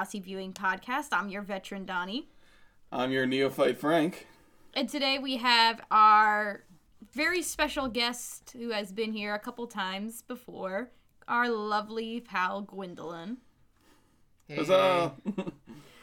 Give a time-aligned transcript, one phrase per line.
[0.00, 1.08] Make It Through, a Degrassi viewing podcast.
[1.12, 2.28] I'm your veteran, Donnie.
[2.92, 4.26] I'm your neophyte, Frank.
[4.74, 6.64] And today we have our
[7.12, 10.90] very special guest who has been here a couple times before,
[11.28, 13.38] our lovely pal, Gwendolyn.
[14.48, 15.12] Hey, Huzzah!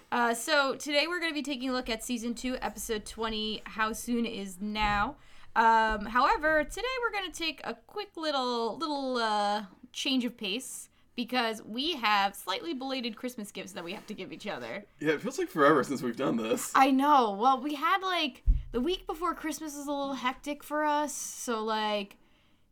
[0.09, 3.61] Uh, so today we're going to be taking a look at season two, episode 20,
[3.65, 5.17] How Soon Is Now.
[5.53, 10.87] Um, however, today we're going to take a quick little little uh, change of pace
[11.17, 14.85] because we have slightly belated Christmas gifts that we have to give each other.
[14.99, 16.71] yeah, it feels like forever since we've done this.
[16.75, 17.35] I know.
[17.37, 21.63] Well, we had like the week before Christmas was a little hectic for us, so
[21.63, 22.15] like,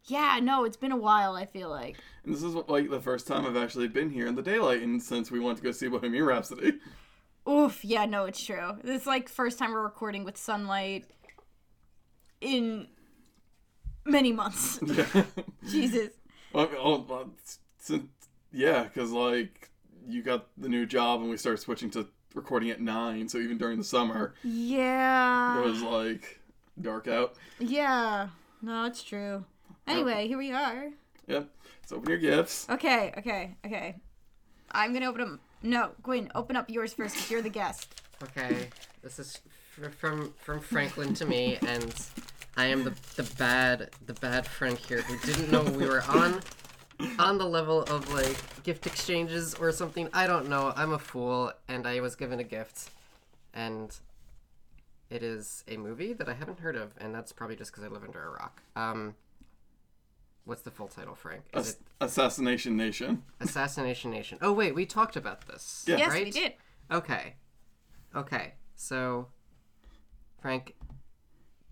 [0.05, 1.35] yeah, no, it's been a while.
[1.35, 1.97] I feel like.
[2.23, 5.01] And this is like the first time I've actually been here in the daylight and
[5.01, 6.73] since we went to go see Bohemian Rhapsody.
[7.49, 8.77] Oof, yeah, no, it's true.
[8.83, 11.05] This is like first time we're recording with sunlight
[12.41, 12.87] in
[14.05, 14.79] many months.
[14.85, 15.23] yeah.
[15.69, 16.09] Jesus.
[16.53, 17.29] Well, I mean, oh,
[17.85, 18.03] since,
[18.55, 19.69] yeah, because like
[20.07, 23.57] you got the new job and we started switching to recording at nine, so even
[23.57, 25.59] during the summer Yeah.
[25.59, 26.39] it was like
[26.81, 27.35] dark out.
[27.59, 28.29] Yeah.
[28.61, 29.45] No, it's true.
[29.87, 30.89] Anyway, here we are.
[31.27, 31.49] Yep.
[31.81, 32.67] Let's open your gifts.
[32.69, 33.95] Okay, okay, okay.
[34.71, 35.39] I'm gonna open them.
[35.61, 38.01] No, Gwen, open up yours first because you're the guest.
[38.23, 38.69] Okay,
[39.03, 39.39] this is
[39.81, 41.93] f- from from Franklin to me, and
[42.57, 46.41] I am the the bad the bad friend here who didn't know we were on
[47.19, 50.09] on the level of like gift exchanges or something.
[50.13, 50.73] I don't know.
[50.75, 52.89] I'm a fool, and I was given a gift,
[53.53, 53.95] and
[55.09, 57.87] it is a movie that I haven't heard of, and that's probably just because I
[57.87, 58.61] live under a rock.
[58.75, 59.15] Um,
[60.45, 61.43] what's the full title, Frank?
[61.53, 63.23] Is Ass- it Assassination Nation.
[63.39, 64.37] Assassination Nation?
[64.41, 65.83] Oh wait, we talked about this.
[65.87, 65.97] Yeah.
[65.97, 66.25] Yes, right?
[66.25, 66.53] we did.
[66.91, 67.35] Okay.
[68.15, 68.53] Okay.
[68.75, 69.27] So,
[70.41, 70.75] Frank,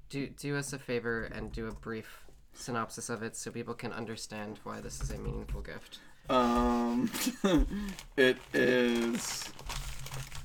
[0.09, 2.22] do do us a favor and do a brief
[2.53, 5.99] synopsis of it so people can understand why this is a meaningful gift.
[6.29, 7.11] Um,
[8.17, 9.51] it is.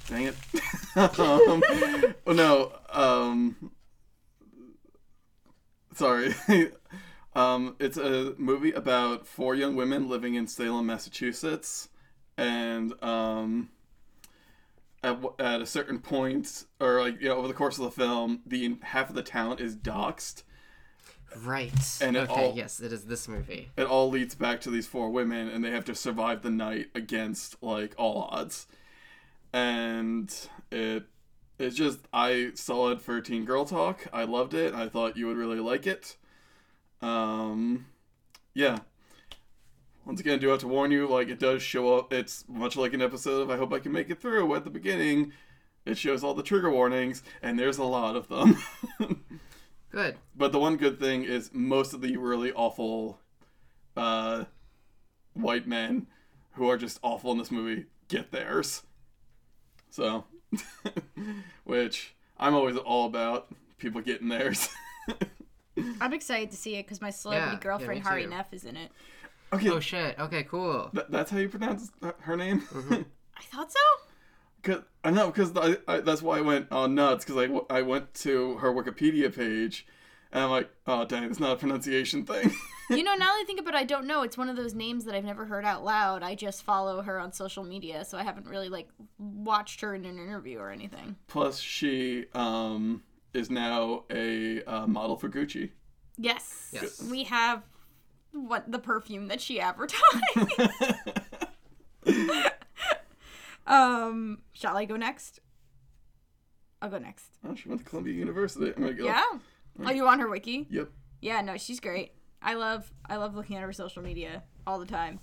[0.08, 0.34] Dang it.
[0.96, 1.62] um,
[2.26, 2.72] oh no.
[2.90, 3.70] Um,
[5.94, 6.34] sorry.
[7.34, 11.88] um, it's a movie about four young women living in Salem, Massachusetts,
[12.36, 13.68] and um,
[15.02, 18.40] at at a certain point, or like you know, over the course of the film,
[18.46, 20.42] the half of the town is doxxed.
[21.44, 21.98] Right.
[22.00, 22.46] And it okay.
[22.48, 23.70] all- Yes, it is this movie.
[23.76, 26.88] it all leads back to these four women and they have to survive the night
[26.94, 28.66] against like all odds
[29.52, 31.04] and it
[31.58, 35.26] it's just i saw it for teen girl talk i loved it i thought you
[35.26, 36.16] would really like it
[37.00, 37.86] um
[38.54, 38.78] yeah
[40.04, 42.76] once again I do have to warn you like it does show up it's much
[42.76, 45.32] like an episode of i hope i can make it through at the beginning
[45.86, 48.62] it shows all the trigger warnings and there's a lot of them
[49.90, 50.16] Good.
[50.36, 53.20] But the one good thing is most of the really awful
[53.96, 54.44] uh,
[55.34, 56.06] white men
[56.52, 58.82] who are just awful in this movie get theirs.
[59.90, 60.24] So,
[61.64, 64.68] which I'm always all about people getting theirs.
[66.00, 68.26] I'm excited to see it because my celebrity Yeah, yeah, girlfriend me Hari.
[68.26, 68.90] Nef is in it.
[69.52, 70.18] okay, Oh shit.
[70.18, 70.42] Okay.
[70.42, 70.90] Cool.
[70.92, 72.62] th- that's how you pronounce her name.
[73.36, 73.78] I thought so.
[74.62, 77.24] Cause I know, because I, I, that's why I went uh, nuts.
[77.24, 79.86] Because I, I went to her Wikipedia page,
[80.32, 82.52] and I'm like, oh dang, it's not a pronunciation thing.
[82.90, 84.22] you know, now that I think about it, I don't know.
[84.22, 86.22] It's one of those names that I've never heard out loud.
[86.22, 88.88] I just follow her on social media, so I haven't really like
[89.18, 91.16] watched her in an interview or anything.
[91.28, 93.02] Plus, she um
[93.34, 95.70] is now a uh, model for Gucci.
[96.16, 96.70] Yes.
[96.72, 97.02] Yes.
[97.02, 97.62] We have
[98.32, 100.02] what the perfume that she advertised.
[103.68, 105.40] um, shall I go next?
[106.80, 107.38] I'll go next.
[107.46, 108.72] Oh, she went to Columbia University.
[108.76, 109.04] I'm gonna go.
[109.04, 109.24] Yeah.
[109.84, 110.66] Oh, you on her wiki?
[110.70, 110.88] Yep.
[111.20, 112.12] Yeah, no, she's great.
[112.40, 115.20] I love I love looking at her social media all the time.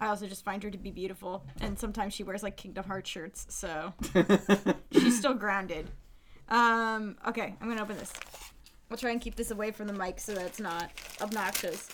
[0.00, 3.08] I also just find her to be beautiful, and sometimes she wears like Kingdom Hearts
[3.08, 3.94] shirts, so
[4.92, 5.90] she's still grounded.
[6.48, 8.12] Um, okay, I'm gonna open this.
[8.90, 10.90] We'll try and keep this away from the mic so that it's not
[11.20, 11.88] obnoxious.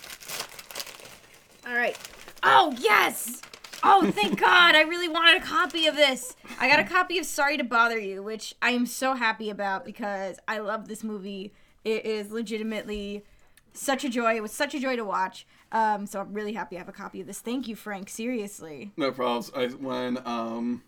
[1.67, 1.97] All right.
[2.43, 3.43] Oh yes!
[3.83, 4.75] Oh thank God!
[4.75, 6.37] I really wanted a copy of this.
[6.59, 9.85] I got a copy of Sorry to Bother You, which I am so happy about
[9.85, 11.53] because I love this movie.
[11.85, 13.25] It is legitimately
[13.73, 14.37] such a joy.
[14.37, 15.47] It was such a joy to watch.
[15.71, 17.41] Um, so I'm really happy I have a copy of this.
[17.41, 18.09] Thank you, Frank.
[18.09, 18.93] Seriously.
[18.97, 19.51] no problems.
[19.55, 20.83] I when um,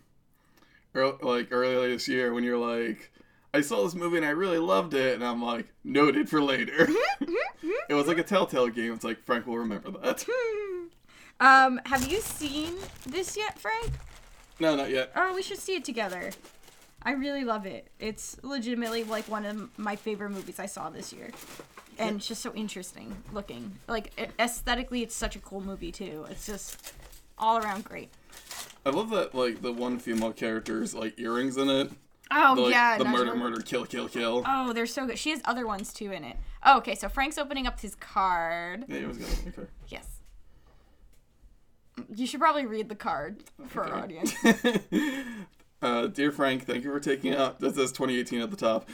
[0.93, 3.11] early, like earlier this year when you're like,
[3.53, 6.87] I saw this movie and I really loved it, and I'm like, noted for later.
[7.89, 8.93] it was like a Telltale game.
[8.93, 10.25] It's like Frank will remember that.
[11.41, 13.91] Um, have you seen this yet, Frank?
[14.59, 15.11] no, not yet.
[15.15, 16.31] Oh, we should see it together.
[17.01, 17.87] I really love it.
[17.99, 21.31] It's legitimately like one of my favorite movies I saw this year.
[21.97, 23.73] And it's just so interesting looking.
[23.87, 26.27] Like aesthetically it's such a cool movie too.
[26.29, 26.93] It's just
[27.39, 28.11] all around great.
[28.85, 31.91] I love that like the one female character's like earrings in it.
[32.29, 34.43] Oh The, like, yeah, the that's murder, murder, kill, kill, kill.
[34.47, 35.17] Oh, they're so good.
[35.17, 36.37] She has other ones too in it.
[36.63, 38.85] Oh, okay, so Frank's opening up his card.
[38.87, 39.67] Yeah, he was gonna okay.
[39.87, 40.20] Yes.
[42.13, 44.33] You should probably read the card for our audience.
[45.81, 47.59] uh, dear Frank, thank you for taking out.
[47.59, 48.87] That says 2018 at the top.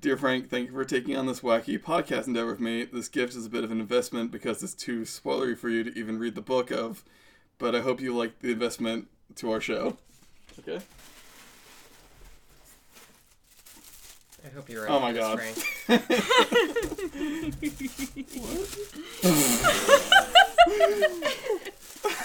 [0.00, 2.84] Dear Frank, thank you for taking on this wacky podcast endeavor with me.
[2.84, 5.98] This gift is a bit of an investment because it's too spoilery for you to
[5.98, 7.02] even read the book of,
[7.56, 9.96] but I hope you like the investment to our show.
[10.58, 10.84] Okay.
[14.44, 14.90] I hope you're right.
[14.90, 15.38] Oh my god.
[15.38, 16.04] this, Frank.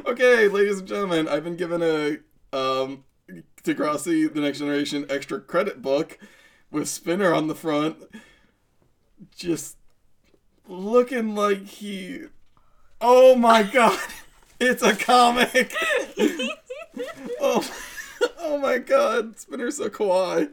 [0.06, 2.18] okay, ladies and gentlemen, I've been given a
[2.56, 3.04] um,
[3.64, 6.18] Degrassi: The Next Generation extra credit book
[6.72, 7.98] with Spinner on the front,
[9.36, 9.78] just
[10.68, 12.26] looking like he.
[13.02, 14.00] Oh my god!
[14.60, 15.74] It's a comic.
[17.42, 17.70] oh,
[18.40, 19.40] oh my god!
[19.40, 20.52] Spinner's so kawaii.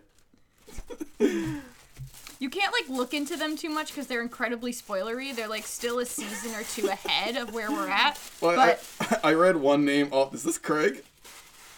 [2.40, 5.36] You can't like look into them too much because they're incredibly spoilery.
[5.36, 8.18] They're like still a season or two ahead of where we're at.
[8.40, 8.82] Well, But
[9.22, 10.08] I, I read one name.
[10.10, 11.04] Oh, is this Craig?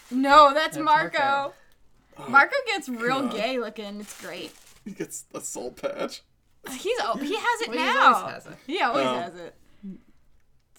[0.09, 1.19] no, that's, That's Marco.
[1.19, 1.53] Marco.
[2.17, 3.33] Oh, Marco gets real God.
[3.35, 3.99] gay looking.
[3.99, 4.53] It's great.
[4.85, 6.21] He gets a soul patch.
[6.71, 8.13] He's oh, he has it Well, he now.
[8.15, 8.57] always has it.
[8.65, 9.13] He always Oh.
[9.15, 9.55] has it.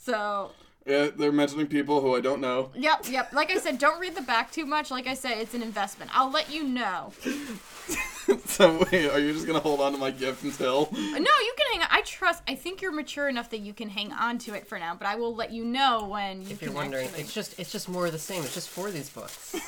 [0.00, 0.50] So
[0.86, 2.70] Yeah, they're mentioning people who I don't know.
[2.74, 3.32] Yep, yep.
[3.32, 4.90] Like I said, don't read the back too much.
[4.90, 6.10] Like I said, it's an investment.
[6.14, 7.12] I'll let you know.
[8.44, 10.88] so wait, are you just gonna hold on to my gift until?
[10.92, 11.86] No, you can hang on.
[11.90, 12.42] I trust.
[12.46, 14.94] I think you're mature enough that you can hang on to it for now.
[14.94, 17.58] But I will let you know when you If can you're wondering, actually- it's just
[17.58, 18.42] it's just more of the same.
[18.44, 19.54] It's just for these books.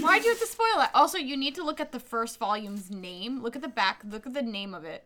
[0.00, 0.90] Why'd you have to spoil it?
[0.94, 3.42] Also, you need to look at the first volume's name.
[3.42, 4.02] Look at the back.
[4.08, 5.04] Look at the name of it.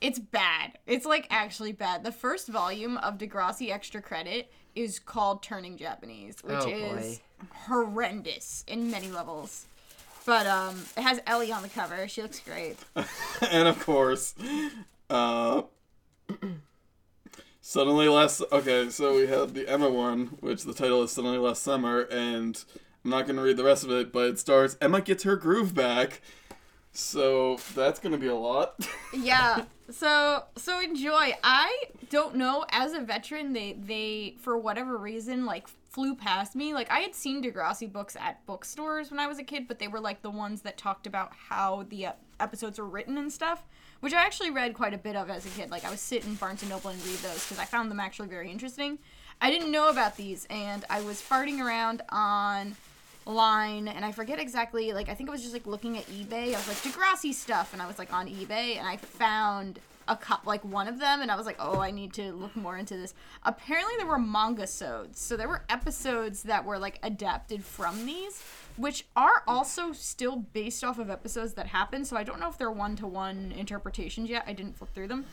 [0.00, 0.78] It's bad.
[0.86, 2.04] It's like actually bad.
[2.04, 7.20] The first volume of Degrassi Extra Credit is called Turning Japanese, which Oh, is
[7.66, 9.66] horrendous in many levels.
[10.24, 12.06] But um, it has Ellie on the cover.
[12.08, 12.76] She looks great.
[13.50, 14.34] and of course,
[15.08, 15.62] uh,
[17.60, 18.42] suddenly last.
[18.52, 22.62] Okay, so we had the Emma one, which the title is Suddenly Last Summer, and
[23.04, 25.74] I'm not gonna read the rest of it, but it starts Emma gets her groove
[25.74, 26.20] back.
[26.92, 28.86] So that's gonna be a lot.
[29.14, 29.64] yeah.
[29.90, 31.36] So so enjoy.
[31.42, 36.74] I don't know as a veteran they they for whatever reason like flew past me.
[36.74, 39.88] Like i had seen degrassi books at bookstores when i was a kid but they
[39.88, 43.64] were like the ones that talked about how the ep- episodes were written and stuff
[44.00, 45.70] which i actually read quite a bit of as a kid.
[45.70, 48.00] Like i was sitting in barnes and noble and read those because i found them
[48.00, 48.98] actually very interesting.
[49.40, 52.76] I didn't know about these and i was farting around on
[53.30, 56.54] line and I forget exactly like I think I was just like looking at eBay.
[56.54, 60.16] I was like Degrassi stuff and I was like on eBay and I found a
[60.16, 62.76] cup like one of them and I was like, "Oh, I need to look more
[62.76, 65.20] into this." Apparently there were manga sods.
[65.20, 68.42] So there were episodes that were like adapted from these
[68.76, 72.06] which are also still based off of episodes that happened.
[72.06, 74.44] So I don't know if they're one-to-one interpretations yet.
[74.46, 75.26] I didn't flip through them.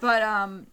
[0.00, 0.66] But um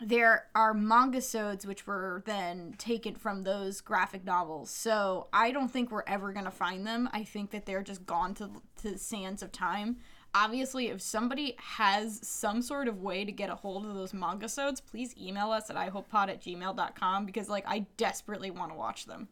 [0.00, 4.70] there are manga sods which were then taken from those graphic novels.
[4.70, 7.08] So I don't think we're ever gonna find them.
[7.12, 8.50] I think that they're just gone to
[8.82, 9.96] to the sands of time.
[10.34, 14.48] Obviously, if somebody has some sort of way to get a hold of those manga
[14.50, 19.06] sods, please email us at ihopepod at gmail.com because like I desperately want to watch
[19.06, 19.28] them.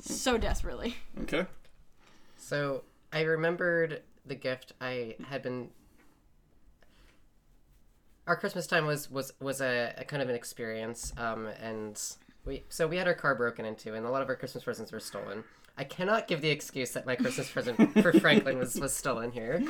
[0.00, 0.96] So desperately.
[1.22, 1.46] okay.
[2.36, 5.70] So I remembered the gift I had been.
[8.26, 12.00] Our Christmas time was was was a, a kind of an experience, um, and
[12.44, 14.92] we so we had our car broken into, and a lot of our Christmas presents
[14.92, 15.44] were stolen.
[15.78, 19.62] I cannot give the excuse that my Christmas present for Franklin was, was stolen here,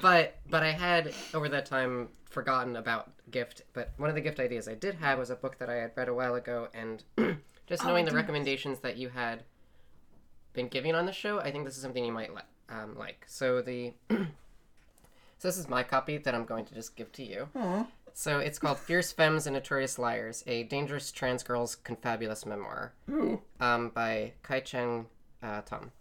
[0.00, 3.62] but but I had over that time forgotten about gift.
[3.72, 5.92] But one of the gift ideas I did have was a book that I had
[5.96, 7.02] read a while ago, and
[7.66, 9.44] just Oh, knowing the recommendations that you had
[10.52, 13.24] been giving on the show, I think this is something you might li- um, like.
[13.26, 13.94] So the
[15.38, 17.48] so this is my copy that I'm going to just give to you.
[18.14, 23.42] So it's called Fierce Femmes and Notorious Liars: A Dangerous Trans Girl's Confabulous Memoir, Ooh.
[23.60, 25.06] um, by Kai Cheng
[25.42, 25.92] uh, Thom.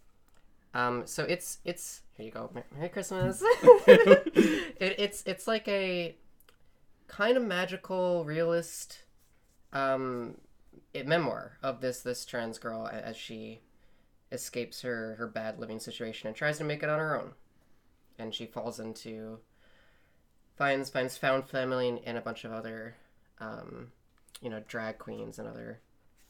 [0.74, 2.50] Um, so it's it's here you go.
[2.75, 3.42] Merry Christmas.
[3.44, 6.15] it, it's it's like a
[7.08, 9.04] kind of magical realist
[9.74, 10.36] um,
[10.94, 13.60] it, memoir of this this trans girl as she
[14.32, 17.34] escapes her her bad living situation and tries to make it on her own
[18.18, 19.40] and she falls into
[20.58, 22.96] finds finds found family and, a bunch of other
[23.40, 23.88] um,
[24.42, 25.80] you know drag queens and other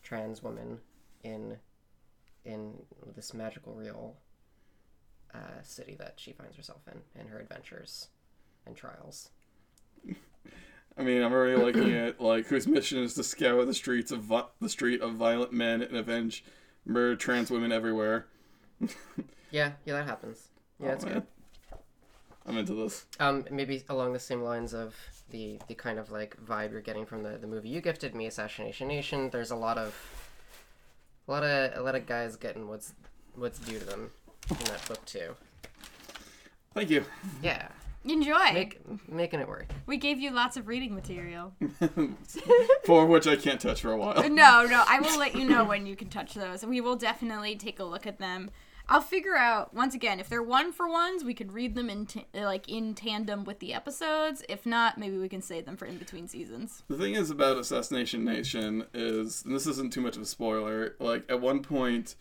[0.03, 0.79] trans women
[1.23, 1.57] in
[2.43, 2.73] in
[3.15, 4.15] this magical real
[5.33, 8.07] uh, city that she finds herself in and her adventures
[8.65, 9.29] and trials
[10.97, 14.21] I mean, I'm already looking at like whose mission is to scour the streets of
[14.21, 16.45] vi- the street of violent men and avenge
[16.85, 18.27] murdered trans women everywhere.
[19.51, 20.49] Yeah, yeah, that happens.
[20.79, 21.13] Yeah, Oh, it's man.
[21.13, 21.23] good.
[22.45, 23.05] I'm into this.
[23.19, 24.95] Um, maybe along the same lines of
[25.31, 28.27] the the kind of like vibe you're getting from the the movie you gifted me,
[28.27, 29.29] Assassination Nation.
[29.31, 29.95] There's a lot of
[31.27, 32.93] a lot of a lot of guys getting what's
[33.35, 34.11] what's due to them
[34.49, 35.35] in that book too.
[36.73, 37.05] Thank you.
[37.41, 37.69] Yeah,
[38.03, 38.51] Enjoy.
[38.53, 39.67] make making it work.
[39.87, 41.53] we gave you lots of reading material.
[42.85, 44.29] For which I can't touch for a while.
[44.29, 46.65] No, no, I will let you know when you can touch those.
[46.65, 48.51] We will definitely take a look at them.
[48.87, 52.05] I'll figure out once again if they're one for ones, we could read them in
[52.05, 54.43] t- like in tandem with the episodes.
[54.47, 56.83] If not, maybe we can save them for in between seasons.
[56.87, 60.95] The thing is about Assassination Nation is, and this isn't too much of a spoiler.
[60.99, 62.15] Like at one point,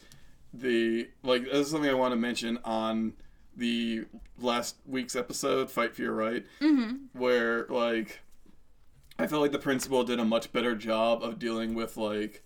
[0.53, 3.15] the like this is something I want to mention on
[3.57, 4.05] the
[4.39, 7.19] last week's episode, "Fight for Your Right," mm-hmm.
[7.19, 8.21] where like
[9.19, 12.43] I felt like the principal did a much better job of dealing with like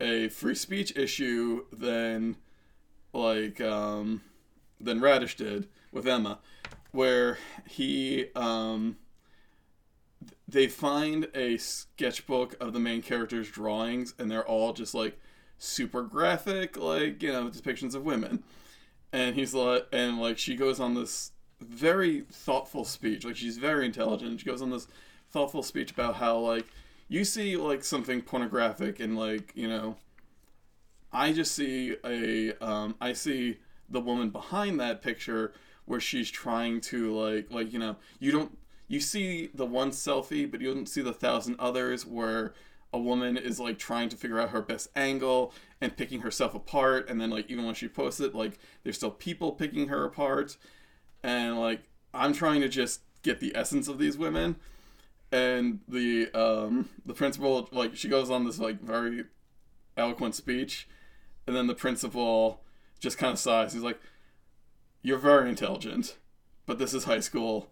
[0.00, 2.36] a free speech issue than
[3.16, 4.22] like um
[4.80, 6.38] than Raditch did with Emma,
[6.92, 8.96] where he um
[10.48, 15.18] they find a sketchbook of the main character's drawings and they're all just like
[15.58, 18.42] super graphic like you know depictions of women.
[19.12, 23.86] And he's like and like she goes on this very thoughtful speech like she's very
[23.86, 24.86] intelligent she goes on this
[25.30, 26.66] thoughtful speech about how like
[27.08, 29.96] you see like something pornographic and like you know
[31.16, 33.58] i just see a um i see
[33.88, 35.52] the woman behind that picture
[35.86, 38.58] where she's trying to like like you know you don't
[38.88, 42.52] you see the one selfie but you don't see the thousand others where
[42.92, 47.08] a woman is like trying to figure out her best angle and picking herself apart
[47.08, 50.56] and then like even when she posts it like there's still people picking her apart.
[51.22, 51.82] And like
[52.14, 54.56] i'm trying to just get the essence of these women.
[55.32, 59.24] And the um the principal like she goes on this like very
[59.96, 60.88] eloquent speech
[61.46, 62.62] and then the principal
[63.00, 63.72] just kind of sighs.
[63.72, 64.00] He's like
[65.02, 66.16] you're very intelligent
[66.66, 67.70] but this is high school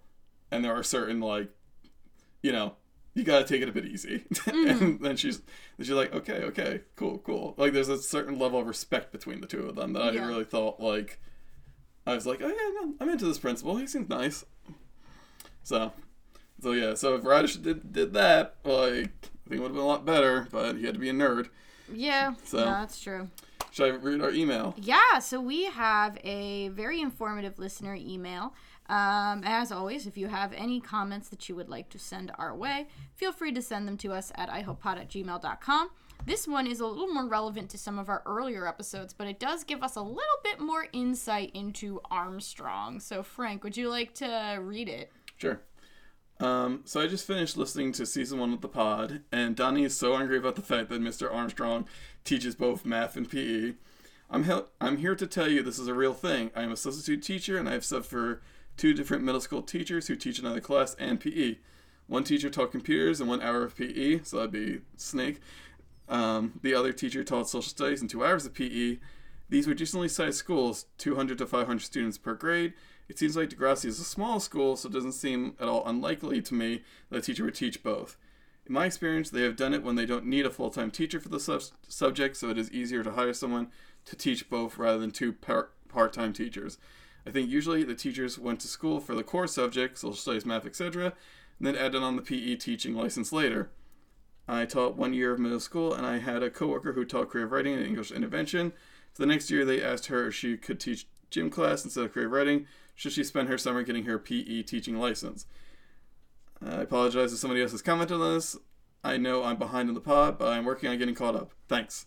[0.50, 1.48] and there are certain like
[2.42, 2.74] you know
[3.14, 4.24] you gotta take it a bit easy.
[4.34, 4.84] Mm-hmm.
[4.84, 7.54] And then she's then she's like okay okay cool cool.
[7.56, 10.44] Like there's a certain level of respect between the two of them that i really
[10.44, 11.20] thought like
[12.06, 13.76] i was like oh yeah no, i'm into this principal.
[13.76, 14.44] He seems nice.
[15.62, 15.92] So
[16.62, 19.82] so yeah so if Raditch did, did that like i think it would have been
[19.82, 21.48] a lot better but he had to be a nerd.
[21.92, 23.28] Yeah, So- no, that's true.
[23.74, 28.54] Should i read our email Yeah, so we have a very informative listener email.
[28.88, 32.54] Um, as always, if you have any comments that you would like to send our
[32.54, 35.90] way, feel free to send them to us at ihopepod at gmail.com.
[36.24, 39.40] This one is a little more relevant to some of our earlier episodes, but it
[39.40, 43.00] does give us a little bit more insight into Armstrong.
[43.00, 45.10] So, Frank, would you like to read it?
[45.36, 45.60] Sure.
[46.40, 49.96] Um, so I just finished listening to season one of the pod, and Donnie is
[49.96, 51.32] so angry about the fact that Mr.
[51.32, 51.86] Armstrong
[52.24, 53.74] teaches both math and PE.
[54.30, 56.50] I'm hel- I'm here to tell you this is a real thing.
[56.56, 58.40] I am a substitute teacher, and I have subbed for
[58.76, 61.58] two different middle school teachers who teach another class and PE.
[62.06, 65.40] One teacher taught computers and one hour of PE, so that'd be Snake.
[66.08, 68.98] Um, the other teacher taught social studies and two hours of PE.
[69.48, 72.72] These were decently sized schools, 200 to 500 students per grade.
[73.08, 76.40] It seems like Degrassi is a small school, so it doesn't seem at all unlikely
[76.42, 78.16] to me that a teacher would teach both.
[78.66, 81.20] In my experience, they have done it when they don't need a full time teacher
[81.20, 83.68] for the sub- subject, so it is easier to hire someone
[84.06, 86.78] to teach both rather than two par- part time teachers.
[87.26, 90.66] I think usually the teachers went to school for the core subject, social studies, math,
[90.66, 91.12] etc.,
[91.58, 93.70] and then added on the PE teaching license later.
[94.46, 97.52] I taught one year of middle school, and I had a coworker who taught creative
[97.52, 98.72] writing and English intervention.
[99.14, 102.12] So the next year, they asked her if she could teach gym class instead of
[102.12, 102.66] creative writing.
[102.94, 105.46] Should she spend her summer getting her PE teaching license?
[106.66, 108.56] I apologize if somebody else has commented on this.
[109.02, 111.52] I know I'm behind in the pod, but I'm working on getting caught up.
[111.68, 112.06] Thanks.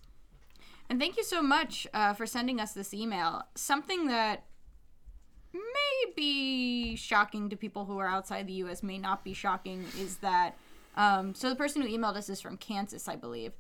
[0.90, 3.44] And thank you so much uh, for sending us this email.
[3.56, 4.46] Something that
[5.54, 8.82] may be shocking to people who are outside the U.S.
[8.82, 10.58] may not be shocking is that.
[10.96, 13.52] Um, so the person who emailed us is from Kansas, I believe.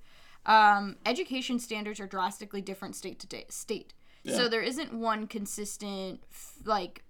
[0.47, 3.93] Um, education standards are drastically different state to state.
[4.35, 6.21] So there isn't one consistent
[6.65, 7.05] like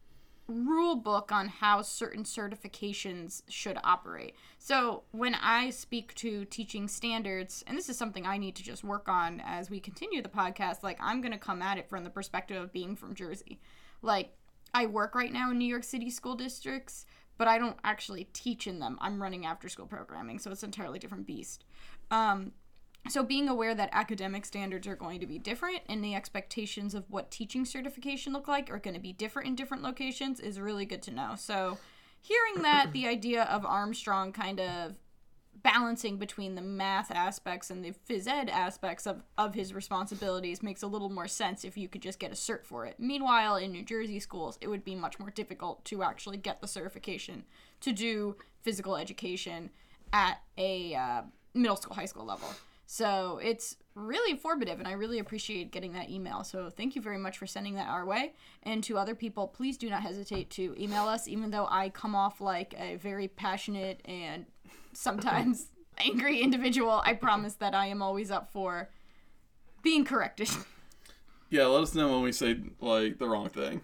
[0.48, 4.36] rule book on how certain certifications should operate.
[4.60, 8.84] So when I speak to teaching standards, and this is something I need to just
[8.84, 12.04] work on as we continue the podcast, like I'm going to come at it from
[12.04, 13.60] the perspective of being from Jersey.
[14.02, 14.32] Like
[14.74, 17.06] I work right now in New York City school districts,
[17.38, 18.98] but I don't actually teach in them.
[19.02, 21.66] I'm running after school programming, so it's an entirely different beast.
[22.10, 22.54] Um,
[23.10, 27.06] so being aware that academic standards are going to be different and the expectations of
[27.10, 30.86] what teaching certification look like are going to be different in different locations is really
[30.86, 31.36] good to know.
[31.38, 31.78] So
[32.22, 34.96] hearing that, the idea of Armstrong kind of
[35.64, 40.84] balancing between the math aspects and the phys ed aspects of, of his responsibilities makes
[40.84, 42.96] a little more sense if you could just get a cert for it.
[43.00, 46.68] Meanwhile, in New Jersey schools, it would be much more difficult to actually get the
[46.68, 47.44] certification
[47.82, 49.70] to do physical education
[50.14, 51.22] at a uh,
[51.54, 52.50] middle school, high school level.
[52.90, 56.46] So it's really informative, and I really appreciate getting that email.
[56.46, 58.34] So thank you very much for sending that our way.
[58.64, 62.16] And to other people, please do not hesitate to email us, even though I come
[62.16, 64.46] off like a very passionate and
[64.94, 65.68] sometimes
[65.98, 67.02] angry individual.
[67.06, 68.90] I promise that I am always up for
[69.84, 70.50] being corrected.
[71.50, 73.80] Yeah, let us know when we say like the wrong thing.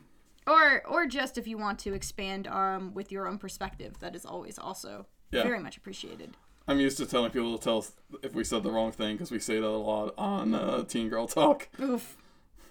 [0.45, 4.25] or or just if you want to expand um with your own perspective, that is
[4.25, 5.43] always also Yeah.
[5.43, 6.35] very much appreciated.
[6.67, 7.91] I'm used to telling people to tell us
[8.21, 11.09] if we said the wrong thing because we say that a lot on uh, Teen
[11.09, 11.69] Girl Talk.
[11.79, 12.17] Oof.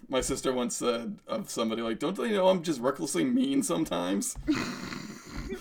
[0.09, 4.35] My sister once said of somebody like, "Don't they know I'm just recklessly mean sometimes?"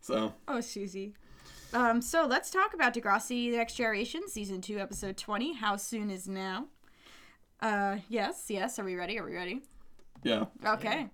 [0.00, 1.14] so Oh, Susie.
[1.72, 5.54] Um, so let's talk about Degrassi: The Next Generation, season two, episode twenty.
[5.54, 6.66] How soon is now?
[7.60, 8.78] Uh, yes, yes.
[8.78, 9.18] Are we ready?
[9.18, 9.62] Are we ready?
[10.22, 11.08] yeah, Okay.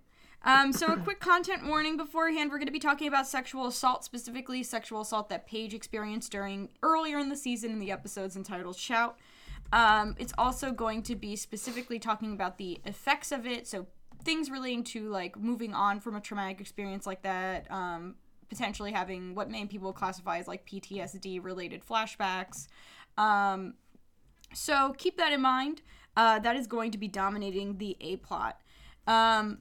[0.44, 2.50] Um, so a quick content warning beforehand.
[2.50, 6.68] We're going to be talking about sexual assault, specifically sexual assault that Paige experienced during
[6.82, 9.16] earlier in the season in the episodes entitled "Shout."
[9.72, 13.86] Um, it's also going to be specifically talking about the effects of it, so
[14.22, 18.16] things relating to like moving on from a traumatic experience like that, um,
[18.50, 22.68] potentially having what many people classify as like PTSD related flashbacks.
[23.16, 23.74] Um,
[24.52, 25.80] so keep that in mind.
[26.16, 28.60] Uh, that is going to be dominating the A plot.
[29.06, 29.58] Um,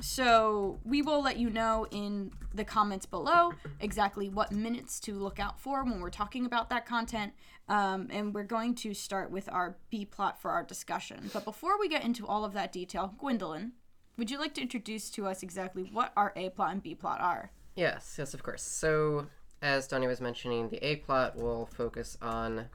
[0.00, 5.40] so we will let you know in the comments below exactly what minutes to look
[5.40, 7.32] out for when we're talking about that content.
[7.68, 11.30] Um, and we're going to start with our B plot for our discussion.
[11.32, 13.72] But before we get into all of that detail, Gwendolyn,
[14.16, 17.20] would you like to introduce to us exactly what our A plot and B plot
[17.20, 17.50] are?
[17.76, 18.62] Yes, yes, of course.
[18.62, 19.26] So,
[19.62, 22.66] as Donnie was mentioning, the A plot will focus on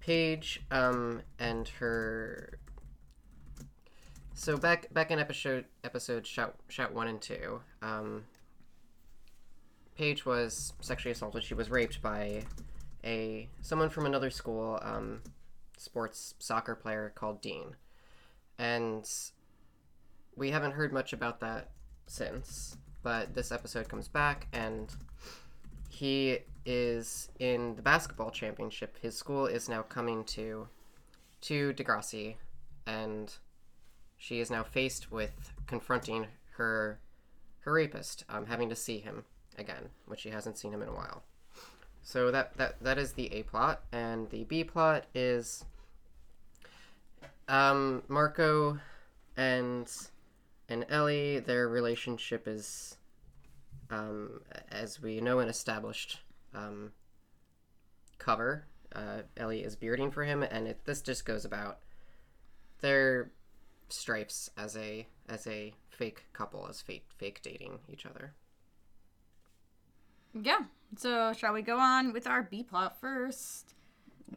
[0.00, 2.58] Paige um, and her.
[4.36, 6.56] So back back in episode episode shout
[6.92, 8.24] one and two, um,
[9.96, 11.44] Paige was sexually assaulted.
[11.44, 12.42] She was raped by
[13.04, 15.22] a someone from another school, um,
[15.78, 17.76] sports soccer player called Dean,
[18.58, 19.08] and
[20.34, 21.70] we haven't heard much about that
[22.06, 22.76] since.
[23.04, 24.92] But this episode comes back, and
[25.88, 28.98] he is in the basketball championship.
[29.00, 30.68] His school is now coming to
[31.42, 32.34] to Degrassi,
[32.84, 33.32] and
[34.24, 36.98] she is now faced with confronting her
[37.60, 39.24] her rapist, um, having to see him
[39.58, 41.22] again, which she hasn't seen him in a while.
[42.02, 45.66] So that that that is the A plot, and the B plot is
[47.48, 48.78] um, Marco
[49.36, 49.92] and
[50.70, 51.40] and Ellie.
[51.40, 52.96] Their relationship is,
[53.90, 56.20] um, as we know, an established
[56.54, 56.92] um,
[58.16, 58.64] cover.
[58.94, 61.80] Uh, Ellie is bearding for him, and it, this just goes about
[62.80, 63.30] their
[63.94, 68.34] stripes as a as a fake couple, as fake fake dating each other.
[70.34, 70.60] Yeah.
[70.96, 73.74] So shall we go on with our B plot first?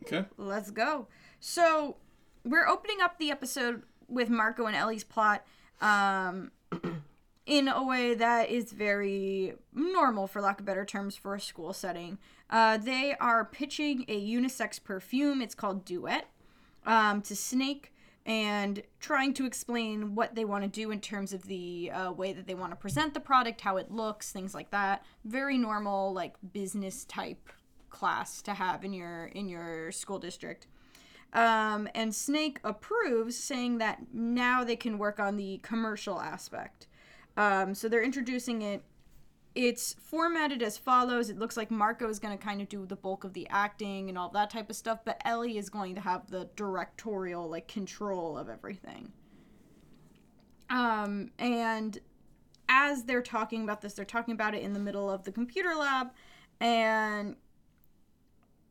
[0.04, 1.08] okay, Let's go.
[1.40, 1.98] So
[2.44, 5.46] we're opening up the episode with Marco and Ellie's plot
[5.82, 6.52] um,
[7.46, 11.74] in a way that is very normal, for lack of better terms, for a school
[11.74, 12.18] setting.
[12.50, 15.42] Uh, they are pitching a unisex perfume.
[15.42, 16.30] It's called Duet
[16.86, 17.92] um, to Snake
[18.28, 22.34] and trying to explain what they want to do in terms of the uh, way
[22.34, 25.06] that they want to present the product, how it looks, things like that.
[25.24, 27.50] Very normal, like business type
[27.90, 30.68] class to have in your in your school district.
[31.32, 36.88] Um, and Snake approves, saying that now they can work on the commercial aspect.
[37.38, 38.84] Um, so they're introducing it.
[39.58, 41.32] It's formatted as follows.
[41.32, 44.08] It looks like Marco is going to kind of do the bulk of the acting
[44.08, 47.68] and all that type of stuff, but Ellie is going to have the directorial like
[47.68, 49.12] control of everything.
[50.70, 51.98] Um, and
[52.70, 55.74] as they're talking about this, they're talking about it in the middle of the computer
[55.74, 56.12] lab,
[56.60, 57.36] and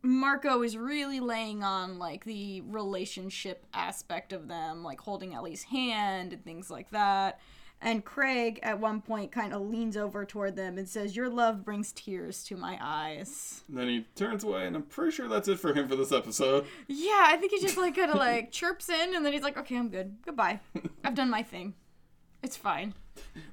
[0.02, 6.32] Marco is really laying on like the relationship aspect of them, like holding Ellie's hand
[6.32, 7.40] and things like that.
[7.80, 11.64] And Craig at one point kind of leans over toward them and says, Your love
[11.64, 13.62] brings tears to my eyes.
[13.68, 16.10] And then he turns away, and I'm pretty sure that's it for him for this
[16.12, 16.66] episode.
[16.88, 19.58] Yeah, I think he just like kind of like chirps in and then he's like,
[19.58, 20.16] Okay, I'm good.
[20.24, 20.60] Goodbye.
[21.04, 21.74] I've done my thing.
[22.42, 22.94] It's fine.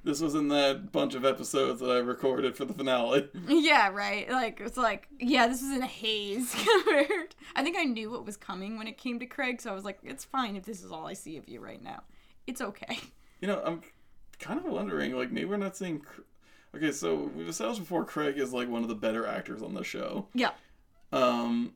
[0.04, 3.28] This was in that bunch of episodes that I recorded for the finale.
[3.48, 4.28] Yeah, right.
[4.30, 6.54] Like it's like, yeah, this was in a haze.
[6.56, 9.84] I think I knew what was coming when it came to Craig, so I was
[9.84, 12.02] like, it's fine if this is all I see of you right now.
[12.46, 12.98] It's okay.
[13.40, 13.82] You know, I'm
[14.44, 16.04] kind of wondering, like, maybe we're not seeing.
[16.76, 19.84] Okay, so we've established before Craig is like one of the better actors on the
[19.84, 20.26] show.
[20.34, 20.50] Yeah.
[21.12, 21.74] Um,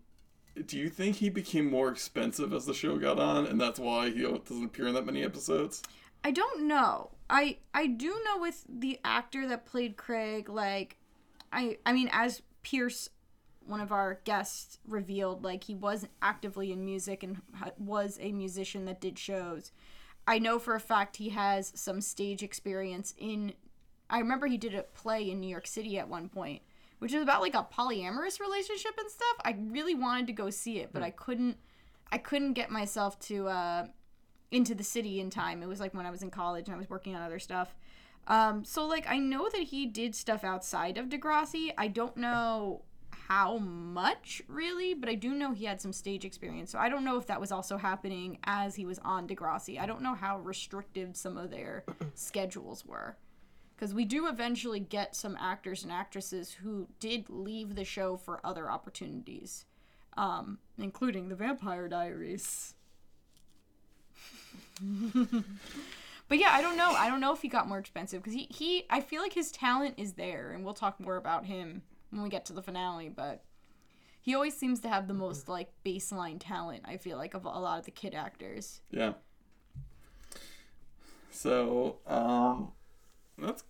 [0.67, 4.11] do you think he became more expensive as the show got on, and that's why
[4.11, 5.83] he doesn't appear in that many episodes?
[6.25, 7.11] I don't know.
[7.31, 10.97] I I do know with the actor that played Craig, like,
[11.53, 13.09] I I mean, as Pierce,
[13.65, 17.41] one of our guests revealed, like he was actively in music and
[17.79, 19.71] was a musician that did shows.
[20.29, 23.55] I know for a fact he has some stage experience in.
[24.11, 26.61] I remember he did a play in New York City at one point,
[26.99, 29.37] which is about like a polyamorous relationship and stuff.
[29.43, 31.57] I really wanted to go see it, but I couldn't.
[32.13, 33.87] I couldn't get myself to uh,
[34.51, 35.63] into the city in time.
[35.63, 37.75] It was like when I was in college and I was working on other stuff.
[38.27, 41.73] Um, so like I know that he did stuff outside of Degrassi.
[41.79, 42.83] I don't know
[43.29, 46.71] how much really, but I do know he had some stage experience.
[46.71, 49.79] So I don't know if that was also happening as he was on Degrassi.
[49.79, 53.19] I don't know how restrictive some of their schedules were.
[53.77, 58.41] Because we do eventually get some actors and actresses who did leave the show for
[58.43, 59.67] other opportunities,
[60.17, 62.73] um, including the Vampire Diaries.
[66.29, 66.93] but yeah, I don't know.
[66.93, 69.53] I don't know if he got more expensive because he, he, I feel like his
[69.53, 73.09] talent is there, and we'll talk more about him when we get to the finale.
[73.09, 73.43] But
[74.21, 76.83] he always seems to have the most like baseline talent.
[76.85, 78.81] I feel like of a lot of the kid actors.
[78.91, 79.15] Yeah.
[81.31, 82.73] So, um,
[83.37, 83.63] that's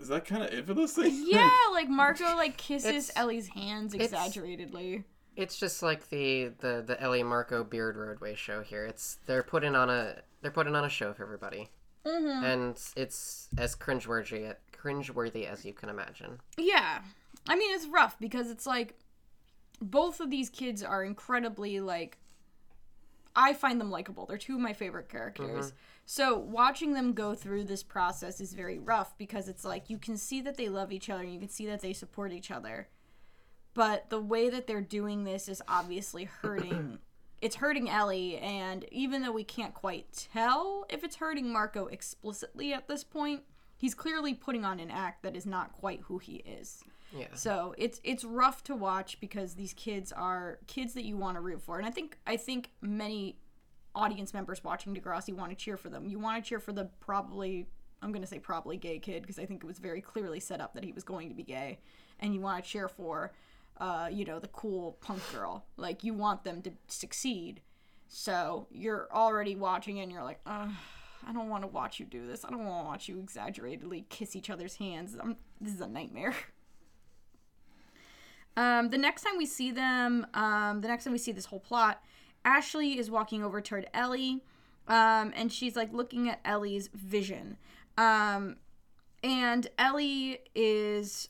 [0.00, 1.24] is that kind of it for this thing?
[1.28, 5.04] Yeah, like Marco like kisses It's- Ellie's hands exaggeratedly.
[5.36, 8.84] It's just like the the the Ellie Marco Beard Broadway show here.
[8.84, 11.70] It's they're putting on a they're putting on a show for everybody,
[12.04, 12.44] Mm-hmm.
[12.44, 16.40] and it's as cringeworthy cringeworthy as you can imagine.
[16.56, 17.00] Yeah.
[17.48, 18.98] I mean, it's rough because it's like
[19.80, 22.18] both of these kids are incredibly like
[23.34, 24.26] I find them likable.
[24.26, 25.66] They're two of my favorite characters.
[25.66, 25.76] Mm-hmm.
[26.04, 30.16] So watching them go through this process is very rough because it's like you can
[30.16, 32.88] see that they love each other and you can see that they support each other.
[33.74, 36.98] But the way that they're doing this is obviously hurting
[37.40, 42.72] it's hurting Ellie and even though we can't quite tell if it's hurting Marco explicitly
[42.72, 43.42] at this point,
[43.82, 46.84] he's clearly putting on an act that is not quite who he is.
[47.14, 47.26] Yeah.
[47.34, 51.40] So it's it's rough to watch because these kids are kids that you want to
[51.40, 53.40] root for, and I think I think many
[53.94, 56.06] audience members watching Degrassi want to cheer for them.
[56.06, 57.66] You want to cheer for the probably
[58.00, 60.74] I'm gonna say probably gay kid because I think it was very clearly set up
[60.74, 61.80] that he was going to be gay,
[62.20, 63.32] and you want to cheer for,
[63.78, 65.66] uh, you know, the cool punk girl.
[65.76, 67.60] Like you want them to succeed.
[68.08, 70.70] So you're already watching and you're like, Ugh,
[71.26, 72.44] I don't want to watch you do this.
[72.44, 75.16] I don't want to watch you exaggeratedly kiss each other's hands.
[75.22, 76.34] i this is a nightmare.
[78.54, 81.58] Um, the next time we see them, um, the next time we see this whole
[81.58, 82.02] plot,
[82.44, 84.44] Ashley is walking over toward Ellie,
[84.88, 87.56] um, and she's like looking at Ellie's vision.
[87.96, 88.56] Um,
[89.22, 91.28] and Ellie is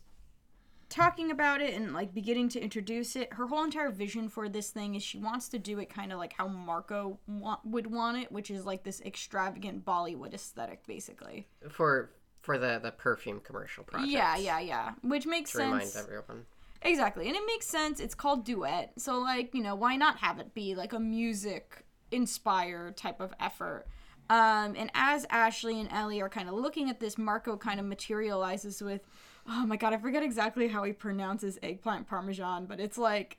[0.92, 3.32] talking about it and like beginning to introduce it.
[3.32, 6.18] Her whole entire vision for this thing is she wants to do it kind of
[6.18, 11.48] like how Marco wa- would want it, which is like this extravagant Bollywood aesthetic, basically.
[11.70, 12.10] For
[12.42, 14.10] for the the perfume commercial project.
[14.12, 14.92] Yeah, yeah, yeah.
[15.02, 15.72] Which makes To sense.
[15.72, 16.46] remind everyone.
[16.82, 17.28] Exactly.
[17.28, 18.00] And it makes sense.
[18.00, 18.92] It's called duet.
[18.98, 23.32] So like, you know, why not have it be like a music inspired type of
[23.40, 23.86] effort?
[24.28, 27.86] Um, and as Ashley and Ellie are kind of looking at this, Marco kind of
[27.86, 29.02] materializes with,
[29.48, 33.38] oh my god, I forget exactly how he pronounces eggplant parmesan, but it's like,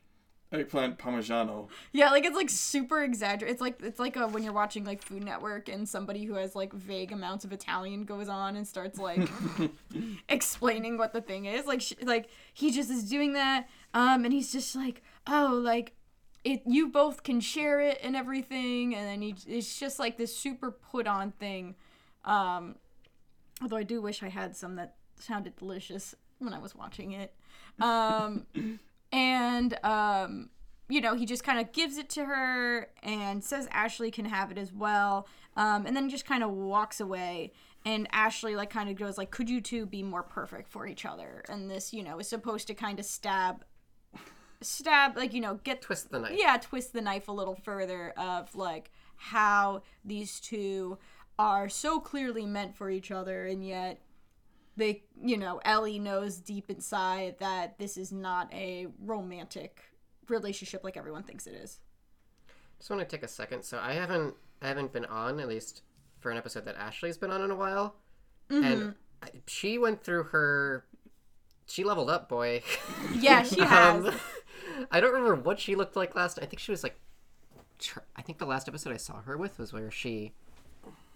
[0.54, 1.68] Eggplant Parmigiano.
[1.92, 3.52] yeah, like it's like super exaggerated.
[3.52, 6.54] It's like it's like a, when you're watching like Food Network and somebody who has
[6.54, 9.28] like vague amounts of Italian goes on and starts like
[10.28, 11.66] explaining what the thing is.
[11.66, 15.94] Like sh- like he just is doing that, um, and he's just like, oh, like
[16.44, 16.62] it.
[16.66, 20.70] You both can share it and everything, and then he it's just like this super
[20.70, 21.74] put on thing.
[22.24, 22.76] Um,
[23.60, 27.34] although I do wish I had some that sounded delicious when I was watching it.
[27.80, 28.46] Um,
[29.12, 30.50] and um,
[30.88, 34.50] you know, he just kind of gives it to her and says Ashley can have
[34.50, 35.26] it as well.
[35.56, 37.52] Um, and then just kind of walks away.
[37.86, 41.04] And Ashley like kind of goes like, "Could you two be more perfect for each
[41.04, 43.62] other?" And this, you know, is supposed to kind of stab,
[44.62, 46.32] stab like you know get Twist the knife.
[46.34, 50.98] yeah twist the knife a little further of like how these two
[51.38, 54.00] are so clearly meant for each other and yet
[54.76, 59.82] they you know ellie knows deep inside that this is not a romantic
[60.28, 61.78] relationship like everyone thinks it is
[62.78, 63.62] Just want to take a second.
[63.62, 65.82] So I haven't I haven't been on at least
[66.20, 67.96] for an episode that Ashley's been on in a while,
[68.50, 68.64] Mm-hmm.
[68.64, 70.84] and I, she went through her.
[71.66, 72.62] She leveled up, boy.
[73.14, 74.14] yeah she has Um,
[74.90, 76.38] I don't remember what she looked like last.
[76.42, 76.98] I think she was like.
[78.16, 80.32] I think the last episode I saw her with was where she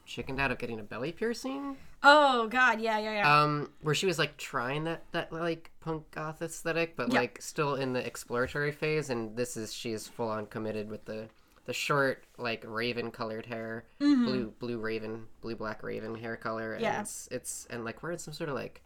[0.08, 1.76] chickened out of getting a belly piercing.
[2.02, 3.42] Oh God, yeah, yeah, yeah.
[3.42, 7.20] Um, where she was like trying that that like punk goth aesthetic, but Yeah.
[7.20, 9.10] like still in the exploratory phase.
[9.10, 11.28] And this is she's full on committed with the
[11.66, 16.72] the short like raven colored hair, blue blue raven, blue black raven hair color.
[16.72, 16.94] And Mm-hmm.
[16.94, 17.00] Yeah.
[17.02, 18.82] it's it's and like wearing some sort of like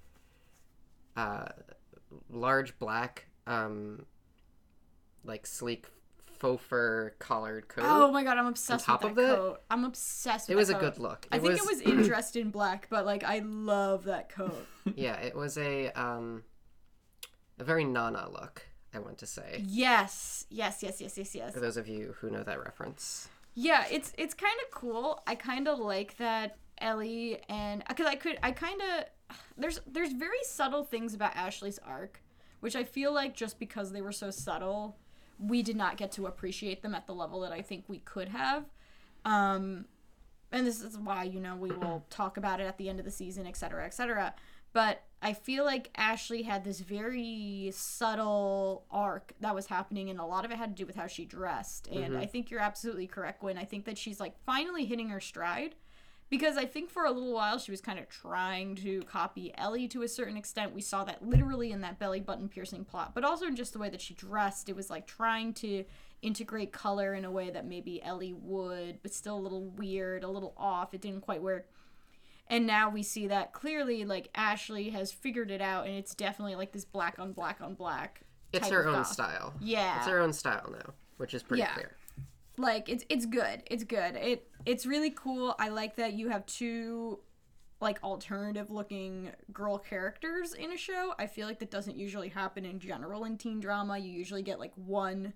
[1.17, 1.47] uh
[2.31, 4.07] large black um
[5.25, 5.87] like sleek
[6.43, 7.85] faux fur collared coat.
[7.87, 9.63] oh my God, I'm obsessed with top that of that, coat.
[9.71, 10.95] I'm obsessed with it was that a coat.
[10.95, 11.27] good look.
[11.31, 14.67] I think it was in dressed in black, but like I love that coat.
[14.97, 16.43] yeah, it was a um
[17.61, 19.63] a very Nana look, I want to say.
[19.65, 21.55] yes, yes, yes, yes, yes, yes.
[21.55, 23.29] For those of you who know that reference.
[23.55, 25.23] Yeah, it's it's kind of cool.
[25.27, 30.13] I kind of like that Ellie and because I could I kind of there's there's
[30.13, 32.21] very subtle things about Ashley's arc,
[32.61, 34.97] which I feel like just because they were so subtle,
[35.43, 38.29] we did not get to appreciate them at the level that I think we could
[38.29, 38.65] have.
[39.25, 39.87] Um,
[40.51, 43.05] and this is why you know we will talk about it at the end of
[43.05, 44.35] the season, et cetera, et cetera.
[44.73, 50.25] But I feel like Ashley had this very subtle arc that was happening, and a
[50.25, 51.89] lot of it had to do with how she dressed.
[51.89, 53.59] And I think you're absolutely correct, Gwen.
[53.59, 55.75] I think that she's like finally hitting her stride.
[56.33, 59.87] Because I think for a little while she was kind of trying to copy Ellie
[59.89, 60.73] to a certain extent.
[60.75, 63.79] We saw that literally in that belly button piercing plot, but also in just the
[63.79, 64.71] way that she dressed.
[64.71, 65.85] It was like trying to
[66.23, 70.29] integrate color in a way that maybe Ellie would, but still a little weird, a
[70.31, 70.95] little off.
[70.95, 71.69] It didn't quite work.
[72.49, 76.55] And now we see that clearly, like Ashley has figured it out, and it's definitely
[76.55, 78.23] like this black on black on black.
[78.55, 79.09] It's her own goth.
[79.09, 79.53] style.
[79.61, 81.75] Yeah, It's her own style now, which is pretty Yeah.
[81.75, 81.95] clear.
[82.63, 83.63] Like it's it's good.
[83.67, 84.17] It's good.
[84.17, 85.55] It it's really cool.
[85.59, 87.19] I like that you have two
[87.81, 91.15] like alternative looking girl characters in a show.
[91.19, 93.99] I feel like that doesn't usually happen in general in teen drama.
[93.99, 95.35] You usually get like one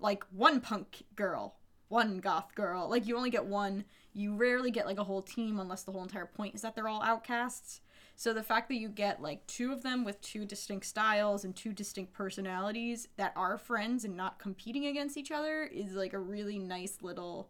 [0.00, 1.56] like one punk girl,
[1.88, 2.90] one goth girl.
[2.90, 3.84] Like you only get one.
[4.12, 6.88] You rarely get like a whole team unless the whole entire point is that they're
[6.88, 7.80] all outcasts.
[8.16, 11.56] So the fact that you get like two of them with two distinct styles and
[11.56, 16.18] two distinct personalities that are friends and not competing against each other is like a
[16.18, 17.48] really nice little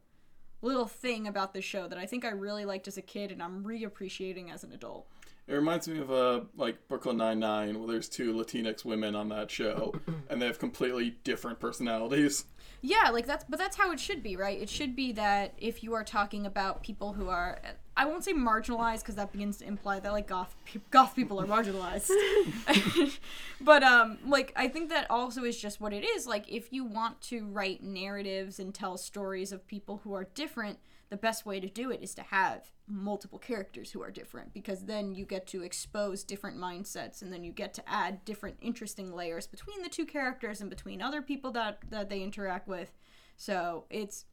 [0.63, 3.43] little thing about the show that I think I really liked as a kid and
[3.43, 5.09] I'm reappreciating as an adult.
[5.49, 9.29] It reminds me of uh, like Brooklyn Nine Nine, where there's two Latinx women on
[9.31, 9.95] that show,
[10.31, 12.45] and they have completely different personalities.
[12.85, 14.61] Yeah, like that's but that's how it should be, right?
[14.61, 17.61] It should be that if you are talking about people who are
[17.97, 21.41] I won't say marginalized because that begins to imply that like goth pe- goth people
[21.41, 22.11] are marginalized.
[23.61, 26.27] but um like I think that also is just what it is.
[26.27, 30.79] Like if you want to write narratives and tell stories of people who are different,
[31.13, 34.87] the best way to do it is to have multiple characters who are different because
[34.87, 39.13] then you get to expose different mindsets and then you get to add different interesting
[39.13, 42.93] layers between the two characters and between other people that that they interact with.
[43.37, 44.25] So, it's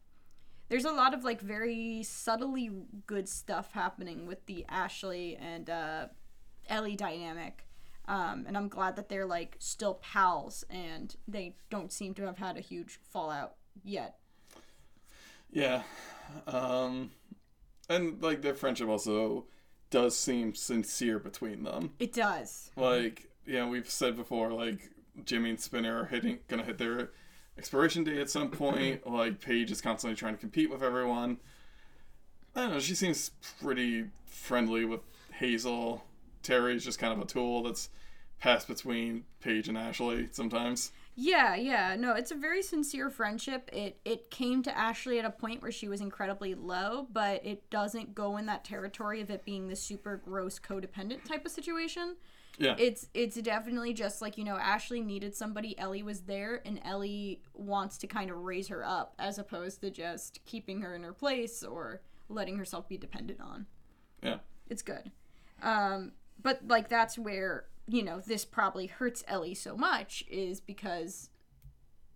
[0.69, 2.71] there's a lot of like very subtly
[3.05, 6.05] good stuff happening with the Ashley and uh,
[6.69, 7.67] Ellie dynamic.
[8.07, 12.37] Um, and I'm glad that they're like still pals and they don't seem to have
[12.37, 14.15] had a huge fallout yet.
[15.51, 15.83] Yeah,
[16.47, 17.11] um,
[17.89, 19.45] and like their friendship also
[19.89, 21.91] does seem sincere between them.
[21.99, 22.69] It does.
[22.75, 24.89] Like, yeah, we've said before, like
[25.25, 27.09] Jimmy and Spinner are hitting, gonna hit their
[27.57, 29.07] expiration date at some point.
[29.07, 31.37] like Paige is constantly trying to compete with everyone.
[32.55, 32.79] I don't know.
[32.79, 33.31] She seems
[33.61, 35.01] pretty friendly with
[35.33, 36.03] Hazel.
[36.43, 37.89] Terri's just kind of a tool that's
[38.39, 40.91] passed between Paige and Ashley sometimes.
[41.21, 41.97] Yeah, yeah.
[41.97, 43.69] No, it's a very sincere friendship.
[43.73, 47.69] It it came to Ashley at a point where she was incredibly low, but it
[47.69, 52.15] doesn't go in that territory of it being the super gross codependent type of situation.
[52.57, 52.75] Yeah.
[52.77, 57.41] It's it's definitely just like, you know, Ashley needed somebody, Ellie was there, and Ellie
[57.53, 61.13] wants to kind of raise her up as opposed to just keeping her in her
[61.13, 63.65] place or letting herself be dependent on
[64.21, 64.37] yeah.
[64.69, 65.11] it's good.
[65.61, 71.29] Um, but like that's where you know this probably hurts Ellie so much is because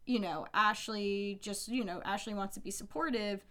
[0.06, 3.46] you know Ashley just you know Ashley wants to be supportive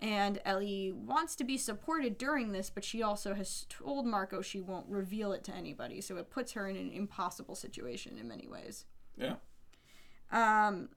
[0.00, 4.60] and Ellie wants to be supported during this but she also has told Marco she
[4.60, 8.46] won't reveal it to anybody so it puts her in an impossible situation in many
[8.48, 8.84] ways.
[9.16, 9.34] Yeah.
[10.30, 10.90] Um,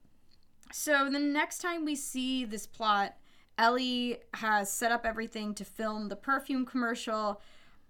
[0.72, 3.16] so the next time we see this plot,
[3.58, 7.40] Ellie has set up everything to film the perfume commercial.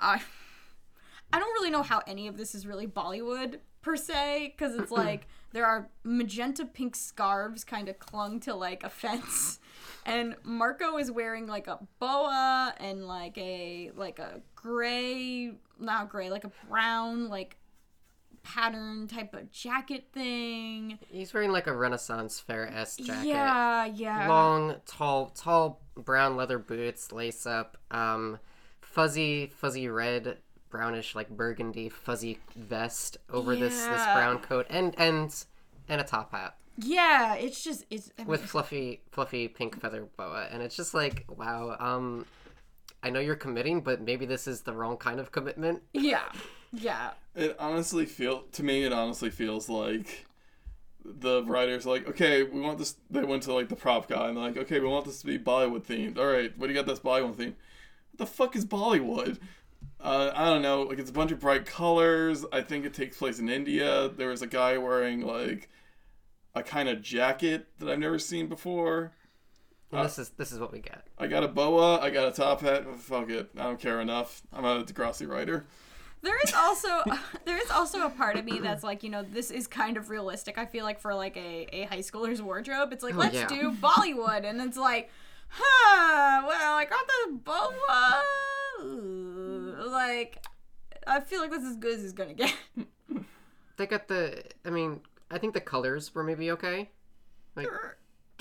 [0.01, 0.21] I,
[1.33, 4.90] I don't really know how any of this is really Bollywood per se, because it's
[4.90, 9.59] like there are magenta pink scarves kind of clung to like a fence,
[10.07, 16.31] and Marco is wearing like a boa and like a like a gray, not gray,
[16.31, 17.57] like a brown like
[18.42, 20.99] pattern type of jacket thing.
[21.09, 23.29] He's wearing like a Renaissance fair esque jacket.
[23.29, 24.29] Yeah, yeah.
[24.29, 28.38] Long, tall, tall brown leather boots, lace up, um,
[28.81, 30.38] fuzzy, fuzzy red,
[30.73, 34.15] brownish like burgundy fuzzy vest over this this Yeah.
[34.15, 35.45] brown coat, and and
[35.89, 40.09] and a top hat Yeah, it's just it's I mean, with fluffy fluffy pink feather
[40.17, 41.77] boa, and it's just like wow.
[41.79, 42.27] Um,
[43.05, 45.83] I know you're committing, but maybe this is the wrong kind of commitment.
[45.93, 46.31] yeah,
[46.73, 48.85] yeah, It honestly feel to me.
[48.85, 50.27] It honestly feels like
[51.05, 52.95] the writers like, okay, we want this.
[53.11, 55.27] They went to like the prop guy and they're like, okay, we want this to
[55.27, 56.17] be Bollywood themed.
[56.17, 56.87] All right, what do you got?
[56.87, 57.55] That's Bollywood themed.
[58.13, 59.39] What the fuck is Bollywood?
[60.03, 60.83] Uh, I don't know.
[60.83, 62.45] Like it's a bunch of bright colors.
[62.53, 64.09] I think it takes place in India.
[64.09, 65.69] There was a guy wearing like
[66.55, 69.12] a kind of jacket that I've never seen before.
[69.93, 71.07] And this is this is what we get.
[71.19, 72.01] I got a boa.
[72.01, 72.85] I got a top hat.
[72.99, 73.51] Fuck it.
[73.57, 74.43] I don't care enough.
[74.53, 75.67] I'm a Degrassi writer.
[76.23, 77.03] There is also
[77.45, 80.09] there is also a part of me that's like, you know, this is kind of
[80.11, 80.59] realistic.
[80.59, 83.47] I feel like for like a, a high schooler's wardrobe, it's like, Oh, let's yeah.
[83.47, 85.11] do Bollywood and it's like,
[85.49, 88.23] huh, well, I got the boa.
[89.73, 90.45] Like
[91.07, 92.55] I feel like this is as good as it's gonna get.
[93.77, 94.45] They got the.
[94.65, 96.91] I mean, I think the colors were maybe okay.
[97.57, 97.69] Like,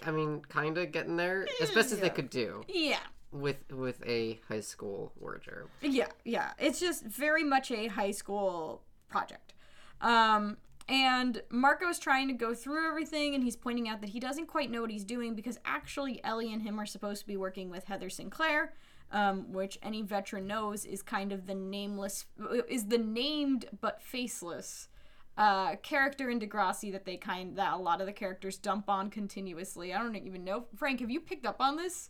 [0.05, 2.99] I mean, kind of getting there as best as they could do yeah.
[3.31, 5.69] with with a high school wardrobe.
[5.81, 6.51] Yeah, yeah.
[6.59, 9.53] It's just very much a high school project.
[10.01, 14.47] Um, and Marco's trying to go through everything, and he's pointing out that he doesn't
[14.47, 17.69] quite know what he's doing because actually Ellie and him are supposed to be working
[17.69, 18.73] with Heather Sinclair,
[19.11, 22.25] um, which any veteran knows is kind of the nameless,
[22.67, 24.87] is the named but faceless
[25.37, 29.09] uh, character in Degrassi that they kind that a lot of the characters dump on
[29.09, 29.93] continuously.
[29.93, 30.65] I don't even know.
[30.75, 32.09] Frank, have you picked up on this?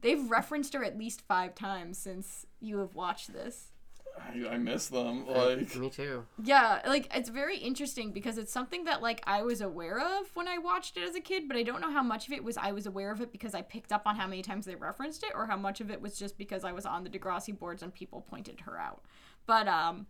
[0.00, 3.72] They've referenced her at least five times since you have watched this.
[4.18, 5.26] I, I miss them.
[5.26, 6.24] Like Me too.
[6.42, 10.48] Yeah, like it's very interesting because it's something that like I was aware of when
[10.48, 12.56] I watched it as a kid, but I don't know how much of it was
[12.56, 15.22] I was aware of it because I picked up on how many times they referenced
[15.22, 17.82] it or how much of it was just because I was on the Degrassi boards
[17.82, 19.02] and people pointed her out.
[19.46, 20.06] But um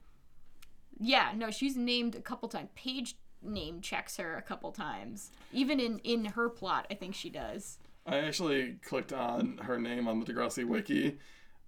[0.99, 2.71] yeah, no, she's named a couple times.
[2.75, 5.31] Paige name checks her a couple times.
[5.53, 7.79] Even in in her plot, I think she does.
[8.07, 11.19] I actually clicked on her name on the Degrassi wiki,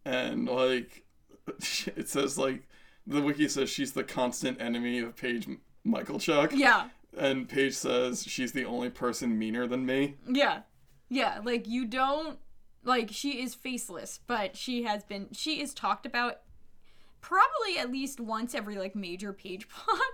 [0.04, 1.04] and like
[1.96, 2.68] it says like
[3.06, 5.48] the wiki says she's the constant enemy of Paige
[5.86, 6.88] Michalchuk, Yeah.
[7.16, 10.16] and Paige says she's the only person meaner than me.
[10.28, 10.60] Yeah.
[11.08, 12.38] Yeah, like you don't
[12.84, 16.40] like she is faceless, but she has been she is talked about
[17.20, 19.98] probably at least once every like major Paige plot.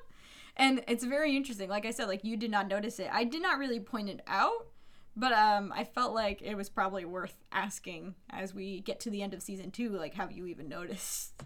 [0.56, 1.68] And it's very interesting.
[1.68, 3.08] Like I said, like you did not notice it.
[3.12, 4.68] I did not really point it out,
[5.16, 9.22] but um I felt like it was probably worth asking as we get to the
[9.22, 11.42] end of season 2 like have you even noticed?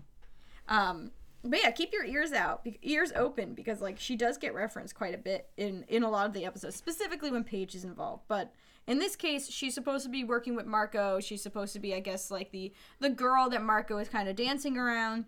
[0.69, 1.13] Um
[1.45, 5.15] but yeah, keep your ears out, ears open, because like she does get referenced quite
[5.15, 8.25] a bit in in a lot of the episodes, specifically when Paige is involved.
[8.29, 8.53] But
[8.87, 11.21] in this case, she's supposed to be working with Marco.
[11.21, 14.35] She's supposed to be, I guess, like the the girl that Marco is kind of
[14.35, 15.27] dancing around.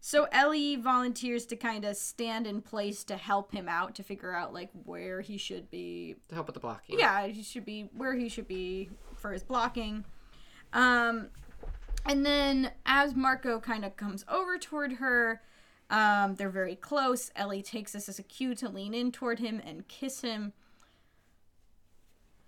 [0.00, 4.32] So Ellie volunteers to kind of stand in place to help him out to figure
[4.34, 6.98] out like where he should be To help with the blocking.
[6.98, 10.04] yeah, he should be where he should be for his blocking.
[10.72, 11.28] Um,
[12.06, 15.42] and then as Marco kind of comes over toward her,
[15.90, 17.30] um, they're very close.
[17.34, 20.52] Ellie takes this as a cue to lean in toward him and kiss him.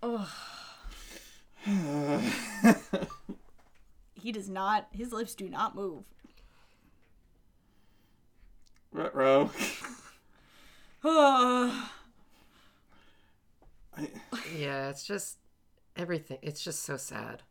[0.02, 0.28] Ugh.
[4.14, 4.86] he does not.
[4.92, 6.04] His lips do not move.
[8.92, 9.50] Retro.
[11.04, 11.72] Ugh.
[14.56, 15.38] Yeah, it's just
[15.96, 16.38] everything.
[16.42, 17.42] It's just so sad.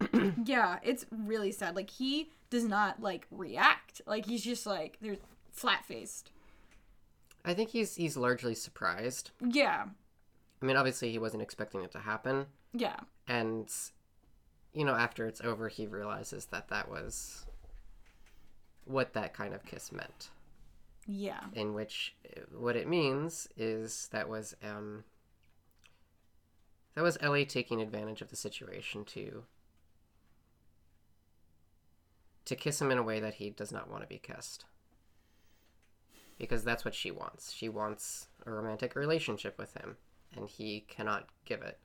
[0.44, 1.74] yeah, it's really sad.
[1.74, 4.00] Like he does not like react.
[4.06, 5.18] Like he's just like there's
[5.50, 6.30] flat faced.
[7.44, 9.30] I think he's he's largely surprised.
[9.40, 9.86] Yeah,
[10.60, 12.96] I mean, obviously he wasn't expecting it to happen, yeah.
[13.28, 13.70] and
[14.72, 17.46] you know, after it's over, he realizes that that was
[18.84, 20.30] what that kind of kiss meant.
[21.06, 21.40] Yeah.
[21.54, 25.04] In which, uh, what it means is that was um
[26.94, 29.44] that was Ellie taking advantage of the situation to
[32.44, 34.64] to kiss him in a way that he does not want to be kissed.
[36.38, 37.52] Because that's what she wants.
[37.52, 39.96] She wants a romantic relationship with him,
[40.36, 41.78] and he cannot give it.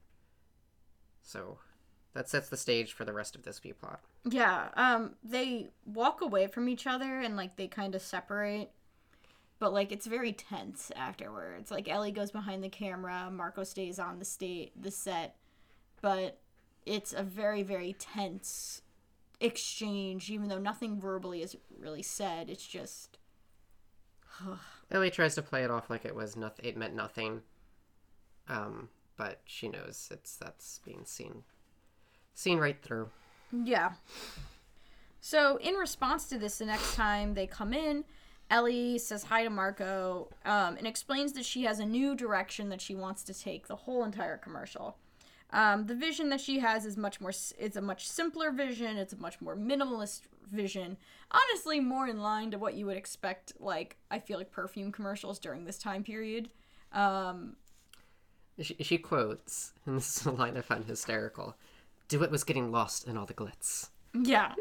[1.23, 1.59] So
[2.13, 4.01] that sets the stage for the rest of this B plot.
[4.23, 4.69] Yeah.
[4.75, 8.71] Um they walk away from each other and like they kind of separate.
[9.61, 11.69] But like it's very tense afterwards.
[11.69, 15.35] Like Ellie goes behind the camera, Marco stays on the state the set.
[16.01, 16.39] But
[16.83, 18.81] it's a very very tense
[19.39, 22.49] exchange even though nothing verbally is really said.
[22.49, 23.19] It's just
[24.89, 26.65] Ellie tries to play it off like it was nothing.
[26.65, 27.41] It meant nothing.
[28.49, 31.43] Um, but she knows it's that's being seen
[32.33, 33.09] seen right through.
[33.51, 33.91] Yeah.
[35.19, 38.05] So in response to this, the next time they come in,
[38.51, 42.81] Ellie says hi to Marco um, and explains that she has a new direction that
[42.81, 44.97] she wants to take the whole entire commercial.
[45.51, 47.31] Um, the vision that she has is much more.
[47.57, 48.97] It's a much simpler vision.
[48.97, 50.21] It's a much more minimalist
[50.51, 50.97] vision.
[51.31, 53.53] Honestly, more in line to what you would expect.
[53.59, 56.49] Like I feel like perfume commercials during this time period.
[56.93, 57.55] Um,
[58.61, 61.55] She, she quotes, and this is a line I find hysterical.
[62.09, 63.89] Dewitt was getting lost in all the glitz.
[64.13, 64.53] yeah.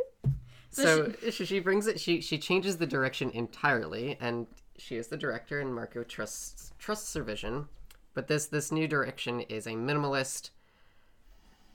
[0.71, 1.99] So, she, she brings it.
[1.99, 4.47] She she changes the direction entirely, and
[4.79, 7.69] she is the director, and Marco trusts trusts her vision.
[8.15, 10.51] But this this new direction is a minimalist.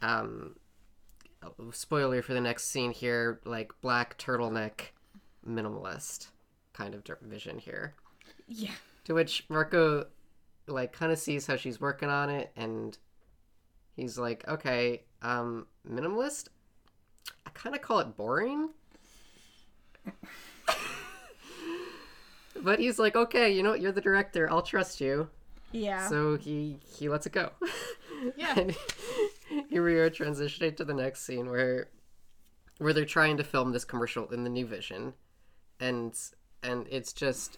[0.02, 0.56] Um,
[1.72, 4.92] spoiler for the next scene here, like black turtleneck,
[5.48, 6.28] minimalist
[6.74, 7.96] kind of vision here.
[8.48, 8.72] Yeah.
[9.06, 10.08] To which Marco,
[10.68, 12.98] like, kind of sees how she's working on it, and
[13.96, 16.48] he's like, "Okay, um, minimalist.
[17.46, 18.70] I kind of call it boring."
[22.64, 23.82] But he's like, "Okay, you know what?
[23.82, 24.50] You're the director.
[24.50, 25.30] I'll trust you."
[25.72, 26.08] Yeah.
[26.08, 27.52] So he he lets it go.
[28.38, 28.58] Yeah.
[28.58, 28.76] and
[29.70, 31.90] here we are transitioning to the next scene where
[32.80, 35.14] where they're trying to film this commercial in the new vision,
[35.80, 36.18] and
[36.64, 37.58] and it's just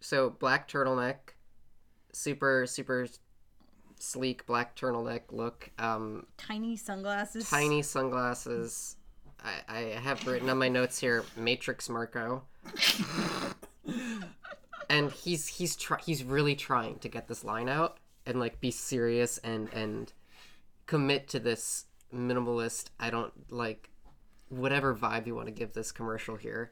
[0.00, 1.16] so black turtleneck,
[2.12, 3.06] super super
[3.98, 7.50] sleek black turtleneck look, um, Tiny sunglasses.
[7.50, 8.96] tiny sunglasses.
[9.44, 12.44] I, I have written on my notes here Matrix Marco.
[14.88, 18.70] and he's he's try- he's really trying to get this line out and like be
[18.70, 20.12] serious and and
[20.86, 23.90] commit to this minimalist I don't like
[24.48, 26.70] whatever vibe you want to give this commercial here.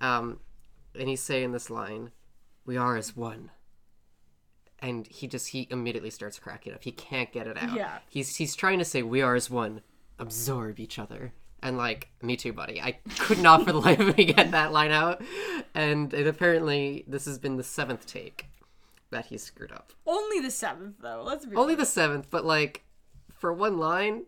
[0.00, 0.40] Um
[0.98, 2.10] and he's saying this line,
[2.64, 3.50] "We are as one."
[4.78, 6.84] And he just he immediately starts cracking up.
[6.84, 7.74] He can't get it out.
[7.74, 7.98] Yeah.
[8.08, 9.82] He's he's trying to say we are as one,
[10.18, 11.32] absorb each other.
[11.62, 12.80] And like, me too, buddy.
[12.80, 15.22] I could not for the life of me get that line out.
[15.74, 18.46] And it apparently this has been the seventh take
[19.10, 19.92] that he's screwed up.
[20.06, 21.22] Only the seventh, though.
[21.24, 22.84] Let's be Only the seventh, but like
[23.38, 24.24] for one line,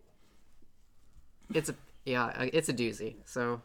[1.55, 1.75] it's a
[2.05, 3.17] yeah, it's a doozy.
[3.25, 3.61] So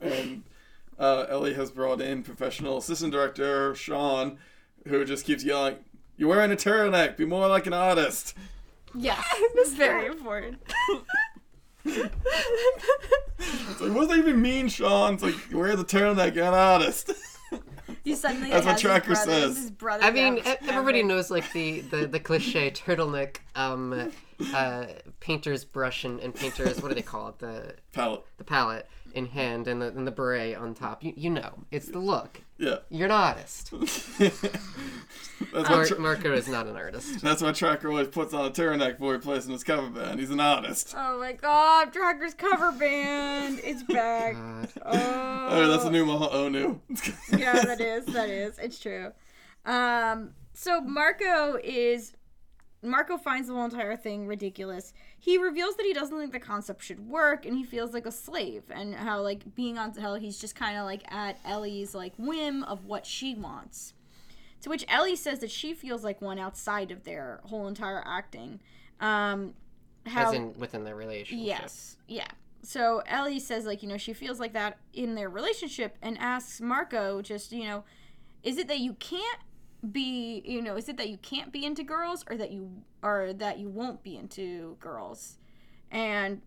[0.00, 0.42] and
[0.98, 4.38] uh, Ellie has brought in professional assistant director Sean,
[4.86, 5.76] who just keeps yelling,
[6.16, 7.16] "You're wearing a turtleneck.
[7.16, 8.36] Be more like an artist."
[8.94, 10.60] Yes, it's very important.
[11.84, 15.14] It's like, what does that even mean, Sean?
[15.14, 17.12] It's like, you wear the turtleneck, you're an artist.
[18.04, 19.56] He suddenly That's what Tracker his brothers, says.
[19.64, 19.72] His
[20.02, 24.12] I mean, everybody knows like the the, the cliche turtleneck, um,
[24.54, 24.86] uh,
[25.18, 28.22] painter's brush and, and painter's what do they call it the Palette.
[28.38, 31.02] the palette in hand and the and the beret on top.
[31.04, 32.40] You you know, it's the look.
[32.58, 32.76] Yeah.
[32.90, 33.70] You're an artist.
[34.18, 37.20] that's, Mar- tra- Marco is not an artist.
[37.22, 40.20] that's why Tracker always puts on a turtleneck before he plays in his cover band.
[40.20, 40.94] He's an artist.
[40.96, 43.60] Oh my God, Tracker's cover band.
[43.64, 44.34] It's back.
[44.34, 44.68] God.
[44.84, 46.80] Oh, Oh, that's a new Maha Onu.
[47.38, 48.04] yeah, that is.
[48.06, 48.58] That is.
[48.58, 49.12] It's true.
[49.64, 52.12] Um, so Marco is.
[52.82, 54.94] Marco finds the whole entire thing ridiculous.
[55.22, 58.12] He reveals that he doesn't think the concept should work, and he feels like a
[58.12, 62.14] slave, and how like being on hell he's just kind of like at Ellie's like
[62.16, 63.92] whim of what she wants.
[64.62, 68.60] To which Ellie says that she feels like one outside of their whole entire acting.
[69.00, 69.54] Um,
[70.06, 71.46] how As in within their relationship.
[71.46, 71.96] Yes.
[72.08, 72.28] Yeah.
[72.62, 76.60] So Ellie says, like, you know, she feels like that in their relationship and asks
[76.60, 77.84] Marco, just, you know,
[78.42, 79.40] is it that you can't
[79.92, 83.32] be, you know, is it that you can't be into girls or that you, or
[83.34, 85.38] that you won't be into girls?
[85.90, 86.42] And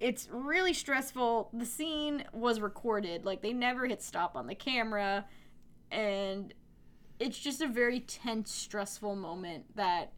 [0.00, 1.50] it's really stressful.
[1.52, 5.24] The scene was recorded, like, they never hit stop on the camera.
[5.90, 6.52] And
[7.18, 10.12] it's just a very tense, stressful moment that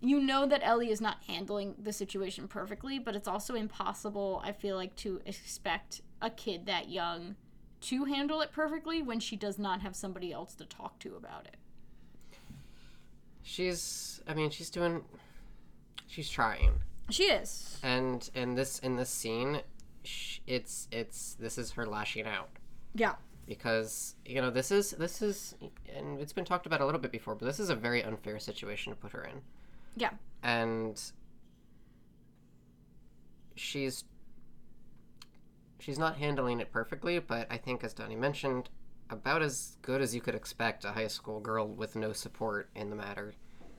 [0.00, 4.50] you know that Ellie is not handling the situation perfectly, but it's also impossible, I
[4.50, 7.36] feel like, to expect a kid that young
[7.82, 11.46] to handle it perfectly when she does not have somebody else to talk to about
[11.46, 11.56] it.
[13.42, 15.04] She's I mean, she's doing
[16.06, 16.72] she's trying.
[17.10, 17.78] She is.
[17.82, 19.60] And in this in this scene,
[20.46, 22.48] it's it's this is her lashing out.
[22.94, 23.14] Yeah.
[23.46, 25.54] because you know this is this is
[25.96, 28.38] and it's been talked about a little bit before but this is a very unfair
[28.38, 29.40] situation to put her in
[29.96, 30.10] Yeah.
[30.42, 31.00] and
[33.56, 34.04] she's
[35.82, 38.68] she's not handling it perfectly but i think as donnie mentioned
[39.10, 42.88] about as good as you could expect a high school girl with no support in
[42.90, 43.34] the matter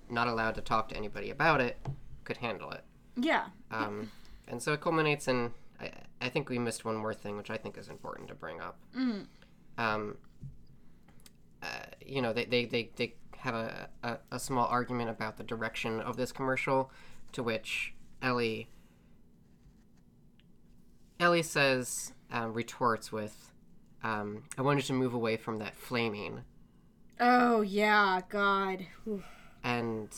[0.09, 1.77] not allowed to talk to anybody about it
[2.25, 2.83] could handle it
[3.15, 3.45] Yeah.
[3.71, 4.11] um,
[4.47, 5.91] and so it culminates in I,
[6.21, 8.77] I think we missed one more thing which i think is important to bring up
[8.95, 9.25] Mm.
[9.77, 10.17] um,
[11.61, 11.67] uh,
[12.05, 15.99] you know they, they, they, they have a, a, a small argument about the direction
[15.99, 16.89] of this commercial,
[17.33, 18.67] to which Ellie
[21.19, 23.51] Ellie says um, retorts with,
[24.03, 26.43] um, "I wanted to move away from that flaming,"
[27.19, 28.85] Oh yeah, God.
[29.07, 29.23] Oof.
[29.63, 30.09] and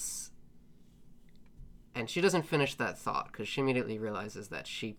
[1.93, 4.97] and she doesn't finish that thought because she immediately realizes that she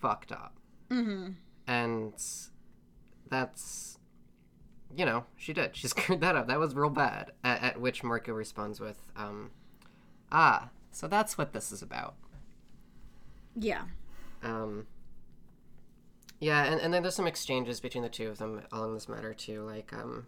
[0.00, 0.54] fucked up.
[0.90, 1.32] Mm-hmm.
[1.66, 2.14] and
[3.28, 3.98] that's
[4.96, 8.02] you know she did she screwed that up that was real bad at, at which
[8.02, 9.50] marco responds with um
[10.32, 12.14] ah so that's what this is about
[13.54, 13.82] Yeah.
[14.42, 14.86] um
[16.40, 19.34] yeah and, and then there's some exchanges between the two of them along this matter
[19.34, 20.26] too like um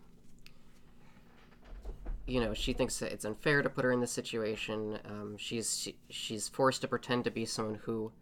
[2.26, 5.78] you know she thinks that it's unfair to put her in this situation um, she's
[5.78, 8.12] she, she's forced to pretend to be someone who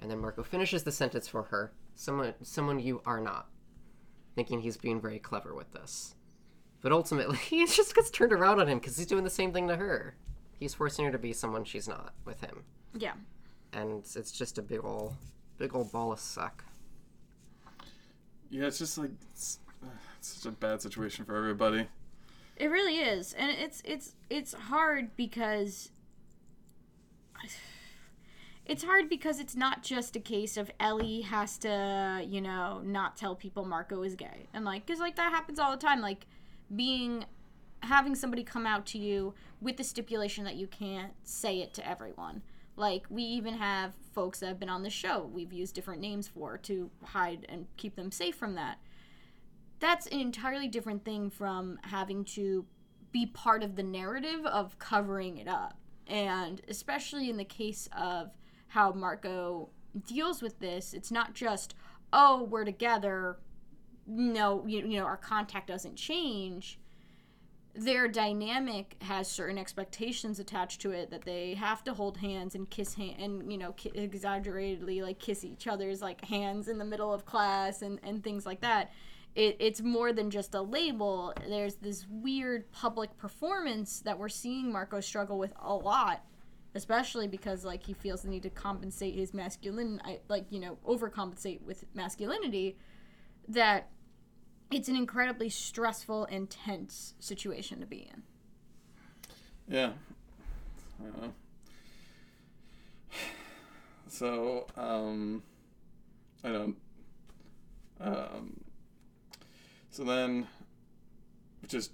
[0.00, 3.48] and then marco finishes the sentence for her someone someone you are not
[4.34, 6.14] thinking he's being very clever with this.
[6.82, 9.68] But ultimately he just gets turned around on him because he's doing the same thing
[9.68, 10.16] to her.
[10.58, 12.64] He's forcing her to be someone she's not with him.
[12.96, 13.14] Yeah.
[13.72, 15.14] and it's just a big old,
[15.58, 16.64] big old ball of suck
[18.54, 19.58] Yeah, it's just like it's,
[20.18, 21.88] it's such a bad situation for everybody.
[22.56, 25.90] It really is, and it's it's it's hard because
[28.64, 33.16] it's hard because it's not just a case of Ellie has to, you know, not
[33.16, 36.24] tell people Marco is gay, and like, cause like that happens all the time, like
[36.76, 37.24] being
[37.82, 41.86] having somebody come out to you with the stipulation that you can't say it to
[41.86, 42.40] everyone.
[42.76, 46.28] Like we even have folks that have been on the show we've used different names
[46.28, 48.78] for to hide and keep them safe from that
[49.80, 52.64] that's an entirely different thing from having to
[53.12, 55.78] be part of the narrative of covering it up.
[56.06, 58.30] And especially in the case of
[58.68, 59.70] how Marco
[60.06, 61.74] deals with this, it's not just,
[62.12, 63.38] oh, we're together,
[64.06, 66.78] no, you, you know, our contact doesn't change.
[67.76, 72.70] Their dynamic has certain expectations attached to it that they have to hold hands and
[72.70, 76.84] kiss hand and you know ki- exaggeratedly like kiss each other's like hands in the
[76.84, 78.92] middle of class and and things like that
[79.34, 81.34] it, it's more than just a label.
[81.48, 86.24] There's this weird public performance that we're seeing Marco struggle with a lot,
[86.74, 91.62] especially because like he feels the need to compensate his masculine, like you know, overcompensate
[91.62, 92.76] with masculinity.
[93.48, 93.90] That
[94.74, 98.22] it's an incredibly stressful intense situation to be in.
[99.68, 99.90] Yeah.
[104.08, 105.42] So, um,
[106.42, 106.76] I don't.
[108.00, 108.60] Um,
[109.90, 110.46] so then,
[111.68, 111.92] just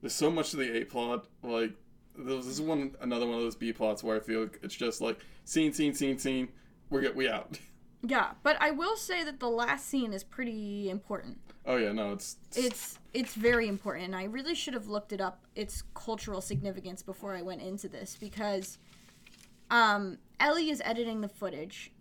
[0.00, 1.26] there's so much to the A plot.
[1.42, 1.72] Like,
[2.16, 5.18] this is one another one of those B plots where I feel it's just like
[5.44, 6.48] scene, scene, scene, scene.
[6.90, 7.58] We get we out.
[8.02, 11.38] Yeah, but I will say that the last scene is pretty important.
[11.66, 15.20] Oh yeah, no, it's It's it's very important, and I really should have looked it
[15.20, 18.78] up its cultural significance before I went into this because
[19.70, 21.92] um, Ellie is editing the footage,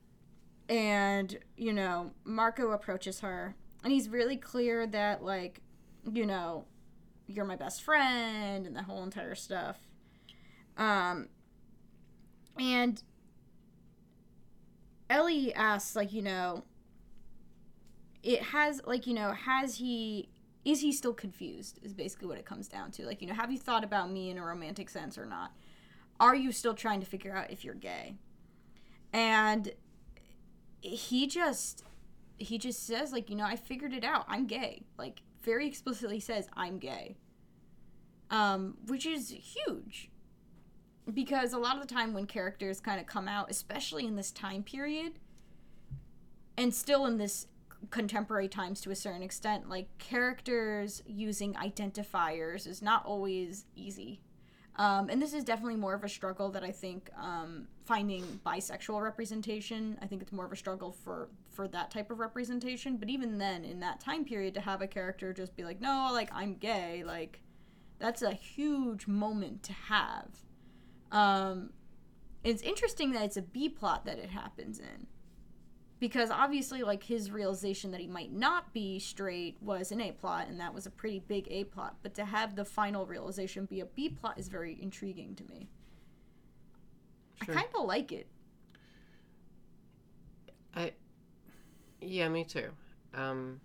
[0.70, 5.62] and you know Marco approaches her, and he's really clear that like,
[6.10, 6.66] you know,
[7.28, 9.78] you're my best friend, and the whole entire stuff.
[10.78, 11.28] Um,
[12.58, 13.04] and
[15.10, 16.64] Ellie asks, like, you know,
[18.24, 20.30] it has like you know has he
[20.66, 23.06] is he still confused is basically what it comes down to.
[23.06, 25.52] Like you know have you thought about me in a romantic sense or not?
[26.20, 28.16] Are you still trying to figure out if you're gay?
[29.14, 29.72] And
[30.82, 31.84] he just
[32.38, 34.26] he just says like you know i figured it out.
[34.28, 34.84] I'm gay.
[34.98, 37.16] Like very explicitly says i'm gay.
[38.30, 40.10] Um which is huge
[41.14, 44.32] because a lot of the time when characters kind of come out especially in this
[44.32, 45.14] time period
[46.58, 47.48] and still in this
[47.90, 54.20] contemporary times to a certain extent like characters using identifiers is not always easy.
[54.76, 59.02] Um, and this is definitely more of a struggle that i think um, finding bisexual
[59.02, 62.96] representation i think it's more of a struggle for for that type of representation.
[62.96, 66.10] But even then in that time period to have a character just be like no
[66.14, 67.42] like i'm gay like
[67.98, 70.28] that's a huge moment to have
[71.12, 71.72] um,
[72.44, 75.08] it's interesting that it's a b plot that it happens in
[76.00, 80.48] because obviously like his realization that he might not be straight was an a plot
[80.48, 83.82] and that was a pretty big a plot but to have the final realization be
[83.82, 85.68] a b plot is very intriguing to me
[87.44, 87.56] Sure.
[87.56, 88.28] i kind of like it
[90.76, 90.94] I,
[92.02, 92.70] yeah, me too.
[93.14, 93.60] Um,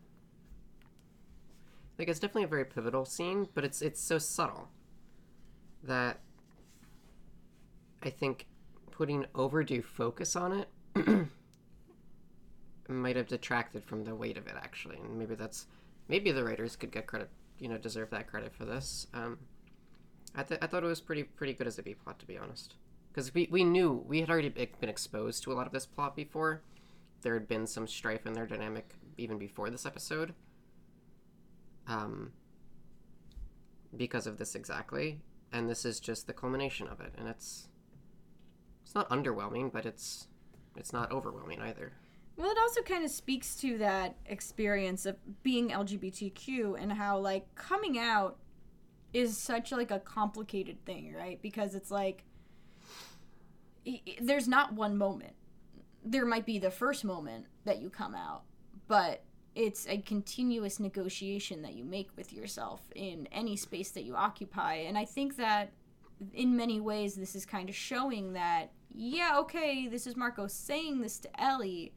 [1.98, 4.68] like it's definitely a very pivotal scene, but it's it's so subtle
[5.82, 6.20] that
[8.04, 8.46] I think
[8.90, 10.68] putting overdue focus on it
[12.88, 15.66] might have detracted from the weight of it actually, and maybe that's
[16.08, 19.06] maybe the writers could get credit, you know, deserve that credit for this.
[19.14, 19.38] Um,
[20.34, 22.38] I, th- I thought it was pretty pretty good as a B plot, to be
[22.38, 22.74] honest.
[23.12, 26.16] Because we, we knew we had already been exposed to a lot of this plot
[26.16, 26.62] before.
[27.22, 30.34] There had been some strife in their dynamic even before this episode.
[31.86, 32.32] Um,
[33.96, 35.20] because of this exactly,
[35.52, 37.68] and this is just the culmination of it, and it's
[38.94, 40.28] it's not underwhelming, but it's
[40.76, 41.92] it's not overwhelming either.
[42.36, 47.52] Well, it also kind of speaks to that experience of being LGBTQ and how like
[47.54, 48.38] coming out
[49.12, 51.40] is such like a complicated thing, right?
[51.42, 52.24] Because it's like
[54.20, 55.34] there's not one moment.
[56.04, 58.42] There might be the first moment that you come out,
[58.88, 59.24] but
[59.54, 64.74] it's a continuous negotiation that you make with yourself in any space that you occupy.
[64.74, 65.72] And I think that
[66.32, 71.00] in many ways this is kind of showing that yeah, okay, this is Marco saying
[71.00, 71.92] this to Ellie,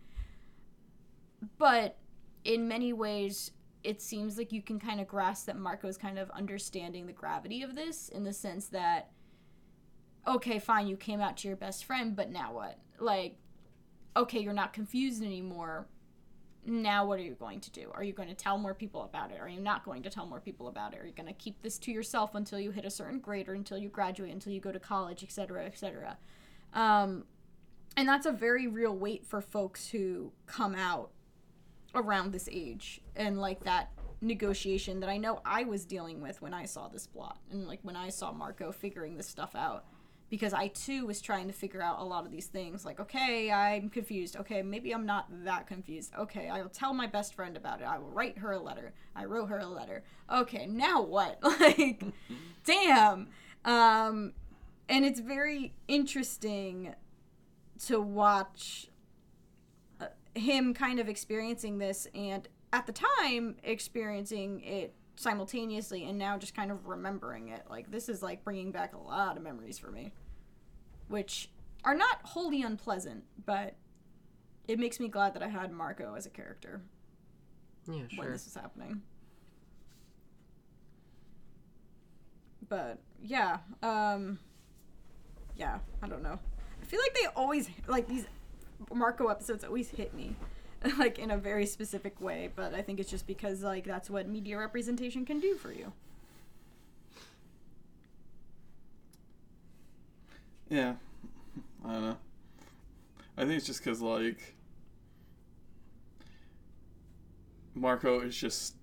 [1.58, 1.98] but
[2.44, 3.52] in many ways
[3.84, 7.62] it seems like you can kind of grasp that Marco's kind of understanding the gravity
[7.62, 9.12] of this in the sense that
[10.28, 12.80] okay, fine, you came out to your best friend, but now what?
[13.00, 13.38] Like
[14.16, 15.88] okay, you're not confused anymore.
[16.66, 17.92] Now what are you going to do?
[17.94, 19.40] Are you going to tell more people about it?
[19.40, 21.00] Are you not going to tell more people about it?
[21.00, 23.54] Are you going to keep this to yourself until you hit a certain grade or
[23.54, 26.18] until you graduate, until you go to college, etc., etc.
[26.74, 27.26] Um
[27.96, 31.10] and that's a very real weight for folks who come out
[31.96, 33.90] around this age and like that
[34.22, 37.80] negotiation that I know I was dealing with when I saw this plot and like
[37.82, 39.86] when I saw Marco figuring this stuff out
[40.30, 43.52] because I too was trying to figure out a lot of these things like okay
[43.52, 44.36] I'm confused.
[44.38, 46.14] Okay maybe I'm not that confused.
[46.18, 47.86] Okay I'll tell my best friend about it.
[47.86, 48.94] I will write her a letter.
[49.16, 50.04] I wrote her a letter.
[50.32, 51.40] Okay now what?
[51.60, 52.04] Like
[52.66, 53.30] damn.
[53.66, 54.34] Um
[54.90, 56.94] and it's very interesting
[57.88, 58.88] to watch
[60.02, 66.38] uh, him kind of experiencing this and at the time experiencing it simultaneously and now
[66.38, 67.64] just kind of remembering it.
[67.70, 70.12] Like this is like bringing back a lot of memories for me
[71.08, 71.50] which
[71.84, 73.76] are not wholly unpleasant but
[74.68, 76.82] it makes me glad that i had marco as a character
[77.90, 79.02] Yeah, when this is happening.
[82.68, 84.40] But yeah um
[85.58, 86.40] yeah i don't know
[86.82, 88.26] i feel like they always like these
[88.94, 90.36] marco episodes always hit me
[91.00, 94.28] like in a very specific way but i think it's just because like that's what
[94.28, 95.92] media representation can do for you
[100.70, 100.96] Yeah,
[101.86, 102.18] I don't know.
[103.38, 104.56] I think it's just because like
[107.76, 108.76] Marco is just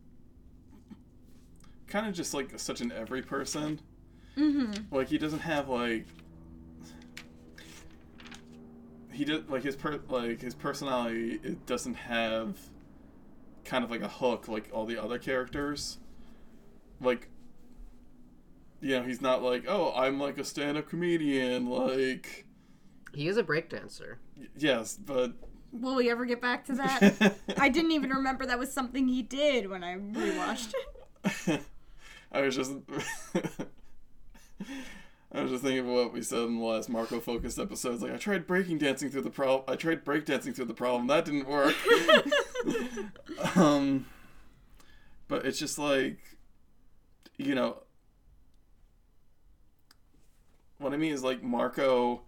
[1.87, 3.81] kind of just like such an every person.
[4.37, 6.07] mm-hmm Like he doesn't have like
[9.15, 11.41] he did like his per like his personality.
[11.43, 12.59] It doesn't have
[13.65, 15.99] kind of like a hook like all the other characters.
[17.01, 17.29] Like
[18.81, 21.71] you know, he's not like, oh, I'm like a stand-up comedian.
[21.71, 22.45] Like,
[23.15, 24.17] He is a breakdancer.
[24.37, 25.33] y- yes, but
[25.73, 29.23] will we ever get back to that i didn't even remember that was something he
[29.23, 30.73] did when i rewatched
[31.49, 31.61] it
[32.31, 32.71] I was just
[35.35, 38.03] I was just thinking of what we said in the last Marco focused episodes.
[38.03, 39.65] Like I tried breaking dancing through the problem.
[39.67, 41.09] I tried breakdancing through the problem.
[41.09, 41.75] That didn't work.
[43.57, 44.07] um,
[45.27, 46.19] but it's just like,
[47.37, 47.79] you know,
[50.79, 52.23] what I mean is like Marco,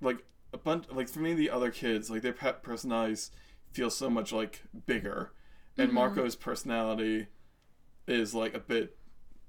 [0.00, 0.18] like
[0.52, 3.32] a bunch, like for me the other kids, like their pet personalities
[3.72, 5.32] feel so much like bigger,
[5.76, 5.94] and Mhm.
[5.94, 7.26] Marco's personality
[8.06, 8.96] is like a bit,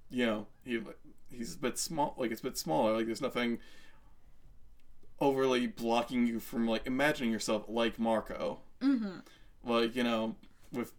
[0.09, 0.79] you know, he
[1.31, 2.93] he's a bit small, like it's a bit smaller.
[2.93, 3.59] Like there's nothing
[5.19, 8.59] overly blocking you from like imagining yourself like Marco.
[8.81, 9.19] mm-hmm
[9.63, 10.35] Like you know,
[10.71, 10.93] with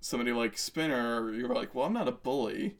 [0.00, 2.76] somebody like Spinner, you're like, well, I'm not a bully.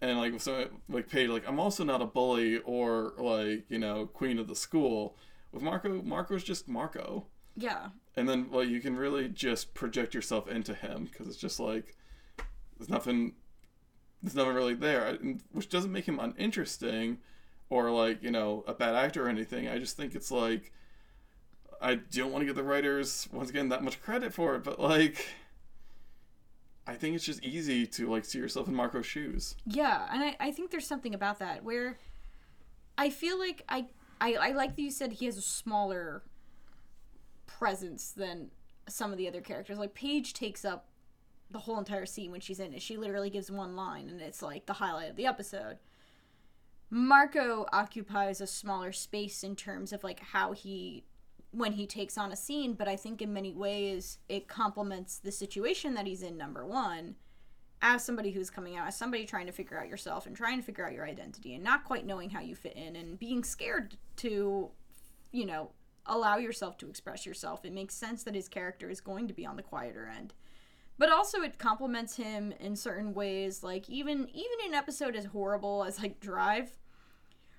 [0.00, 3.78] And like with somebody like Paige, like I'm also not a bully or like you
[3.78, 5.16] know queen of the school.
[5.52, 10.48] With Marco, Marco's just Marco yeah and then well you can really just project yourself
[10.48, 11.96] into him because it's just like
[12.78, 13.34] there's nothing
[14.22, 15.18] there's nothing really there
[15.52, 17.18] which doesn't make him uninteresting
[17.68, 20.72] or like you know a bad actor or anything i just think it's like
[21.80, 24.78] i don't want to give the writers once again that much credit for it but
[24.78, 25.26] like
[26.86, 30.36] i think it's just easy to like see yourself in marco's shoes Yeah, and I,
[30.40, 31.98] I think there's something about that where
[32.98, 33.86] I feel like I,
[34.20, 36.22] I I like that you said he has a smaller
[37.46, 38.50] presence than
[38.88, 39.78] some of the other characters.
[39.78, 40.89] Like Paige takes up
[41.50, 42.82] the whole entire scene when she's in it.
[42.82, 45.78] She literally gives one line and it's like the highlight of the episode.
[46.90, 51.04] Marco occupies a smaller space in terms of like how he
[51.52, 55.32] when he takes on a scene, but I think in many ways it complements the
[55.32, 57.16] situation that he's in number 1
[57.82, 60.64] as somebody who's coming out, as somebody trying to figure out yourself and trying to
[60.64, 63.96] figure out your identity and not quite knowing how you fit in and being scared
[64.16, 64.70] to,
[65.32, 65.70] you know,
[66.06, 69.46] allow yourself to express yourself, it makes sense that his character is going to be
[69.46, 70.34] on the quieter end.
[71.00, 75.82] But also it complements him in certain ways, like even even an episode as horrible
[75.82, 76.72] as like Drive,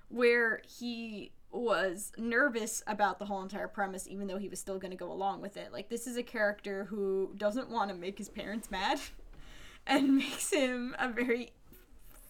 [0.08, 4.92] where he was nervous about the whole entire premise even though he was still going
[4.92, 5.72] to go along with it.
[5.72, 9.00] Like this is a character who doesn't want to make his parents mad
[9.88, 11.50] and makes him a very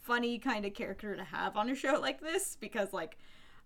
[0.00, 3.18] funny kind of character to have on a show like this because like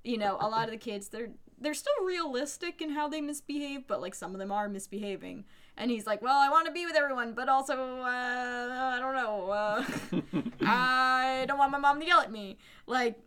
[0.02, 1.30] you know a lot of the kids they're
[1.60, 5.44] they're still realistic in how they misbehave but like some of them are misbehaving
[5.76, 9.14] and he's like well i want to be with everyone but also uh, i don't
[9.14, 9.84] know uh,
[10.66, 12.58] i don't want my mom to yell at me.
[12.86, 13.18] Like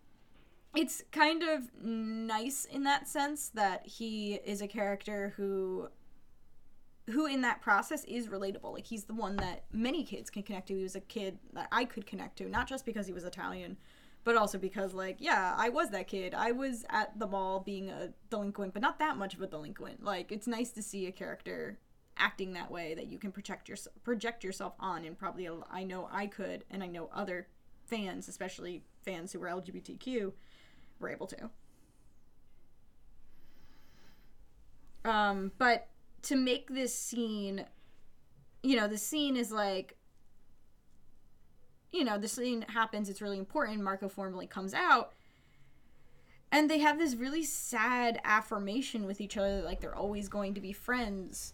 [0.75, 5.89] it's kind of nice in that sense that he is a character who
[7.07, 8.73] who in that process is relatable.
[8.73, 10.75] Like he's the one that many kids can connect to.
[10.75, 13.77] He was a kid that i could connect to not just because he was italian
[14.25, 16.33] but also because like yeah i was that kid.
[16.33, 20.03] I was at the mall being a delinquent but not that much of a delinquent.
[20.03, 21.79] Like it's nice to see a character
[22.19, 26.09] acting that way that you can project your project yourself on and probably I know
[26.11, 27.47] i could and i know other
[27.85, 30.31] fans especially fans who were lgbtq
[30.99, 31.49] were able to.
[35.05, 35.87] Um but
[36.23, 37.65] to make this scene
[38.61, 39.95] you know the scene is like
[41.91, 45.13] you know the scene happens it's really important marco formally comes out
[46.51, 50.61] and they have this really sad affirmation with each other like they're always going to
[50.61, 51.53] be friends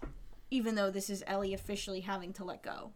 [0.56, 2.94] even though this is ellie officially having to let go.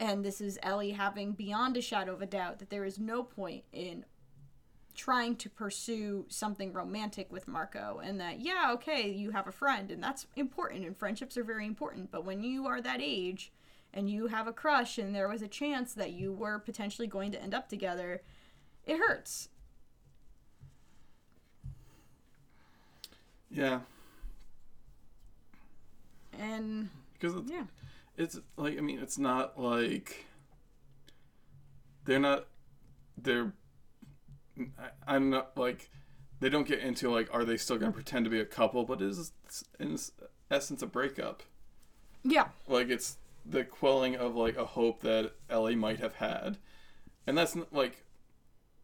[0.00, 3.22] And this is ellie having beyond a shadow of a doubt that there is no
[3.22, 4.06] point in
[4.94, 9.90] trying to pursue something romantic with Marco and that yeah okay you have a friend
[9.90, 12.10] and that's important and friendships are very important.
[12.10, 13.52] But when you are that age
[13.92, 17.30] and you have a crush and there was a chance that you were potentially going
[17.32, 18.22] to end up together
[18.86, 19.48] it hurts.
[23.50, 23.80] Yeah,
[26.38, 26.88] and
[27.22, 27.64] because it's, yeah
[28.16, 30.26] it's like I mean, it's not like
[32.04, 32.46] they're not
[33.16, 33.52] they're
[34.58, 35.90] I- I'm not like
[36.40, 39.00] they don't get into like are they still gonna pretend to be a couple, but
[39.00, 39.32] it is
[39.78, 39.98] in
[40.50, 41.42] essence a breakup.
[42.22, 43.16] yeah Like it's
[43.46, 46.58] the quelling of like a hope that Ellie might have had,
[47.26, 48.04] and that's like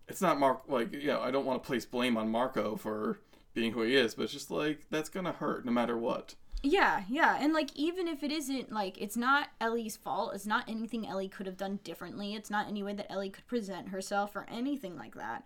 [0.09, 3.21] it's not Mark like you know I don't want to place blame on Marco for
[3.53, 6.35] being who he is, but it's just like that's gonna hurt no matter what.
[6.63, 7.39] Yeah, yeah.
[7.41, 11.29] And like even if it isn't like it's not Ellie's fault, it's not anything Ellie
[11.29, 12.35] could have done differently.
[12.35, 15.45] It's not any way that Ellie could present herself or anything like that.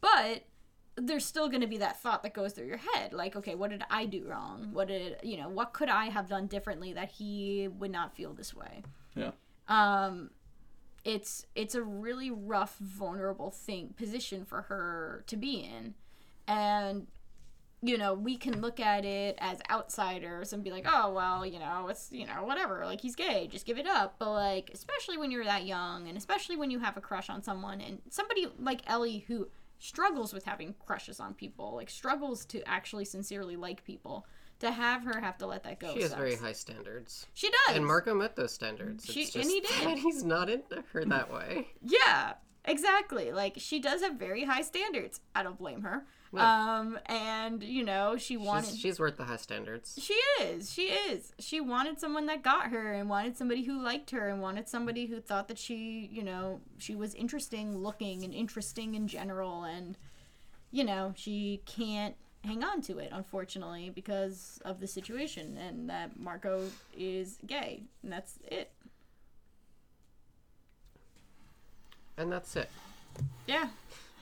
[0.00, 0.44] But
[0.96, 3.70] there's still going to be that thought that goes through your head like okay what
[3.70, 7.08] did i do wrong what did you know what could i have done differently that
[7.12, 8.82] he would not feel this way
[9.16, 9.30] Yeah.
[9.68, 10.28] um
[11.02, 15.94] it's it's a really rough vulnerable thing position for her to be in
[16.46, 17.06] and
[17.84, 21.58] you know we can look at it as outsiders and be like oh well you
[21.58, 25.18] know it's you know whatever like he's gay just give it up but like especially
[25.18, 28.46] when you're that young and especially when you have a crush on someone and somebody
[28.60, 33.84] like ellie who struggles with having crushes on people like struggles to actually sincerely like
[33.84, 34.24] people
[34.60, 36.20] to have her have to let that go She has sucks.
[36.20, 37.26] very high standards.
[37.34, 39.04] she does And Marco met those standards.
[39.04, 39.70] She- and he did.
[39.88, 41.66] that he's not into her that way.
[41.82, 43.32] Yeah, exactly.
[43.32, 45.20] Like she does have very high standards.
[45.34, 46.06] I don't blame her.
[46.40, 48.70] Um, and you know she wanted.
[48.70, 49.98] She's, she's worth the high standards.
[50.00, 50.72] she is.
[50.72, 51.32] She is.
[51.38, 55.06] She wanted someone that got her and wanted somebody who liked her and wanted somebody
[55.06, 59.64] who thought that she, you know, she was interesting looking and interesting in general.
[59.64, 59.98] And,
[60.70, 66.18] you know, she can't hang on to it, unfortunately, because of the situation and that
[66.18, 66.62] Marco
[66.96, 67.82] is gay.
[68.02, 68.70] And that's it.
[72.16, 72.70] And that's it.
[73.46, 73.68] Yeah.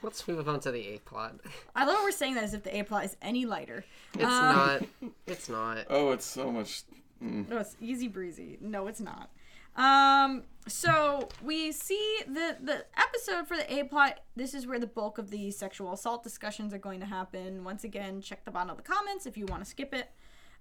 [0.02, 1.34] Let's move on to the A plot.
[1.76, 3.84] I love what we're saying that as if the A plot is any lighter.
[4.14, 4.82] It's Um, not.
[5.26, 5.78] It's not.
[5.90, 6.82] Oh, it's so much.
[7.22, 7.48] Mm.
[7.48, 8.56] No, it's easy breezy.
[8.62, 9.30] No, it's not.
[9.76, 14.20] Um, so we see the the episode for the A plot.
[14.36, 17.62] This is where the bulk of the sexual assault discussions are going to happen.
[17.62, 20.10] Once again, check the bottom of the comments if you want to skip it.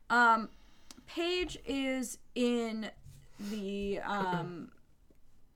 [0.09, 0.49] Um,
[1.07, 2.91] Paige is in
[3.39, 4.71] the um.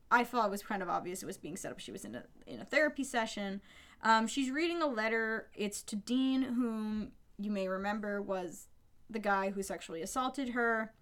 [0.09, 1.79] I thought it was kind of obvious it was being set up.
[1.79, 3.61] She was in a in a therapy session.
[4.01, 5.49] Um, she's reading a letter.
[5.55, 8.67] It's to Dean, whom you may remember was
[9.09, 10.93] the guy who sexually assaulted her.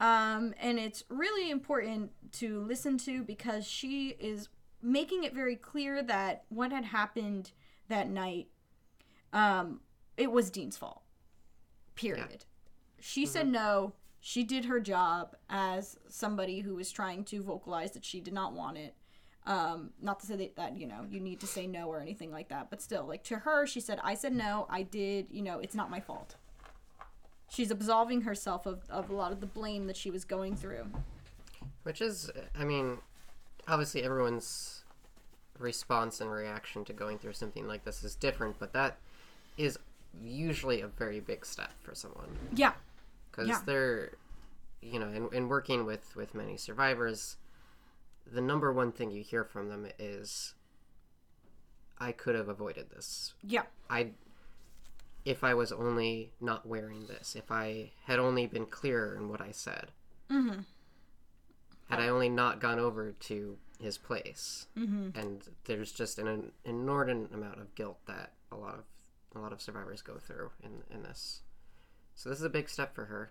[0.00, 4.48] Um, and it's really important to listen to because she is
[4.82, 7.52] making it very clear that what had happened
[7.88, 8.48] that night,
[9.32, 9.80] um,
[10.16, 11.02] it was Dean's fault.
[11.94, 12.44] Period.
[13.00, 13.94] She said no.
[14.20, 18.52] She did her job as somebody who was trying to vocalize that she did not
[18.52, 18.94] want it.
[19.44, 22.30] Um, not to say that, that you know you need to say no or anything
[22.30, 24.66] like that, but still, like to her, she said, "I said no.
[24.70, 25.26] I did.
[25.30, 26.36] You know, it's not my fault."
[27.48, 30.86] She's absolving herself of, of a lot of the blame that she was going through.
[31.82, 32.98] Which is, I mean,
[33.68, 34.84] obviously everyone's
[35.58, 38.96] response and reaction to going through something like this is different, but that
[39.58, 39.78] is
[40.24, 42.72] usually a very big step for someone Yeah,
[43.30, 43.60] because Yeah.
[43.66, 44.12] they're,
[44.80, 47.36] you know, in, in working with with many survivors,
[48.30, 50.54] the number one thing you hear from them is,
[51.98, 53.34] "I could have avoided this.
[53.42, 54.12] yeah, I."
[55.24, 59.40] If I was only not wearing this, if I had only been clearer in what
[59.40, 59.92] I said,
[60.28, 60.62] mm-hmm.
[61.88, 65.16] had I only not gone over to his place, mm-hmm.
[65.16, 68.84] and there's just an, an inordinate amount of guilt that a lot of
[69.34, 71.42] a lot of survivors go through in in this.
[72.14, 73.30] So this is a big step for her.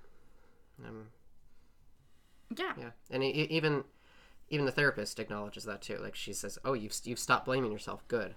[0.85, 1.07] Um,
[2.55, 3.83] yeah, yeah, and even
[4.51, 5.97] even the therapist acknowledges that too.
[5.97, 8.07] Like she says, "Oh, you've you've stopped blaming yourself.
[8.07, 8.35] Good."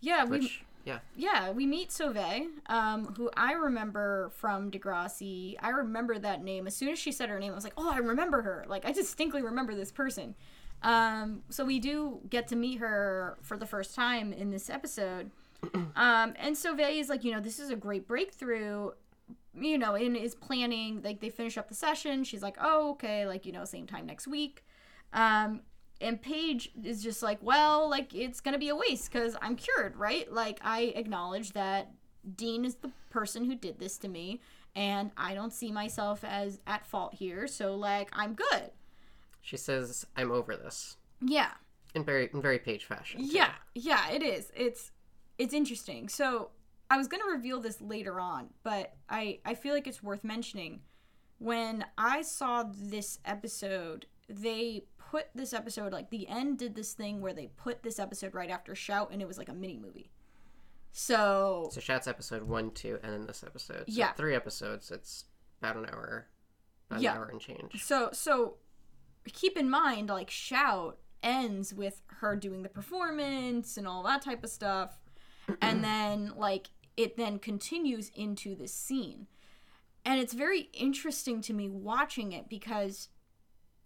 [0.00, 0.24] yeah.
[0.24, 0.50] We
[0.84, 5.56] yeah, Yeah, we meet Sauvé, um, who I remember from Degrassi.
[5.60, 6.66] I remember that name.
[6.66, 8.64] As soon as she said her name, I was like, oh, I remember her.
[8.66, 10.34] Like, I distinctly remember this person.
[10.82, 15.30] Um, so we do get to meet her for the first time in this episode.
[15.96, 18.92] Um, and Sauvé is like, you know, this is a great breakthrough,
[19.54, 22.24] you know, and is planning, like, they finish up the session.
[22.24, 24.64] She's like, oh, okay, like, you know, same time next week.
[25.12, 25.60] Um,
[26.00, 29.96] and Paige is just like, well, like it's gonna be a waste because I'm cured,
[29.96, 30.30] right?
[30.32, 31.92] Like I acknowledge that
[32.36, 34.40] Dean is the person who did this to me,
[34.74, 38.70] and I don't see myself as at fault here, so like I'm good.
[39.42, 41.50] she says, "I'm over this." Yeah,
[41.94, 43.20] In very in very Paige fashion.
[43.20, 43.36] too.
[43.36, 44.10] yeah, yeah.
[44.10, 44.50] It is.
[44.56, 44.92] It's
[45.38, 46.08] it's interesting.
[46.08, 46.50] So
[46.90, 50.80] I was gonna reveal this later on, but I I feel like it's worth mentioning.
[51.38, 57.20] When I saw this episode, they put this episode like the N did this thing
[57.20, 60.10] where they put this episode right after Shout, and it was like a mini movie.
[60.92, 63.78] So So Shout's episode one, two, and then this episode.
[63.80, 64.12] So Yeah.
[64.12, 64.90] Three episodes.
[64.90, 65.24] It's
[65.60, 66.26] about an hour.
[66.90, 67.12] About Yeah.
[67.12, 67.82] an hour and change.
[67.84, 68.56] so so
[69.32, 74.42] keep in mind like shout ends with her doing the performance and all that type
[74.42, 74.98] of stuff
[75.60, 79.26] and then like it then continues into this scene
[80.04, 83.08] and it's very interesting to me watching it because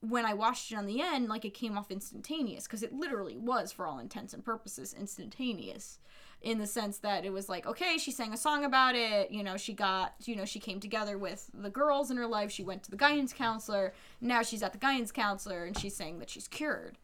[0.09, 3.37] when i watched it on the N like it came off instantaneous because it literally
[3.37, 5.99] was for all intents and purposes instantaneous.
[6.43, 9.43] In the sense that it was like okay she sang a song about it you
[9.43, 12.63] know she got you know she came together with the girls in her life she
[12.63, 16.29] went to the guidance counselor now she's at the guidance counselor and she's saying that
[16.29, 16.99] she's cured.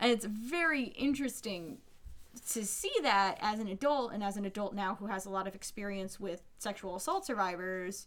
[0.00, 1.78] And it's very interesting
[2.50, 5.46] to see that as an adult and as an adult now who has a lot
[5.46, 8.06] of experience with sexual assault survivors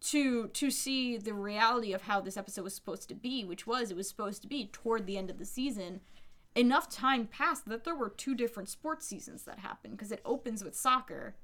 [0.00, 3.90] to to see the reality of how this episode was supposed to be which was
[3.90, 6.00] it was supposed to be toward the end of the season
[6.54, 10.62] enough time passed that there were two different sports seasons that happened because it opens
[10.62, 11.34] with soccer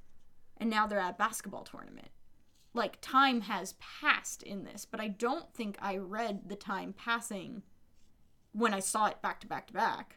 [0.57, 2.09] and now they're at a basketball tournament
[2.75, 7.63] like time has passed in this but i don't think i read the time passing
[8.53, 10.17] when i saw it back to back to back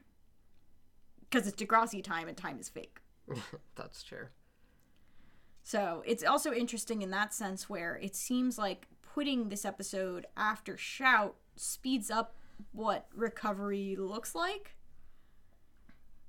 [1.22, 3.00] because it's degrassi time and time is fake
[3.76, 4.28] That's true.
[5.68, 10.78] So it's also interesting in that sense where it seems like putting this episode after
[10.78, 12.38] Shout speeds up
[12.72, 14.78] what recovery looks like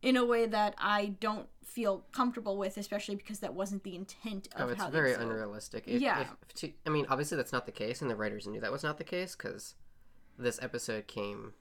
[0.03, 4.49] in a way that I don't feel comfortable with, especially because that wasn't the intent
[4.57, 5.85] of Oh, it's very episode- unrealistic.
[5.87, 6.23] If, Yeah.
[6.23, 8.83] If to, I mean, obviously that's not the case, and the writers knew that was
[8.83, 9.77] not the case because
[10.37, 11.53] this episode came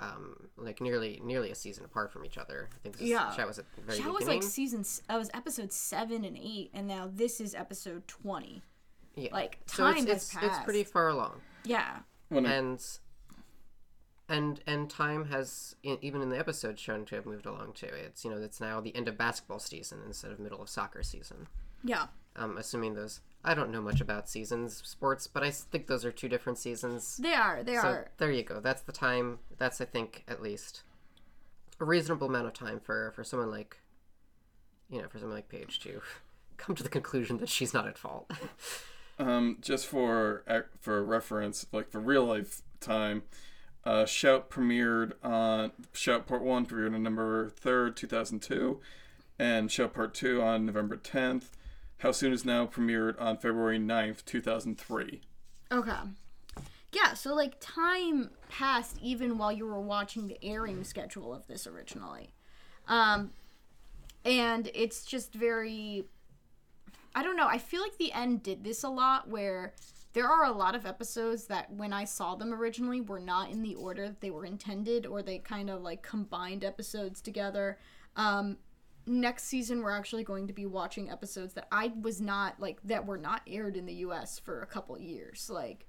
[0.00, 2.68] um, like nearly nearly a season apart from each other.
[2.74, 3.30] I think this Yeah.
[3.34, 4.80] Shout was at the very Shout was like season.
[4.80, 8.62] s- That was episode seven and eight, and now this is episode twenty.
[9.14, 9.28] yeah.
[9.32, 10.44] Like so time it's, has it's, passed.
[10.46, 12.84] it's pretty far along, Yeah, When I, and
[14.28, 17.86] and and time has even in the episode shown to have moved along too.
[17.92, 21.02] It's you know it's now the end of basketball season instead of middle of soccer
[21.02, 21.46] season.
[21.84, 23.20] yeah, Um, assuming those.
[23.44, 27.18] I don't know much about seasons sports, but I think those are two different seasons.
[27.18, 27.62] they are.
[27.62, 28.10] They So are.
[28.18, 28.60] there you go.
[28.60, 29.38] That's the time.
[29.58, 30.82] That's I think at least
[31.80, 33.78] a reasonable amount of time for for someone like
[34.88, 36.00] you know for someone like Paige to
[36.56, 38.30] come to the conclusion that she's not at fault.
[39.18, 40.42] um, just for
[40.80, 43.24] for reference, like for real life time,
[43.84, 48.80] uh, Shout premiered on Shout Part One premiered on November third, two thousand two,
[49.38, 51.50] and Shout Part Two on November tenth.
[51.98, 55.22] How Soon Is Now premiered on February 9th, two thousand three.
[55.72, 55.92] Okay.
[56.92, 61.66] Yeah, so like time passed even while you were watching the airing schedule of this
[61.66, 62.30] originally.
[62.86, 63.30] Um
[64.24, 66.04] and it's just very
[67.14, 69.74] I don't know, I feel like the N did this a lot where
[70.14, 73.62] there are a lot of episodes that when I saw them originally were not in
[73.62, 77.78] the order that they were intended, or they kind of like combined episodes together.
[78.16, 78.58] Um,
[79.06, 83.06] next season, we're actually going to be watching episodes that I was not like that
[83.06, 84.38] were not aired in the U.S.
[84.38, 85.50] for a couple years.
[85.50, 85.86] Like,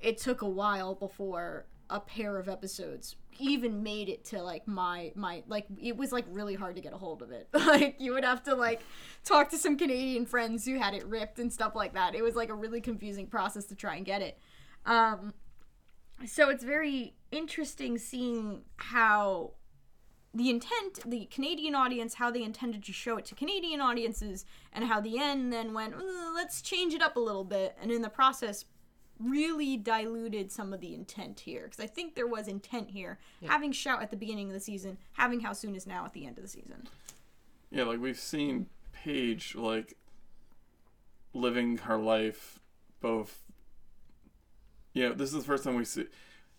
[0.00, 5.12] it took a while before a pair of episodes even made it to like my
[5.14, 8.12] my like it was like really hard to get a hold of it like you
[8.12, 8.80] would have to like
[9.24, 12.36] talk to some canadian friends who had it ripped and stuff like that it was
[12.36, 14.38] like a really confusing process to try and get it
[14.86, 15.32] um
[16.26, 19.52] so it's very interesting seeing how
[20.32, 24.84] the intent the canadian audience how they intended to show it to canadian audiences and
[24.84, 28.00] how the end then went "Uh, let's change it up a little bit and in
[28.00, 28.64] the process
[29.20, 33.18] really diluted some of the intent here because I think there was intent here.
[33.44, 36.26] Having shout at the beginning of the season, having how soon is now at the
[36.26, 36.88] end of the season.
[37.70, 39.96] Yeah, like we've seen Paige like
[41.32, 42.58] living her life
[43.00, 43.44] both
[44.92, 46.06] you know, this is the first time we see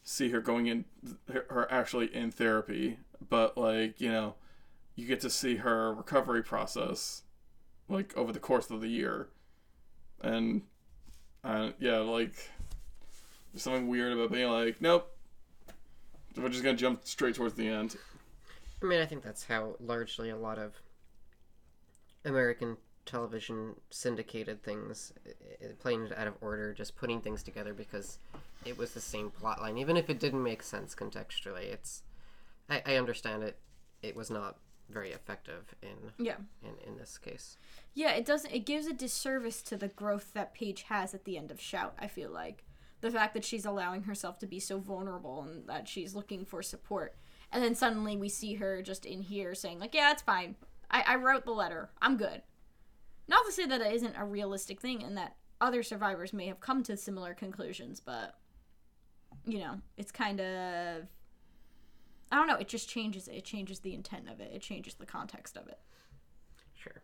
[0.04, 0.86] see her going in
[1.32, 3.00] her her actually in therapy,
[3.30, 4.36] but like, you know,
[4.96, 7.24] you get to see her recovery process
[7.88, 9.30] like over the course of the year.
[10.22, 10.64] And
[11.44, 12.34] uh, yeah, like
[13.54, 15.16] there's something weird about being like, nope.
[16.38, 17.98] We're just gonna jump straight towards the end.
[18.82, 20.74] I mean, I think that's how largely a lot of
[22.24, 25.14] American television syndicated things,
[25.80, 28.20] playing it out of order, just putting things together because
[28.66, 31.64] it was the same plot line, even if it didn't make sense contextually.
[31.64, 32.04] It's,
[32.72, 33.60] I, I understand it.
[34.02, 34.58] It was not
[34.90, 36.38] very effective in Yeah.
[36.64, 37.58] in, in this case.
[37.94, 41.38] Yeah, it doesn't it gives a disservice to the growth that Paige has at the
[41.38, 42.66] end of Shout, I feel like.
[43.02, 46.62] The fact that she's allowing herself to be so vulnerable and that she's looking for
[46.62, 47.16] support.
[47.52, 50.56] And then suddenly we see her just in here saying, like, yeah, it's fine.
[50.90, 51.90] I, I wrote the letter.
[52.02, 52.42] I'm good.
[53.28, 56.60] Not to say that it isn't a realistic thing and that other survivors may have
[56.60, 58.36] come to similar conclusions, but
[59.46, 61.08] you know, it's kind of
[62.32, 63.36] I don't know, it just changes it.
[63.36, 64.52] It changes the intent of it.
[64.54, 65.80] It changes the context of it.
[66.76, 67.02] Sure.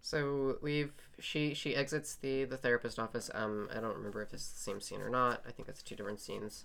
[0.00, 3.30] So we've she she exits the the therapist office.
[3.34, 5.42] Um, I don't remember if it's the same scene or not.
[5.46, 6.64] I think it's two different scenes.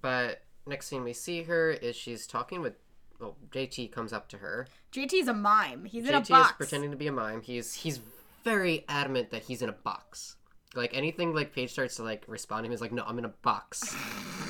[0.00, 2.74] But next scene we see her is she's talking with.
[3.20, 4.68] Well, JT comes up to her.
[4.92, 5.86] JT's a mime.
[5.86, 6.50] He's in a JT box.
[6.50, 7.42] is pretending to be a mime.
[7.42, 8.00] He's he's
[8.44, 10.36] very adamant that he's in a box.
[10.78, 13.24] Like anything like Paige starts to like respond to him, he's like, "No, I'm in
[13.24, 13.94] a box,"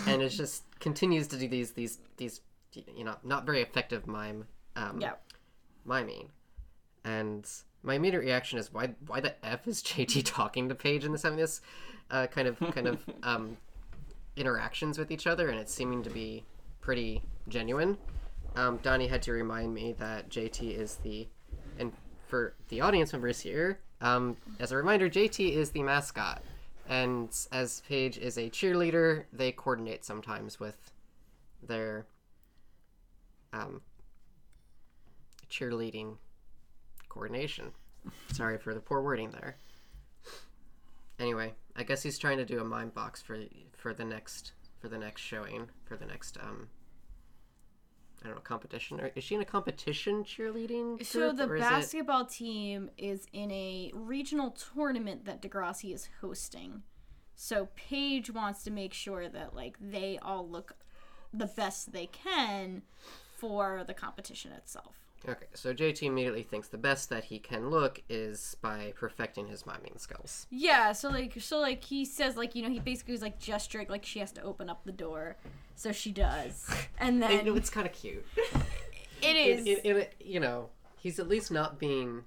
[0.06, 2.40] and it just continues to do these these these
[2.94, 5.12] you know not very effective mime um, Yeah.
[5.86, 6.28] miming.
[7.04, 7.48] And
[7.82, 11.22] my immediate reaction is why why the f is JT talking to Paige and this
[11.22, 11.60] having this
[12.10, 13.56] uh, kind of kind of um,
[14.36, 16.44] interactions with each other and it's seeming to be
[16.80, 17.96] pretty genuine.
[18.54, 21.26] Um, Donnie had to remind me that JT is the
[21.78, 21.92] and
[22.26, 26.42] for the audience members here, um, as a reminder, JT is the mascot.
[26.88, 30.90] And as Paige is a cheerleader, they coordinate sometimes with
[31.62, 32.06] their
[33.52, 33.82] um,
[35.50, 36.16] cheerleading
[37.08, 37.72] coordination.
[38.32, 39.56] Sorry for the poor wording there.
[41.18, 43.38] Anyway, I guess he's trying to do a mime box for
[43.76, 46.68] for the next for the next showing for the next um
[48.22, 49.00] I don't know competition.
[49.00, 51.04] Or is she in a competition cheerleading?
[51.04, 56.08] So group, the is it- basketball team is in a regional tournament that Degrassi is
[56.20, 56.82] hosting.
[57.36, 60.74] So Paige wants to make sure that like they all look
[61.32, 62.82] the best they can
[63.36, 64.96] for the competition itself.
[65.28, 69.66] Okay, so JT immediately thinks the best that he can look is by perfecting his
[69.66, 70.46] miming skills.
[70.50, 73.88] Yeah, so like so like he says like you know he basically was like gesturing
[73.88, 75.36] like she has to open up the door,
[75.74, 78.24] so she does, and then It- it's kind of cute.
[79.22, 82.22] it is It, it, it- you know, he's at least not being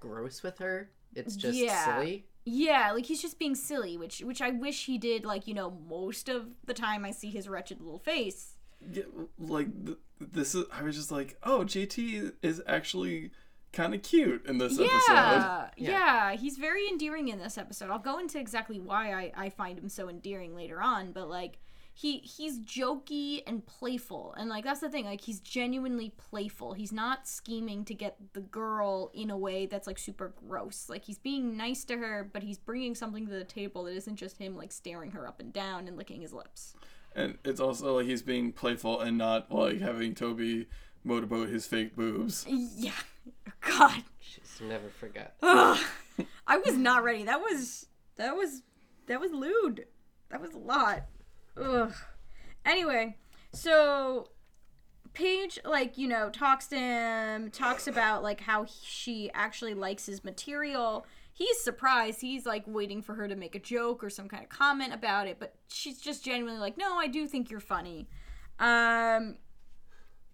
[0.00, 0.90] gross with her.
[1.14, 1.84] It's just Yeah.
[1.84, 2.26] silly.
[2.44, 5.24] Yeah, like he's just being silly, which which I wish he did.
[5.24, 8.56] Like you know, most of the time I see his wretched little face.
[8.92, 9.02] Yeah,
[9.38, 10.64] like th- this is.
[10.72, 13.30] I was just like, oh, JT is actually
[13.72, 14.90] kind of cute in this episode.
[15.08, 15.90] Yeah, Yeah.
[15.90, 17.90] yeah, he's very endearing in this episode.
[17.90, 21.58] I'll go into exactly why I I find him so endearing later on, but like
[21.92, 25.04] he he's jokey and playful, and like that's the thing.
[25.04, 26.72] Like he's genuinely playful.
[26.72, 30.88] He's not scheming to get the girl in a way that's like super gross.
[30.88, 34.16] Like he's being nice to her, but he's bringing something to the table that isn't
[34.16, 36.74] just him like staring her up and down and licking his lips.
[37.14, 40.68] And it's also like he's being playful and not like having Toby
[41.02, 42.46] motorboat his fake boobs.
[42.48, 42.92] Yeah,
[43.60, 44.04] God.
[44.20, 45.34] Just never forget.
[45.42, 45.78] Ugh.
[46.46, 47.24] I was not ready.
[47.24, 47.86] That was
[48.16, 48.62] that was
[49.06, 49.86] that was lewd.
[50.30, 51.06] That was a lot.
[51.56, 51.92] Ugh.
[52.64, 53.16] Anyway,
[53.52, 54.28] so
[55.12, 60.22] Paige, like, you know, talks to him, talks about, like, how she actually likes his
[60.22, 61.04] material.
[61.40, 62.20] He's surprised.
[62.20, 65.26] He's, like, waiting for her to make a joke or some kind of comment about
[65.26, 68.10] it, but she's just genuinely like, no, I do think you're funny.
[68.58, 69.36] Um,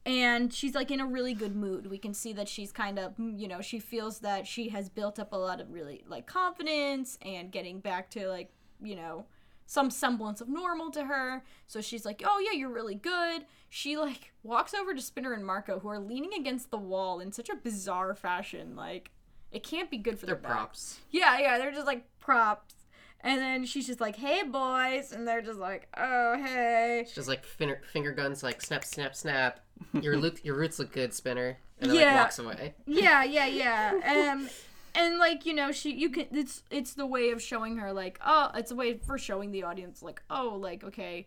[0.04, 1.88] and she's, like, in a really good mood.
[1.88, 5.20] We can see that she's kind of, you know, she feels that she has built
[5.20, 8.50] up a lot of really, like, confidence and getting back to, like,
[8.82, 9.26] you know,
[9.66, 11.44] some semblance of normal to her.
[11.68, 15.44] So she's like, "Oh yeah, you're really good." She like walks over to Spinner and
[15.44, 18.76] Marco, who are leaning against the wall in such a bizarre fashion.
[18.76, 19.10] Like,
[19.56, 21.00] it can't be good for their props.
[21.10, 22.74] Yeah, yeah, they're just like props.
[23.22, 27.26] And then she's just like, "Hey boys," and they're just like, "Oh hey." It's just
[27.28, 29.60] like finger, finger guns, like snap, snap, snap.
[29.94, 31.56] Your look, your roots look good, Spinner.
[31.80, 32.04] And then Yeah.
[32.14, 32.74] like walks away.
[32.86, 34.30] Yeah, yeah, yeah.
[34.34, 34.48] Um
[34.94, 38.18] and like, you know, she you can it's it's the way of showing her like,
[38.24, 41.26] oh, it's a way for showing the audience like, oh, like okay,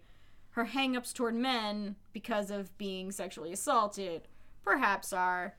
[0.51, 4.27] her hangups toward men because of being sexually assaulted
[4.63, 5.55] perhaps are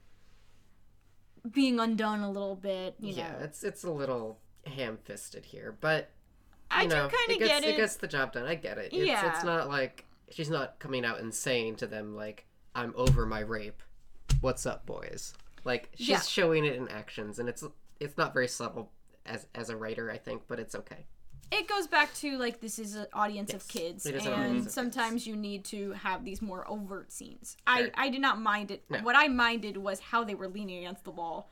[1.51, 3.39] being undone a little bit, you Yeah, know.
[3.45, 6.11] it's it's a little ham-fisted here, but
[6.71, 7.71] I you do know, kind of get it.
[7.71, 8.45] It gets the job done.
[8.47, 8.93] I get it.
[8.93, 9.35] It's, Yeah.
[9.35, 13.41] it's not like she's not coming out and saying to them like, "I'm over my
[13.41, 13.83] rape.
[14.41, 15.35] What's up, boys?"
[15.65, 16.21] Like she's Yeah.
[16.21, 17.65] showing it in actions, and it's
[17.99, 18.93] it's not very subtle
[19.27, 21.07] as as a writer, I think, but it's okay.
[21.53, 24.43] It goes back to like this is an audience of kids it is an and
[24.45, 27.57] audience sometimes you need to have these more overt scenes.
[27.69, 27.89] Sure.
[27.97, 28.85] i i did not mind it.
[28.89, 28.99] No.
[29.01, 31.51] what i minded was how they were leaning against the wall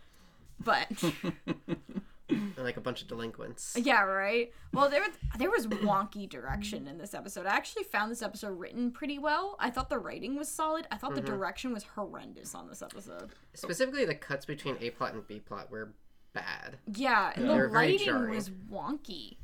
[0.61, 0.87] but
[2.59, 3.77] like a bunch of delinquents.
[3.81, 4.53] yeah right?
[4.73, 5.05] Well there
[5.39, 7.47] there was wonky direction in this episode.
[7.47, 9.57] I actually found this episode written pretty well.
[9.59, 10.87] I thought the writing was solid.
[10.91, 11.25] I thought Mm-hmm.
[11.25, 13.31] the direction was horrendous on this episode.
[13.55, 15.95] Specifically, the cuts between A plot and B plot were
[16.35, 16.77] bad.
[16.93, 19.37] yeah, and They the lighting was wonky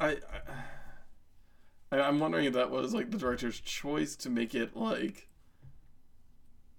[0.00, 0.18] I,
[1.92, 5.28] I I'm wondering if that was like the director's choice to make it like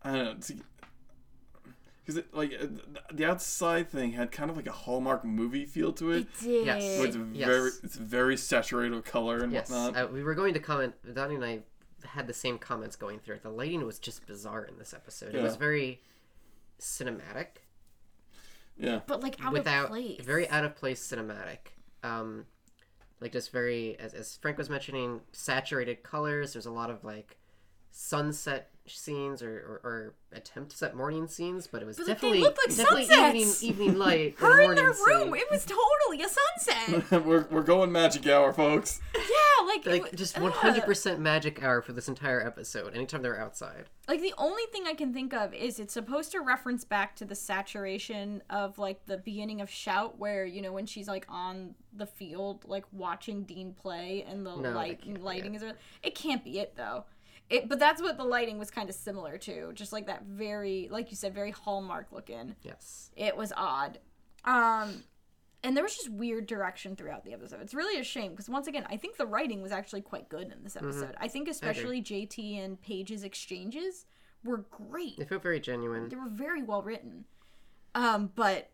[0.04, 0.56] I don't know
[2.02, 2.68] because it like uh,
[3.12, 6.28] the outside thing had kind of like a Hallmark movie feel to it.
[6.28, 6.98] it did Yes.
[6.98, 7.48] So it's Yes.
[7.48, 9.96] very it's very saturated with color and Yes, whatnot.
[10.04, 10.94] uh, we were going to comment.
[11.16, 11.60] Donnie and I
[12.06, 13.42] had the same comments going through it.
[13.44, 15.34] The lighting was just bizarre in this episode.
[15.34, 15.40] Yeah.
[15.40, 16.02] It was very
[16.80, 17.48] cinematic.
[18.78, 19.00] yeah.
[19.08, 21.72] but like out without of place very out of place cinematic
[22.04, 22.46] um
[23.22, 27.38] like just very as, as frank was mentioning saturated colors there's a lot of like
[27.92, 29.50] sunset scenes or,
[29.84, 32.76] or, or attempts at morning scenes but it was But, like, they definitely looked like
[32.78, 33.64] definitely evening sunsets.
[33.64, 35.36] evening light her in morning their room scene.
[35.36, 39.00] it was totally a sunset we're, we're going magic hour, folks.
[39.16, 39.22] yeah
[39.66, 44.34] like, like just 100% magic hour for this entire episode anytime they're outside like the
[44.38, 48.44] only thing I can think of is it's supposed to reference back to the saturation
[48.50, 52.66] of like the beginning of Shout, where you know when she's like on the field,
[52.68, 55.64] like watching Dean play, and the No, light lighting is.
[56.04, 57.06] It can't be it though.
[57.50, 60.88] It, but that's what the lighting was kind of similar to, just like that very,
[60.92, 62.56] like you said, very hallmark looking.
[62.64, 64.00] yes It was odd.
[64.46, 65.04] Um,
[65.66, 67.60] and there was just weird direction throughout the episode.
[67.60, 70.54] It's really a shame because once again, I think the writing was actually quite good
[70.56, 71.16] in this episode.
[71.20, 74.06] I think especially JT and Paige's exchanges
[74.44, 75.18] were great.
[75.18, 77.26] they felt very genuine They were very well written.
[77.96, 78.70] Um, but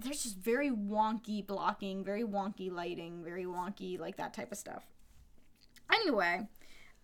[0.00, 4.84] there's just very wonky blocking, very wonky lighting, very wonky like that type of stuff.
[5.90, 6.46] Anyway,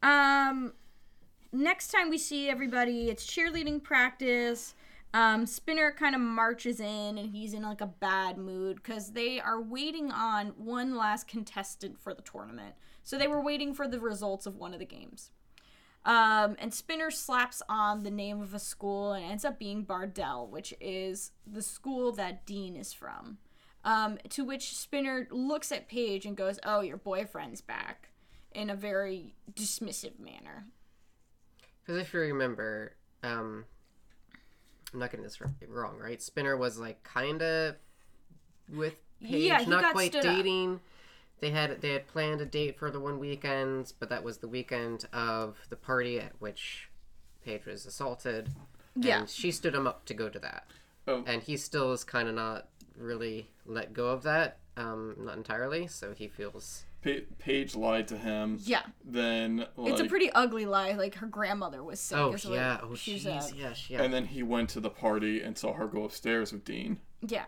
[0.02, 0.74] um
[1.50, 4.74] next time we see everybody, it's cheerleading practice.
[5.14, 9.38] Um, Spinner kind of marches in and he's in like a bad mood because they
[9.38, 12.74] are waiting on one last contestant for the tournament.
[13.04, 15.30] So they were waiting for the results of one of the games.
[16.04, 20.48] Um, and Spinner slaps on the name of a school and ends up being Bardell,
[20.48, 23.38] which is the school that Dean is from.
[23.84, 28.08] Um, to which Spinner looks at Paige and goes, "Oh, your boyfriend's back,"
[28.50, 30.66] in a very dismissive manner.
[31.80, 33.66] Because if you remember, um,
[34.94, 36.22] I'm not getting this r- wrong, right?
[36.22, 37.74] Spinner was like kind of
[38.72, 40.36] with Paige, Yeah, he not got quite stood up.
[40.36, 40.80] dating.
[41.40, 44.48] They had they had planned a date for the one weekend, but that was the
[44.48, 46.88] weekend of the party at which
[47.44, 48.50] Paige was assaulted.
[48.96, 49.18] Yeah.
[49.18, 50.68] and she stood him up to go to that,
[51.08, 51.24] Oh.
[51.26, 55.88] and he still is kind of not really let go of that, um, not entirely.
[55.88, 58.58] So he feels Pa- Paige lied to him.
[58.62, 60.92] Yeah, Then like, it's a pretty ugly lie.
[60.92, 62.16] Like her grandmother was sick.
[62.18, 63.54] oh is what yeah, oh she jeez, said.
[63.54, 64.02] yeah, yeah.
[64.02, 66.98] and then he went to the party and saw her go upstairs with Dean.
[67.26, 67.44] Yeah,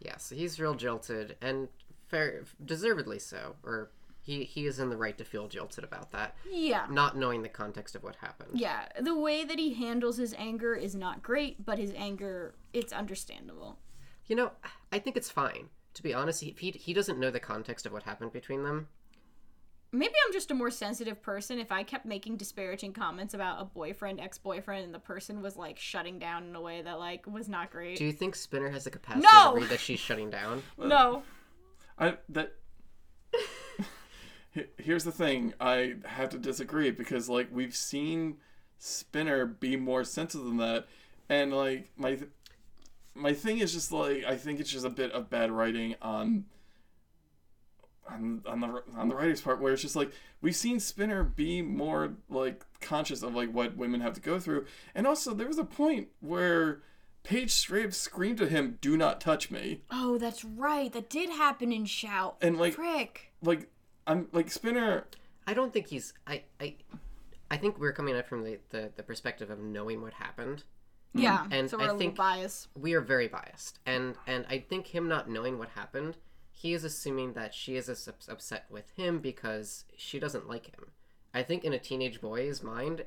[0.00, 1.68] Yeah, so he's real jilted, and
[2.08, 3.56] fair, deservedly so.
[3.64, 6.86] Or he he is in the right to feel jilted about that, yeah.
[6.88, 8.50] not knowing the context of what happened.
[8.54, 12.92] Yeah, the way that he handles his anger is not great, but his anger, it's
[12.92, 13.78] understandable.
[14.26, 14.52] You know,
[14.92, 15.70] I think it's fine.
[15.94, 18.88] To be honest, he, he he doesn't know the context of what happened between them.
[19.92, 21.58] maybe I'm just a more sensitive person.
[21.58, 25.56] If I kept making disparaging comments about a boyfriend, ex boyfriend, and the person was
[25.56, 27.98] like shutting down in a way that like was not great.
[27.98, 29.54] Do you think Spinner has the capacity No!
[29.54, 30.62] to read that she's shutting down?
[30.78, 31.22] no.
[31.98, 32.54] I that.
[34.76, 35.54] Here's the thing.
[35.60, 38.36] I have to disagree because like we've seen
[38.78, 40.86] Spinner be more sensitive than that,
[41.30, 42.30] and like my th-
[43.14, 46.44] my thing is just like I think it's just a bit of bad writing on.
[48.10, 50.10] On, on the on the writer's part, where it's just like
[50.42, 54.66] we've seen Spinner be more like conscious of like what women have to go through,
[54.92, 56.82] and also there was a point where
[57.22, 60.92] Paige straight screamed at him, "Do not touch me," Oh, that's right.
[60.92, 62.36] That did happen in Shout.
[62.42, 63.30] and like Frick.
[63.40, 63.68] like
[64.06, 65.04] I'm like Spinner.
[65.46, 66.12] I don't think he's.
[66.26, 66.42] I.
[66.60, 66.74] I.
[67.52, 70.64] I think we're coming at it from the, the, the perspective of knowing what happened.
[71.14, 71.38] Yeah.
[71.38, 71.52] Mm-hmm.
[71.52, 72.68] And so we're I a little think- biased.
[72.78, 76.16] We are very biased, and and I think him not knowing what happened,
[76.50, 80.86] he is assuming that she is as upset with him because she doesn't like him.
[81.34, 83.04] I think in a teenage boy's mind,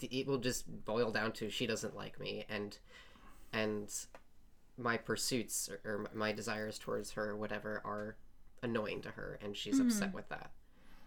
[0.00, 2.78] it will just boil down to she doesn't like me, and
[3.52, 3.92] and
[4.78, 8.16] my pursuits or, or my desires towards her, or whatever, are
[8.62, 9.88] annoying to her, and she's mm-hmm.
[9.88, 10.52] upset with that.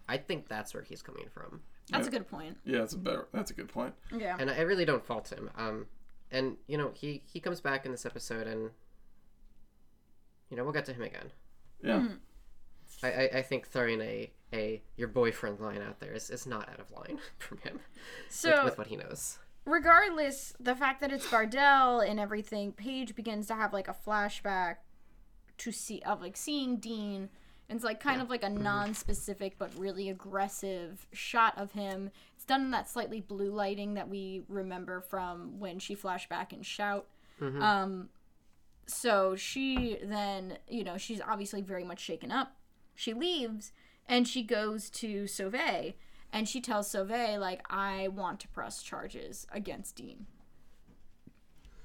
[0.07, 1.61] I think that's where he's coming from.
[1.91, 2.57] That's a good point.
[2.65, 3.27] Yeah, that's a better.
[3.31, 3.93] That's a good point.
[4.15, 4.37] Yeah.
[4.39, 5.49] and I really don't fault him.
[5.55, 5.85] Um,
[6.31, 8.71] and you know he he comes back in this episode, and
[10.49, 11.31] you know we'll get to him again.
[11.83, 12.13] Yeah, Hmm.
[13.03, 16.69] I I, I think throwing a a your boyfriend line out there is, is not
[16.69, 17.79] out of line from him
[18.29, 19.37] So with, with what he knows.
[19.65, 24.77] regardless, the fact that it's Bardell and everything, Paige begins to have like a flashback
[25.57, 27.29] to see of like seeing Dean.
[27.67, 32.11] And it's like kind of like a non-specific but really aggressive shot of him.
[32.35, 36.53] It's done in that slightly blue lighting that we remember from when she flashed back
[36.53, 37.07] and shout.
[37.61, 38.09] Um,
[38.85, 42.55] so she then, you know, she's obviously very much shaken up.
[42.93, 43.71] She leaves
[44.07, 45.95] and she goes to Sauvé
[46.31, 50.27] and she tells Sauvé, like, I want to press charges against Dean.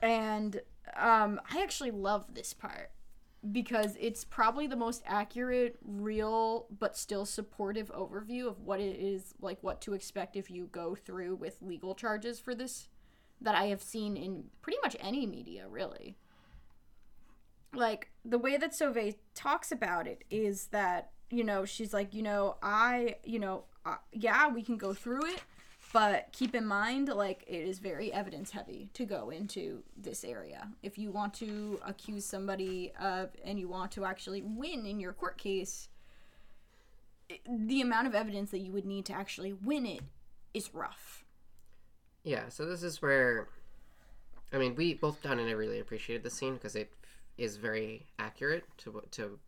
[0.02, 0.60] And
[0.96, 2.90] um, I actually love this part
[3.52, 9.34] because it's probably the most accurate, real, but still supportive overview of what it is
[9.40, 12.88] like, what to expect if you go through with legal charges for this
[13.40, 16.16] that I have seen in pretty much any media, really.
[17.72, 22.22] Like, the way that Sauvé talks about it is that, you know, she's like, you
[22.22, 25.42] know, I, you know, uh, yeah, we can go through it,
[25.92, 30.68] but keep in mind, like, it is very evidence heavy to go into this area.
[30.82, 35.12] If you want to accuse somebody of, and you want to actually win in your
[35.12, 35.88] court case,
[37.48, 40.02] the amount of evidence that you would need to actually win it
[40.54, 41.24] is rough.
[42.22, 43.48] Yeah, so this is where,
[44.52, 46.92] I mean, we both Don and I really appreciated the scene because it
[47.38, 49.38] is very accurate to to,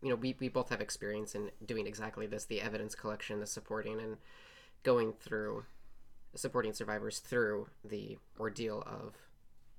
[0.00, 3.46] you know, we we both have experience in doing exactly this: the evidence collection, the
[3.46, 4.16] supporting, and
[4.84, 5.64] going through
[6.34, 9.14] supporting survivors through the ordeal of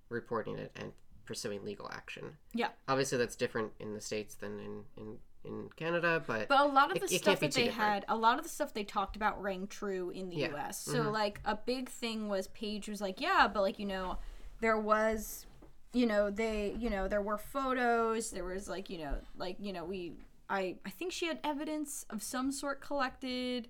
[0.09, 0.91] reporting it and
[1.25, 2.37] pursuing legal action.
[2.53, 2.69] Yeah.
[2.87, 6.91] Obviously, that's different in the states than in in in Canada, but But a lot
[6.91, 7.89] of the it stuff can't that they different.
[7.89, 10.47] had, a lot of the stuff they talked about rang true in the Yeah.
[10.47, 10.55] Mm-hmm.
[10.55, 10.79] US.
[10.83, 14.17] So, like, a big thing was Paige was like, yeah, but, like, you know,
[14.61, 15.45] there was,
[15.93, 19.71] you know, they, you know, there were photos, there was, like, you know, like, you
[19.71, 20.13] know, we,
[20.49, 23.67] I, I think she had evidence of some sort collected.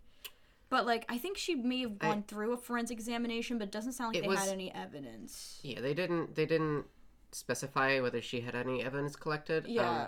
[0.70, 3.94] But like I think she may have gone through a forensic examination, but it doesn't
[3.94, 5.60] sound like they was- had any evidence.
[5.64, 6.86] yeah, they didn't they didn't
[7.32, 9.66] specify whether she had any evidence collected.
[9.68, 10.04] Yeah.
[10.06, 10.08] Um,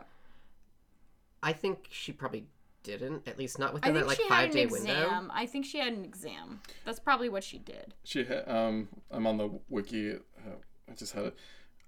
[1.43, 2.47] I think she probably
[2.83, 4.85] didn't, at least not I within that like she had five an day exam.
[5.11, 5.33] window.
[5.33, 6.61] I think she had an exam.
[6.85, 7.93] That's probably what she did.
[8.03, 10.13] She had, um, I'm on the wiki.
[10.13, 10.55] Uh,
[10.89, 11.37] I just had it.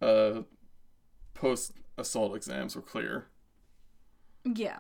[0.02, 0.42] Uh,
[1.34, 3.28] post assault exams were clear.
[4.44, 4.80] Yeah.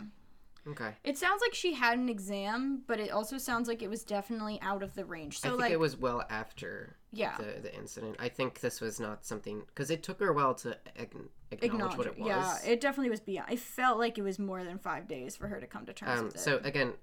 [0.68, 0.91] Okay.
[1.03, 4.60] It sounds like she had an exam, but it also sounds like it was definitely
[4.61, 5.40] out of the range.
[5.40, 7.38] So I think like it was well after yeah.
[7.38, 8.18] the, the incident.
[8.19, 11.15] I think this was not something because it took her a while to ag-
[11.52, 12.27] acknowledge, what it was.
[12.27, 13.52] Yeah, it definitely was beyond.
[13.52, 16.19] It felt like it was more than five days for her to come to terms
[16.19, 16.40] um, with it.
[16.40, 16.94] so again,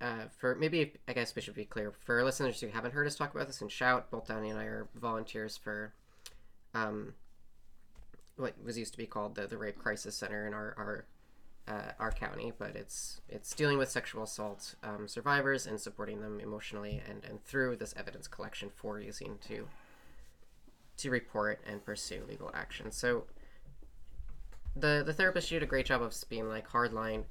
[0.00, 3.06] uh, for maybe I guess we should be clear for our listeners who haven't heard
[3.06, 4.10] us talk about this and shout.
[4.10, 5.94] Both Donnie and I are volunteers for,
[6.74, 7.14] um,
[8.36, 11.06] what was used to be called the the Rape Crisis Center in our our
[11.68, 16.40] uh, our county, but it's it's dealing with sexual assault um, survivors and supporting them
[16.40, 19.68] emotionally and and through this evidence collection for using to
[20.96, 22.90] to report and pursue legal action.
[22.90, 23.24] So
[24.74, 27.24] the the therapist did a great job of being like hardline.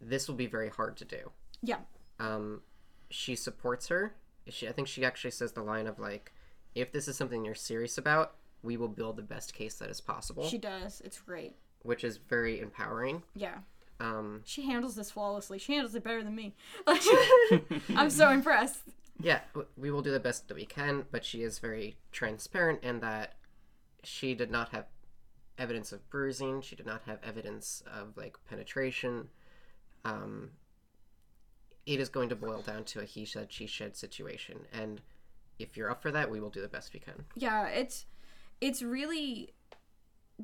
[0.00, 1.30] This will be very hard to do.
[1.62, 1.78] yeah,
[2.20, 2.60] Um,
[3.08, 4.14] she supports her.
[4.48, 6.32] She, I think she actually says the line of like,
[6.74, 10.00] if this is something you're serious about, we will build the best case that is
[10.02, 11.00] possible, she does.
[11.02, 11.56] It's great.
[11.86, 13.22] Which is very empowering.
[13.34, 13.58] Yeah.
[13.98, 15.58] Um, She handles this flawlessly.
[15.58, 16.54] She handles it better than me.
[17.94, 18.80] I'm so impressed.
[19.20, 19.40] yeah,
[19.76, 23.34] we will do the best that we can, but she is very transparent in that
[24.04, 24.84] she did not have
[25.58, 26.60] evidence of bruising.
[26.60, 29.28] She did not have evidence of like penetration.
[30.04, 30.50] Um,
[31.86, 35.00] it is going to boil down to a he said she said situation, and
[35.58, 37.24] if you're up for that, we will do the best we can.
[37.34, 38.04] Yeah, it's
[38.60, 39.54] it's really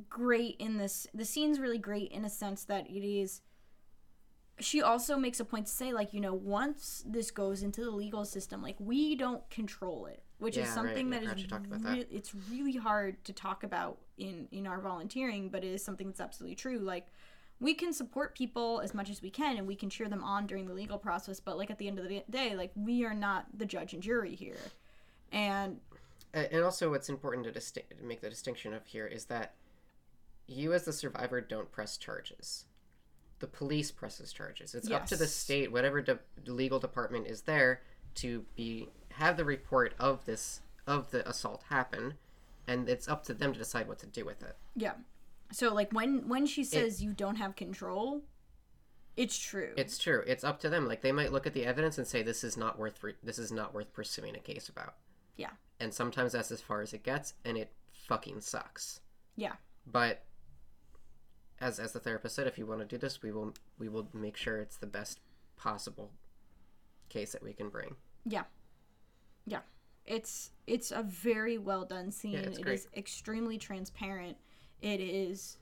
[0.09, 1.07] great in this.
[1.15, 3.41] The scene's really great in a sense that it is.
[4.61, 7.91] She also makes a point to say, like, you know, once this goes into the
[7.91, 11.45] legal system, like, we don't control it, which Yeah, is right, something yeah, that is
[11.47, 12.07] talked that.
[12.11, 16.21] it's really hard to talk about in in our volunteering, but it is something that's
[16.21, 16.79] absolutely true.
[16.79, 17.07] Like,
[17.61, 20.47] we can support people as much as we can, and we can cheer them on
[20.47, 23.15] during the legal process, but like at the end of the day, like, we are
[23.15, 24.75] not the judge and jury here,
[25.33, 25.81] and
[26.35, 29.55] And also, what's important to, disti- to make the distinction of here is that
[30.47, 32.65] you, as the survivor, don't press charges.
[33.39, 34.75] The police presses charges.
[34.75, 37.83] It's up to the state, whatever de- legal department is there,
[38.17, 42.15] to be have the report of this of the assault happen,
[42.69, 44.57] and it's up to them to decide what to do with it.
[44.77, 44.93] Yeah.
[45.51, 48.23] So like when when she says you don't have control,
[49.17, 49.73] it's true.
[49.77, 50.23] It's true.
[50.27, 50.87] It's up to them.
[50.87, 53.39] Like they might look at the evidence and say this is not worth re- this
[53.39, 54.95] is not worth pursuing a case about.
[55.37, 55.51] yeah.
[55.81, 57.73] And sometimes that's as far as it gets, and it
[58.07, 59.01] fucking sucks.
[59.35, 59.55] Yeah.
[59.85, 60.23] but
[61.63, 64.09] as as the therapist said if you want to do this we will we will
[64.13, 65.21] make sure it's the best
[65.57, 66.11] possible
[67.09, 67.95] case that we can bring
[68.27, 68.45] Yeah.
[69.47, 69.61] Yeah.
[70.05, 72.35] It's it's a very well done scene.
[72.37, 72.75] it's It great.
[72.75, 74.37] is extremely transparent.
[74.81, 75.59] It is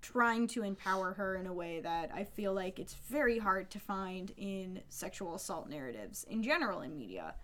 [0.00, 3.78] trying to empower her in a way that I feel like it's very hard to
[3.80, 7.34] find in sexual assault narratives in general in media.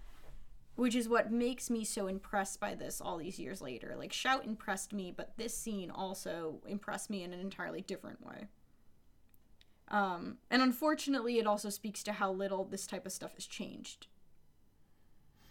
[0.77, 3.95] Which is what makes me so impressed by this all these years later.
[3.97, 8.49] Like Shout impressed me, but this scene also impressed me in an entirely different way.
[9.89, 14.09] Um, and unfortunately, it also speaks to how little this type of stuff has changed.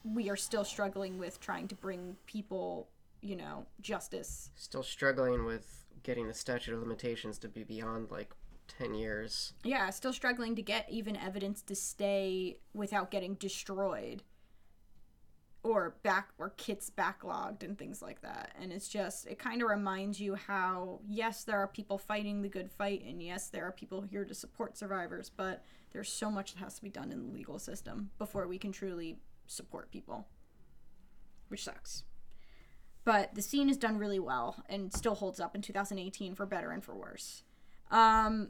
[0.03, 2.89] We are still struggling with trying to bring people,
[3.21, 4.49] you know, justice.
[4.55, 8.33] still struggling with getting the statute of limitations to be beyond like
[8.67, 14.23] 10 years Yeah, still struggling to get even evidence to stay without getting destroyed
[15.63, 18.51] or back or kits backlogged and things like that.
[18.61, 22.49] And it's just it kind of reminds you how yes, there are people fighting the
[22.49, 26.53] good fight and yes, there are people here to support survivors, but there's so much
[26.53, 29.17] that has to be done in the legal system before we can truly
[29.47, 30.27] support people.
[31.47, 32.03] Which sucks.
[33.05, 36.71] But the scene is done really well and still holds up in 2018 for better
[36.71, 37.43] and for worse.
[37.89, 38.49] Um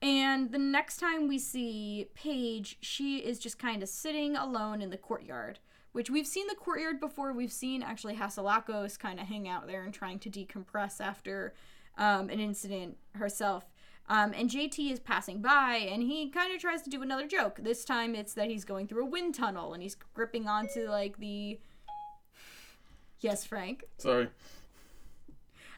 [0.00, 4.90] and the next time we see Paige, she is just kind of sitting alone in
[4.90, 5.58] the courtyard,
[5.92, 7.32] which we've seen the courtyard before.
[7.32, 11.54] We've seen actually Hasalakos kind of hang out there and trying to decompress after
[11.96, 13.64] um, an incident herself.
[14.10, 17.58] Um, and JT is passing by and he kind of tries to do another joke.
[17.62, 21.18] This time it's that he's going through a wind tunnel and he's gripping onto like
[21.18, 21.58] the.
[23.20, 24.28] Yes, Frank Sorry.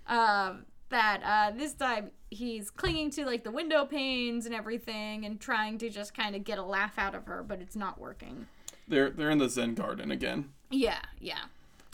[0.06, 5.40] um, that uh, this time he's clinging to like the window panes and everything and
[5.40, 8.46] trying to just kind of get a laugh out of her, but it's not working.
[8.90, 10.50] They're they're in the Zen garden again.
[10.70, 11.44] Yeah, yeah.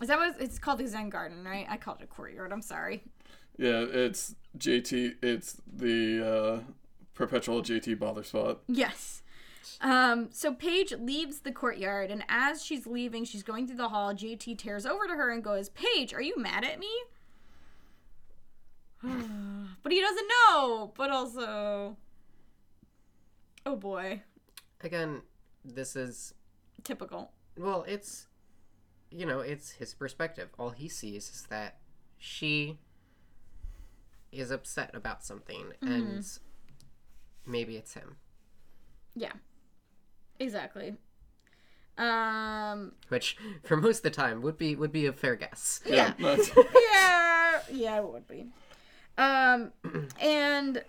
[0.00, 0.78] Is that what it's called?
[0.78, 1.66] The Zen Garden, right?
[1.68, 2.52] I called it a courtyard.
[2.52, 3.04] I'm sorry.
[3.58, 5.16] Yeah, it's JT.
[5.22, 6.60] It's the uh,
[7.14, 8.60] perpetual JT bother spot.
[8.66, 9.22] Yes.
[9.80, 14.14] Um, so Paige leaves the courtyard, and as she's leaving, she's going through the hall.
[14.14, 16.90] JT tears over to her and goes, "Paige, are you mad at me?"
[19.82, 20.92] but he doesn't know.
[20.96, 21.96] But also,
[23.66, 24.22] oh boy,
[24.80, 25.20] again
[25.74, 26.34] this is
[26.86, 27.32] typical.
[27.56, 28.26] well it's
[29.10, 31.78] you know it's his perspective all he sees is that
[32.18, 32.78] she
[34.32, 36.24] is upset about something and
[37.46, 38.16] maybe it's him
[39.14, 39.32] Yeah.
[40.38, 40.96] Exactly.
[41.98, 46.12] Um which for most of the time would be would be a fair guess yeah.
[46.20, 46.50] That's-
[46.92, 48.46] yeah, yeah, it would be.
[49.16, 49.72] Um
[50.20, 50.82] and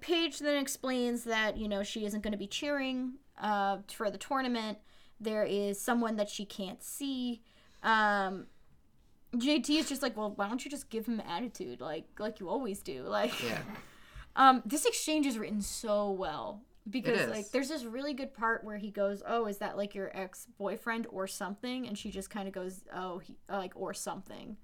[0.00, 4.18] Paige then explains that, you know, she isn't going to be cheering uh for the
[4.18, 4.78] tournament.
[5.24, 7.42] There is someone that she can't see.
[7.82, 8.46] Um
[9.34, 12.48] JT is just like, "Well, why don't you just give him attitude like like you
[12.48, 13.58] always do?" Like yeah
[14.36, 18.78] Um, this exchange is written so well because like there's this really good part where
[18.78, 22.48] he goes, "Oh, is that like your ex boyfriend or something?" And she just kind
[22.48, 24.56] of goes, "Oh, he, uh, like or something,"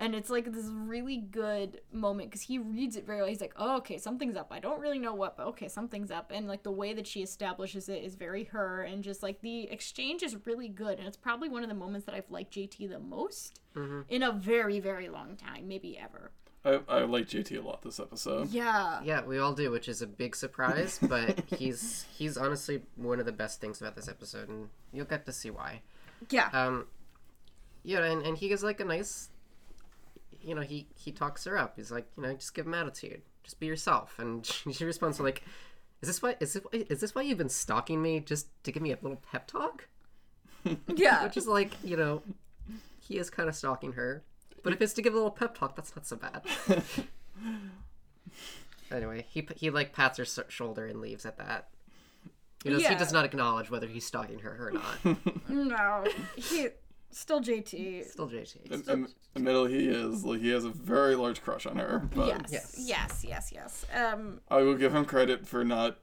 [0.00, 3.28] and it's like this really good moment because he reads it very well.
[3.28, 4.48] He's like, "Oh, okay, something's up.
[4.50, 7.22] I don't really know what, but okay, something's up." And like the way that she
[7.22, 11.16] establishes it is very her, and just like the exchange is really good, and it's
[11.16, 14.04] probably one of the moments that I've liked JT the most Mhm.
[14.08, 16.32] in a very very long time, maybe ever.
[16.62, 18.50] I, I like JT a lot this episode.
[18.50, 19.00] Yeah.
[19.02, 23.24] Yeah, we all do, which is a big surprise, but he's he's honestly one of
[23.26, 25.82] the best things about this episode, and you'll get to see why.
[26.28, 26.50] Yeah.
[26.52, 26.86] Um,
[27.82, 29.30] yeah, and, and he gives like a nice,
[30.42, 31.74] you know, he he talks her up.
[31.76, 35.42] He's like, you know, just give him attitude, just be yourself, and she responds like,
[36.02, 38.82] is this why is this is this why you've been stalking me just to give
[38.82, 39.88] me a little pep talk?
[40.94, 41.24] yeah.
[41.24, 42.22] Which is like, you know,
[43.00, 44.22] he is kind of stalking her,
[44.62, 46.42] but if it's to give a little pep talk, that's not so bad.
[48.90, 51.68] anyway, he he like pats her shoulder and leaves at that.
[52.62, 55.48] He does, he does not acknowledge whether he's stalking her or not.
[55.48, 56.04] no.
[56.36, 56.68] He
[57.10, 58.06] still JT.
[58.08, 58.70] Still JT.
[58.70, 62.08] And, and admittedly, he is like he has a very large crush on her.
[62.14, 62.50] But Yes.
[62.50, 62.74] Yes.
[62.78, 63.24] Yes.
[63.26, 63.52] Yes.
[63.52, 63.86] Yes.
[63.94, 64.40] Um.
[64.50, 65.98] I will give him credit for not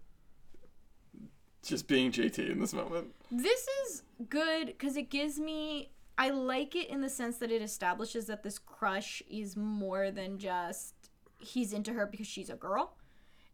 [1.64, 3.08] just being JT in this moment.
[3.32, 5.92] This is good because it gives me.
[6.18, 10.40] I like it in the sense that it establishes that this crush is more than
[10.40, 10.96] just
[11.40, 12.96] he's into her because she's a girl.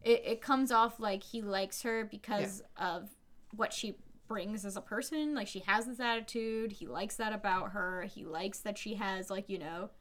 [0.01, 3.09] It, it comes off like he likes her because of
[3.55, 3.95] what she
[4.33, 5.35] brings as a person.
[5.35, 6.71] Like she has this attitude.
[6.71, 8.01] He likes that about her.
[8.01, 9.91] He likes that she has like you know,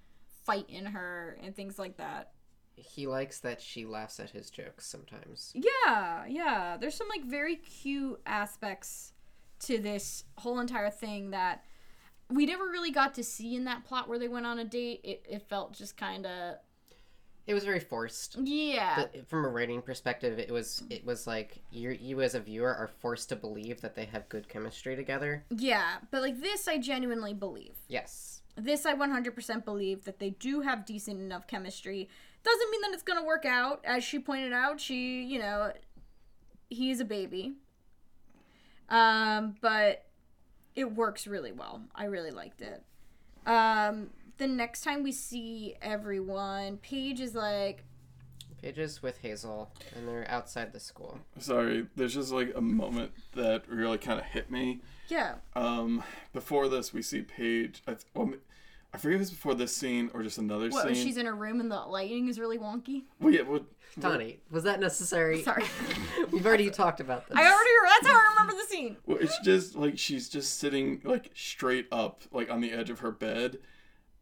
[0.47, 2.33] fight in her and things like that.
[2.75, 5.53] He likes that she laughs at his jokes sometimes.
[5.55, 6.79] Yeah, yeah.
[6.81, 9.13] There's some like very cute aspects
[9.67, 11.63] to this whole entire thing that
[12.31, 15.03] we never really got to see in that plot where they went on a date.
[15.05, 16.55] It, it felt just kind of
[17.47, 18.37] It was very forced.
[18.39, 22.41] yeah, But from a writing perspective, it was it was like you you as a
[22.41, 25.45] viewer are forced to believe that they have good chemistry together.
[25.51, 25.97] yeah.
[26.11, 27.75] But like this, I genuinely believe.
[27.89, 28.43] Yes.
[28.55, 32.09] This, I 100% believe that they do have decent enough chemistry.
[32.45, 33.81] Doesn't mean that it's gonna work out.
[33.85, 35.73] As she pointed out, she, you know,
[36.69, 37.55] he's a baby.
[38.89, 40.05] Um, but
[40.77, 41.83] it works really well.
[41.95, 42.83] I really liked it.
[43.47, 47.85] Um, the next time we see everyone, Paige is like,
[48.61, 51.19] Paige's with Hazel, and they're outside the school.
[51.39, 54.81] Sorry, there's just like a moment that really kind of hit me.
[55.09, 56.03] yeah, Um,
[56.33, 57.83] before this, we see Paige.
[57.89, 58.33] I, well,
[58.95, 60.85] I forget if it's before this scene or just another what?
[60.87, 60.95] scene.
[60.95, 63.05] She's in her room and the lighting is really wonky.
[63.21, 63.61] Well, yeah, well,
[63.99, 65.43] Donnie, was that necessary?
[65.43, 65.65] Sorry,
[66.31, 67.37] We've already talked about this.
[67.37, 67.71] I already.
[68.01, 68.97] That's how I remember the scene.
[69.07, 73.01] well, it's just like she's just sitting like straight up, like on the edge of
[73.01, 73.59] her bed,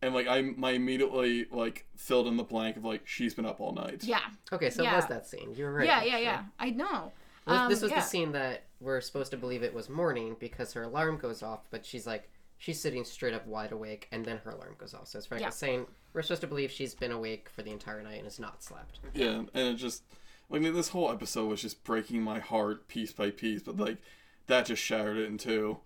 [0.03, 3.61] and like I my immediately like filled in the blank of like she's been up
[3.61, 4.03] all night.
[4.05, 4.21] Yeah,
[4.53, 5.55] Okay, so it was that scene.
[5.55, 5.87] You were right.
[5.87, 6.23] yeah, yeah, actually.
[6.25, 6.43] yeah.
[6.59, 7.13] I know.
[7.47, 7.97] Well, Um, this was yeah.
[8.01, 11.61] the scene that we're supposed to believe it was morning because her alarm goes off,
[11.71, 15.09] but she's like she's sitting straight up wide awake and then her alarm goes off.
[15.09, 15.49] So it's Frank Yeah.
[15.49, 18.39] was saying we're supposed to believe she's been awake for the entire night and has
[18.41, 19.01] not slept.
[19.15, 20.03] Yeah, and it just
[20.49, 23.77] like I mean, this whole episode was just breaking my heart piece by piece, but
[23.77, 23.99] like
[24.47, 25.79] that just shattered it in two.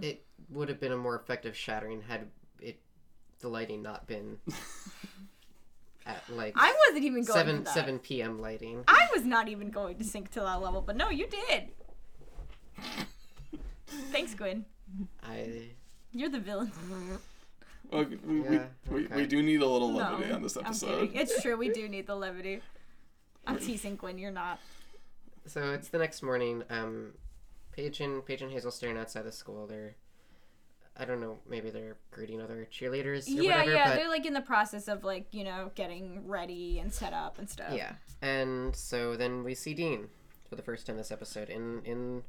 [0.00, 2.28] It would have been a more effective shattering had it
[3.46, 4.38] the lighting not been
[6.06, 7.74] at like I wasn't even going seven to that.
[7.74, 8.40] seven p.m.
[8.40, 8.82] lighting.
[8.88, 11.68] I was not even going to sink to that level, but no, you did.
[14.10, 14.64] Thanks, Gwen.
[15.22, 15.68] I
[16.12, 16.72] You're the villain.
[17.92, 19.14] Like, we, Yeah, we, we, okay.
[19.16, 21.00] we do need a little No, levity on this I'm episode.
[21.10, 21.20] kidding.
[21.20, 21.56] It's true.
[21.56, 22.60] We do need the levity.
[23.46, 24.18] I'm teasing Gwen.
[24.18, 24.58] You're not.
[25.46, 26.64] So it's the next morning.
[26.68, 27.12] Um,
[27.70, 29.68] Paige and Paige and Hazel staring outside the school.
[29.68, 29.94] They're,
[30.98, 33.72] I don't know, maybe they're greeting other cheerleaders or yeah, whatever.
[33.72, 33.88] yeah.
[33.90, 37.38] but They're like in the process of like you know getting ready and set up
[37.38, 37.72] and stuff.
[37.74, 37.92] yeah.
[38.22, 40.08] And so then we see Dean
[40.48, 42.22] for the first time this episode in in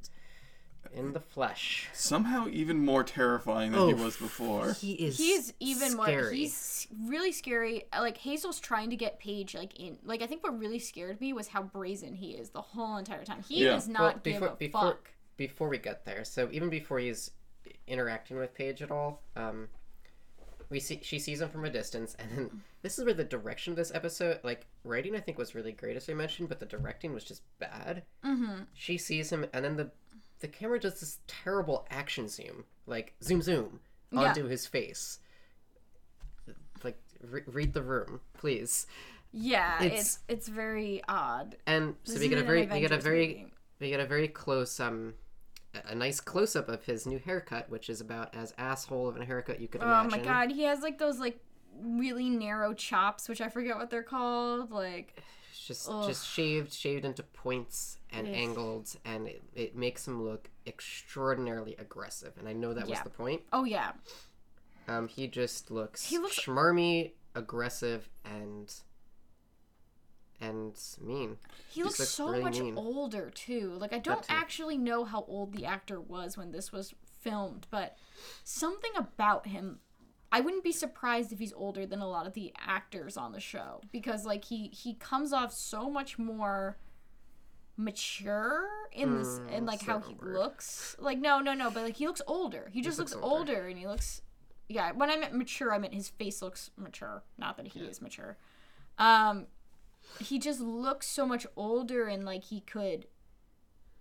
[0.94, 1.90] in the flesh.
[1.94, 4.72] Somehow even more terrifying than he oh, was before.
[4.74, 5.18] He is.
[5.18, 6.30] He's even more.
[6.30, 7.86] He's really scary.
[7.92, 9.98] Uh, like Hazel's trying to get Paige like in.
[10.04, 13.24] Like I think what really scared me was how brazen he is the whole entire
[13.26, 13.44] time.
[13.48, 13.72] He Yeah.
[13.72, 15.12] does not Well, give before- a before- fuck.
[15.36, 16.24] before we get there.
[16.24, 17.32] So even before he's
[17.88, 19.68] interacting with Paige at all, um,
[20.70, 23.72] we see she sees him from a distance, and then this is where the direction
[23.72, 26.66] of this episode, like writing, I think was really great as I mentioned, but the
[26.66, 28.04] directing was just bad.
[28.26, 28.64] Mm-hmm.
[28.74, 29.92] She sees him, and then the
[30.40, 33.80] the camera does this terrible action zoom, like zoom zoom
[34.12, 34.20] Yeah.
[34.30, 35.20] onto his face.
[36.84, 38.86] Like re- read the room, please.
[39.32, 41.58] Yeah, It's- it's it's very odd.
[41.66, 43.54] And so This we get a very we get a very movie.
[43.80, 45.14] we get a very close um
[45.86, 49.26] a- nice close up of his new haircut, which is about as asshole of a
[49.26, 50.14] haircut you could imagine.
[50.14, 51.40] Oh my god, he has like those like
[51.82, 54.72] really narrow chops, which I forget what they're called.
[54.72, 55.22] Like
[55.66, 56.08] just Ugh.
[56.08, 62.34] just shaved, shaved into points and angled, and it, it makes him look extraordinarily aggressive.
[62.40, 63.42] And I know that was the point.
[63.52, 63.92] oh yeah,
[64.88, 68.74] Um, he just looks He looks- schmarmy, aggressive, and
[70.40, 71.38] and mean.
[71.70, 72.78] he looks looks so really much mean.
[72.78, 73.72] older too.
[73.80, 77.96] Like I don't actually know how old the actor was when this was filmed, but
[78.44, 79.80] something about him.
[80.32, 83.40] I wouldn't be surprised if he's older than a lot of the actors on the
[83.40, 86.78] show because like he he comes off so much more
[87.78, 90.34] mature in this Mm, and like how he word.
[90.34, 90.96] looks.
[91.00, 92.70] Like no, no, no, but like he looks older.
[92.74, 93.54] He just looks looks, older.
[93.56, 93.68] older.
[93.68, 94.22] and he looks
[94.70, 98.02] yeah, when I meant mature, I meant his face looks mature, not that he is
[98.02, 98.38] mature.
[98.98, 99.46] Um
[100.20, 103.06] he just looks so much older and like he could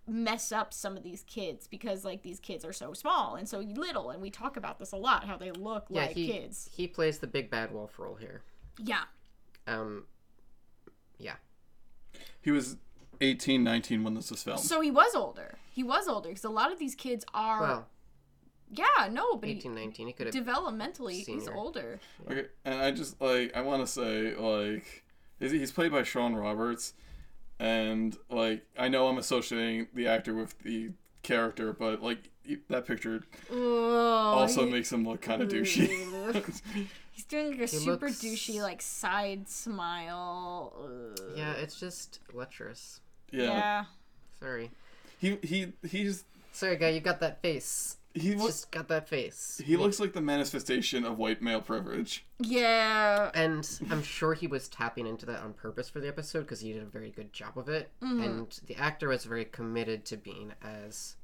[0.09, 3.59] mess up some of these kids because like these kids are so small and so
[3.59, 6.69] little and we talk about this a lot how they look Yeah, like he kids.
[6.71, 8.41] he plays the big bad wolf role here.
[8.81, 9.03] Yeah.
[9.67, 10.05] Um,
[11.17, 11.35] yeah,
[12.39, 12.77] He was
[13.19, 14.61] 18, 19 when this was filmed.
[14.61, 15.57] So he was older.
[15.73, 17.87] He was older because a lot of these kids are well,
[18.71, 20.07] yeah, no, but he, 18, 19.
[20.07, 20.35] He could have.
[20.35, 21.53] developmentally he's Senior.
[21.55, 21.99] older.
[22.31, 25.03] Okay, and I just like I want to say like
[25.39, 26.93] he's, he's played by Shawn Roberts,
[27.59, 30.91] and like I know I'm associating the actor with the
[31.23, 32.29] character, but like
[32.69, 35.87] that picture Oh, also he- makes him look kind of douchey.
[37.11, 40.73] He's doing like a He super looks- douchey like side smile.
[41.19, 41.19] Ugh.
[41.35, 43.01] Yeah, it's just lecherous.
[43.31, 43.43] yeah.
[43.43, 43.85] yeah.
[44.39, 44.69] Sorry,
[45.19, 46.89] he he he's sorry, guy.
[46.89, 47.97] You got that face.
[48.17, 49.61] He looks Just got that face.
[49.63, 52.25] he looks like the manifestation of white male privilege.
[52.39, 53.31] Yeah.
[53.33, 56.73] And I'm sure he was tapping into that on purpose for the episode because he
[56.73, 57.89] did a very good job of it.
[58.01, 58.21] Mm-hmm.
[58.23, 61.15] And the actor was very committed to being as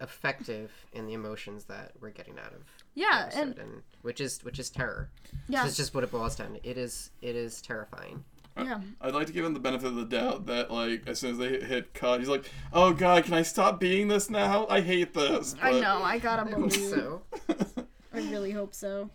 [0.00, 2.64] effective in the emotions that we're getting out of the
[2.94, 5.10] Yeah, episode, and and which is which is terror.
[5.48, 6.66] yeah, It's just what it boils down to.
[6.68, 8.24] It is it is terrifying.
[8.64, 8.80] Yeah.
[9.00, 11.38] I'd like to give him the benefit of the doubt that like as soon as
[11.38, 14.66] they hit, hit cut, he's like, "Oh God, can I stop being this now?
[14.68, 16.02] I hate this." I know.
[16.02, 16.72] I gotta believe.
[16.72, 17.22] so.
[18.12, 19.10] I really hope so.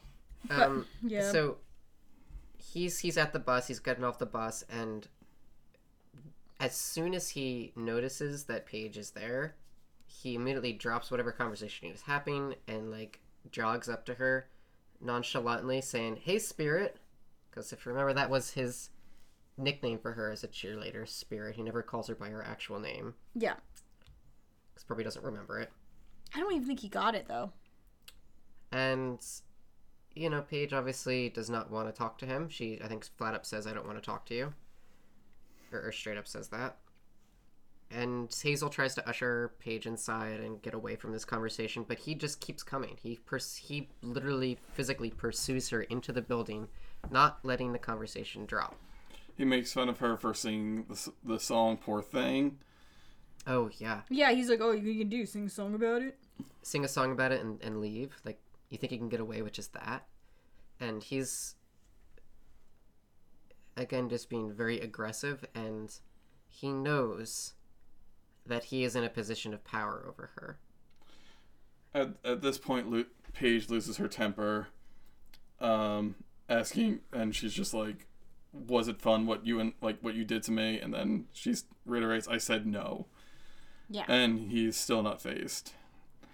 [0.49, 1.31] Um, yeah.
[1.31, 1.57] So
[2.57, 3.67] he's he's at the bus.
[3.67, 5.07] He's getting off the bus, and
[6.59, 9.55] as soon as he notices that Paige is there,
[10.05, 13.19] he immediately drops whatever conversation he is happening and like
[13.51, 14.47] jogs up to her
[15.01, 16.97] nonchalantly, saying, "Hey, Spirit,"
[17.49, 18.89] because if you remember, that was his
[19.57, 21.55] nickname for her as a cheerleader, Spirit.
[21.55, 23.55] He never calls her by her actual name Yeah.
[24.73, 25.71] because probably doesn't remember it.
[26.33, 27.51] I don't even think he got it though.
[28.71, 29.19] And
[30.15, 32.47] you know, Paige obviously does not want to talk to him.
[32.49, 34.53] She, I think, flat up says, "I don't want to talk to you,"
[35.73, 36.77] or, or straight up says that.
[37.91, 42.15] And Hazel tries to usher Paige inside and get away from this conversation, but he
[42.15, 42.97] just keeps coming.
[43.01, 46.67] He pers- he literally physically pursues her into the building,
[47.11, 48.75] not letting the conversation drop.
[49.37, 52.57] He makes fun of her for singing the, the song "Poor Thing."
[53.47, 56.17] Oh yeah, Yeah, he's like, oh, you can do sing a song about it.
[56.63, 58.15] sing a song about it and, and leave.
[58.25, 58.39] Like
[58.69, 60.07] you think he can get away with just that?
[60.79, 61.55] And he's
[63.77, 65.99] again just being very aggressive and
[66.47, 67.53] he knows
[68.45, 70.57] that he is in a position of power over her.
[71.93, 74.67] At, at this point, Lu- Paige loses her temper,
[75.59, 76.15] um,
[76.49, 78.05] asking, and she's just like,
[78.67, 79.25] "Was it fun?
[79.25, 81.53] What you and like what you did to me?" And then she
[81.85, 83.07] reiterates, "I said no,"
[83.89, 84.05] Yeah.
[84.07, 85.73] and he's still not phased.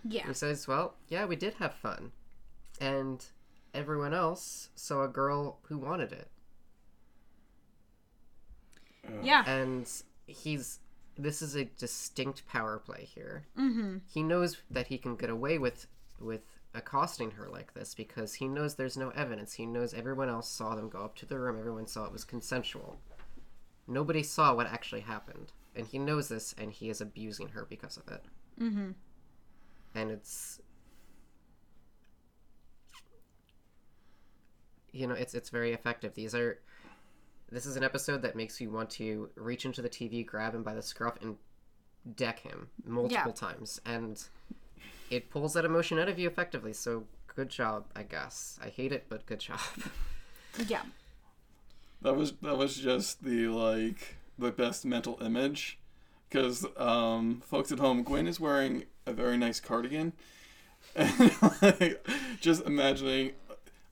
[0.03, 0.27] Yeah.
[0.27, 2.11] He says, Well, yeah, we did have fun.
[2.79, 3.23] And
[3.73, 6.29] everyone else saw a girl who wanted it.
[9.23, 9.43] Yeah.
[9.47, 9.87] and
[10.27, 10.79] he's
[11.17, 13.45] this is a distinct power play here.
[13.57, 13.97] Mm-hmm.
[14.07, 15.87] He knows that he can get away with
[16.19, 16.41] with
[16.73, 19.53] accosting her like this because he knows there's no evidence.
[19.53, 21.57] He knows everyone else saw them go up to the room.
[21.59, 22.99] Everyone saw it was consensual.
[23.87, 27.97] Nobody saw what actually happened, and he knows this, and he is abusing her because
[27.97, 28.23] of it.
[28.59, 28.91] Mm-hmm.
[29.95, 30.61] And it's
[34.93, 36.13] you know it's it's very effective.
[36.13, 36.59] These are
[37.51, 40.63] this is an episode that makes you want to reach into the TV, grab him
[40.63, 41.35] by the scruff, and
[42.15, 44.23] deck him multiple times, and
[45.11, 46.73] it pulls that emotion out of you effectively.
[46.73, 47.03] So
[47.35, 48.57] good job, I guess.
[48.63, 49.59] I hate it, but good job.
[50.67, 50.81] Yeah.
[52.01, 55.79] That was that was just the like the best mental image,
[56.27, 60.11] because um, folks at home, Gwen is wearing a very nice cardigan,
[60.93, 61.31] and
[61.61, 62.05] like,
[62.41, 63.31] just imagining.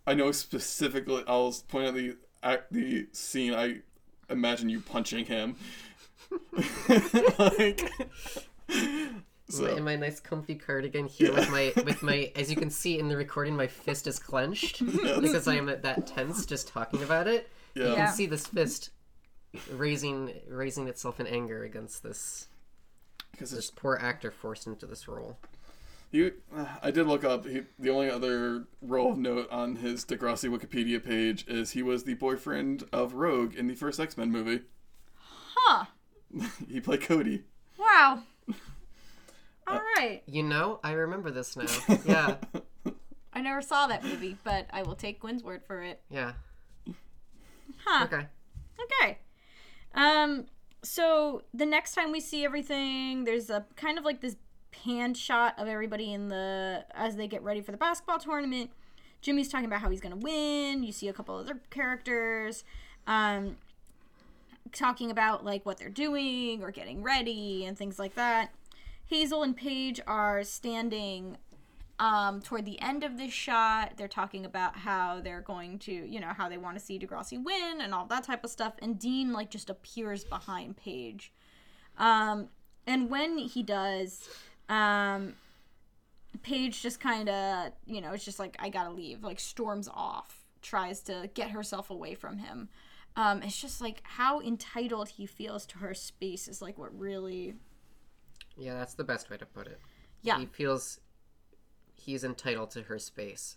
[0.05, 1.23] I know specifically.
[1.27, 3.53] I'll point out the act the scene.
[3.53, 3.77] I
[4.29, 5.55] imagine you punching him.
[7.39, 7.89] like.
[9.49, 12.99] So, in my nice comfy cardigan here with my with my as you can see
[12.99, 14.85] in the recording my fist is clenched
[15.21, 17.49] because I am that, that tense just talking about it.
[17.73, 17.89] You yeah.
[17.89, 17.95] Yeah.
[18.05, 18.91] can see this fist
[19.71, 22.47] raising raising itself in anger against this
[23.31, 25.37] Because this poor actor forced into this role.
[26.11, 27.45] You, uh, I did look up.
[27.45, 32.03] He, the only other role of note on his Degrassi Wikipedia page is he was
[32.03, 34.61] the boyfriend of Rogue in the first X Men movie.
[35.55, 35.85] Huh.
[36.69, 37.43] he played Cody.
[37.77, 38.23] Wow.
[39.69, 40.21] All right.
[40.25, 41.65] You know, I remember this now.
[42.05, 42.35] Yeah,
[43.33, 46.01] I never saw that movie, but I will take Gwen's word for it.
[46.09, 46.33] yeah.
[47.85, 48.05] Huh.
[48.05, 48.25] Okay.
[48.83, 49.17] Okay.
[49.93, 50.45] Um
[50.83, 54.35] so the next time we see everything, there's a kind of like this
[54.71, 58.71] pan shot of everybody in the as they get ready for the basketball tournament.
[59.21, 60.83] Jimmy's talking about how he's going to win.
[60.83, 62.63] You see a couple other characters
[63.07, 63.57] um
[64.71, 68.51] talking about like what they're doing or getting ready and things like that.
[69.09, 71.37] Hazel and Paige are standing
[71.99, 76.19] um, toward the end of this shot, they're talking about how they're going to, you
[76.19, 78.73] know, how they want to see Degrassi win and all that type of stuff.
[78.81, 81.33] And Dean like just appears behind Paige.
[81.97, 82.49] Um,
[82.87, 84.29] and when he does,
[84.69, 85.33] um,
[86.43, 90.45] Paige just kind of, you know, it's just like I gotta leave, like storms off,
[90.61, 92.69] tries to get herself away from him.
[93.15, 97.55] Um, it's just like how entitled he feels to her space is like what really,
[98.59, 99.79] Yeah, that's the best way to put it.
[100.21, 100.99] yeah, He feels
[101.95, 103.55] he's entitled to her space.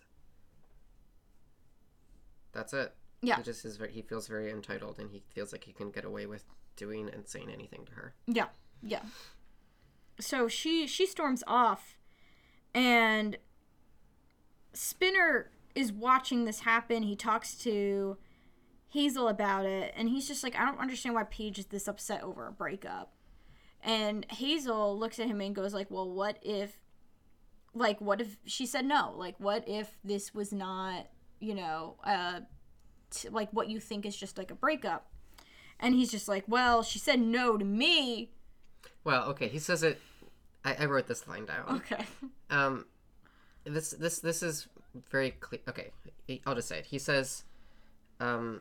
[2.52, 2.94] That's it.
[3.22, 3.36] Yeah.
[3.36, 3.76] He just is.
[3.76, 6.44] Very, he feels very entitled, and he feels like he can get away with
[6.76, 8.14] doing and saying anything to her.
[8.26, 8.46] Yeah,
[8.82, 9.02] yeah.
[10.20, 11.96] So she she storms off,
[12.74, 13.38] and
[14.72, 17.04] Spinner is watching this happen.
[17.04, 18.18] He talks to
[18.88, 22.22] Hazel about it, and he's just like, I don't understand why Paige is this upset
[22.22, 23.12] over a breakup.
[23.82, 26.78] And Hazel looks at him and goes like, Well, what if,
[27.74, 29.14] like, what if she said no?
[29.16, 31.09] Like, what if this was not,
[31.40, 32.40] you know, uh,
[33.10, 35.06] t- like what you think is just like a breakup?
[35.80, 38.30] And he's just like, Well, she said no to me.
[39.04, 40.00] Well, okay, he says it.
[40.64, 41.82] I, I wrote this line down.
[41.90, 42.04] Okay.
[42.50, 42.86] Um,
[43.64, 44.68] this this this is
[45.10, 45.60] very clear.
[45.68, 45.90] Okay,
[46.46, 46.86] I'll just say it.
[46.86, 47.44] He says,
[48.20, 48.60] um,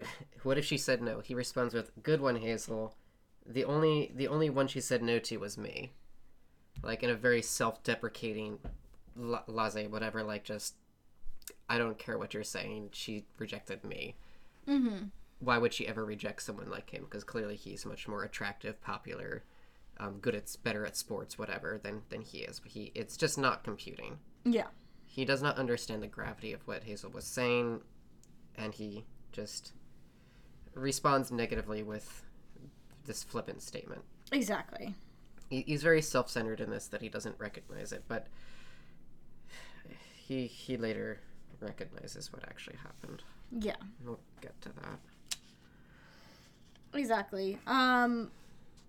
[0.42, 1.20] what if she said no?
[1.20, 2.94] He responds with, "Good one, Hazel.
[3.46, 5.92] The only the only one she said no to was me."
[6.82, 8.58] Like in a very self-deprecating,
[9.14, 10.22] la- laissez whatever.
[10.22, 10.74] Like just,
[11.68, 12.88] I don't care what you're saying.
[12.92, 14.16] She rejected me.
[14.66, 15.04] Mm-hmm.
[15.38, 17.04] Why would she ever reject someone like him?
[17.04, 19.44] Because clearly he's much more attractive, popular,
[19.98, 22.58] um, good at better at sports, whatever, than than he is.
[22.58, 24.18] But he, it's just not computing.
[24.44, 24.68] Yeah.
[25.06, 27.82] He does not understand the gravity of what Hazel was saying,
[28.56, 29.72] and he just
[30.74, 32.24] responds negatively with
[33.06, 34.02] this flippant statement.
[34.30, 34.94] Exactly.
[35.50, 38.26] He, he's very self-centered in this that he doesn't recognize it, but
[40.16, 41.20] he he later
[41.60, 43.22] recognizes what actually happened.
[43.50, 43.76] Yeah.
[44.04, 44.98] We'll get to that.
[46.94, 47.58] Exactly.
[47.66, 48.30] Um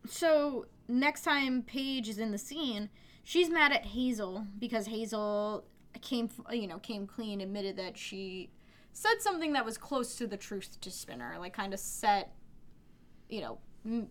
[0.08, 2.90] so next time Paige is in the scene,
[3.24, 5.66] she's mad at Hazel because Hazel
[6.02, 8.50] came you know, came clean, admitted that she
[8.94, 12.34] said something that was close to the truth to Spinner, like kind of set
[13.30, 13.58] you know,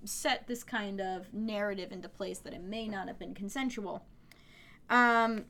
[0.05, 4.05] set this kind of narrative into place that it may not have been consensual.
[4.91, 5.47] Um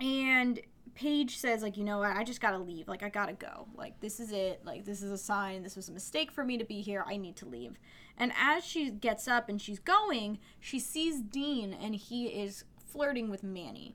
[0.00, 0.60] and
[0.94, 2.88] Paige says like, you know what, I just gotta leave.
[2.88, 3.68] Like I gotta go.
[3.76, 4.62] Like this is it.
[4.64, 5.62] Like this is a sign.
[5.62, 7.04] This was a mistake for me to be here.
[7.06, 7.78] I need to leave.
[8.16, 13.28] And as she gets up and she's going, she sees Dean and he is flirting
[13.28, 13.94] with Manny,